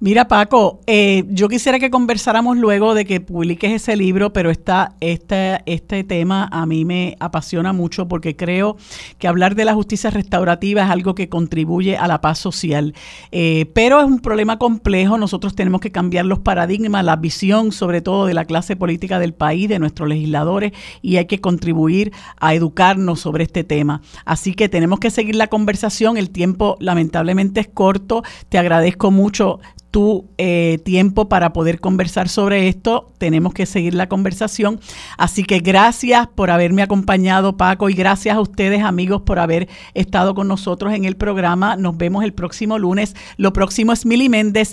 [0.00, 4.94] Mira, Paco, eh, yo quisiera que conversáramos luego de que publiques ese libro, pero esta,
[5.00, 8.76] este, este tema a mí me apasiona mucho porque creo
[9.18, 12.94] que hablar de la justicia restaurativa es algo que contribuye a la paz social.
[13.32, 18.00] Eh, pero es un problema complejo, nosotros tenemos que cambiar los paradigmas, la visión sobre
[18.00, 20.70] todo de la clase política del país, de nuestros legisladores,
[21.02, 24.00] y hay que contribuir a educarnos sobre este tema.
[24.24, 29.57] Así que tenemos que seguir la conversación, el tiempo lamentablemente es corto, te agradezco mucho
[29.90, 33.12] tu eh, tiempo para poder conversar sobre esto.
[33.18, 34.80] Tenemos que seguir la conversación.
[35.16, 40.34] Así que gracias por haberme acompañado, Paco, y gracias a ustedes, amigos, por haber estado
[40.34, 41.76] con nosotros en el programa.
[41.76, 43.16] Nos vemos el próximo lunes.
[43.36, 44.58] Lo próximo es Mili Méndez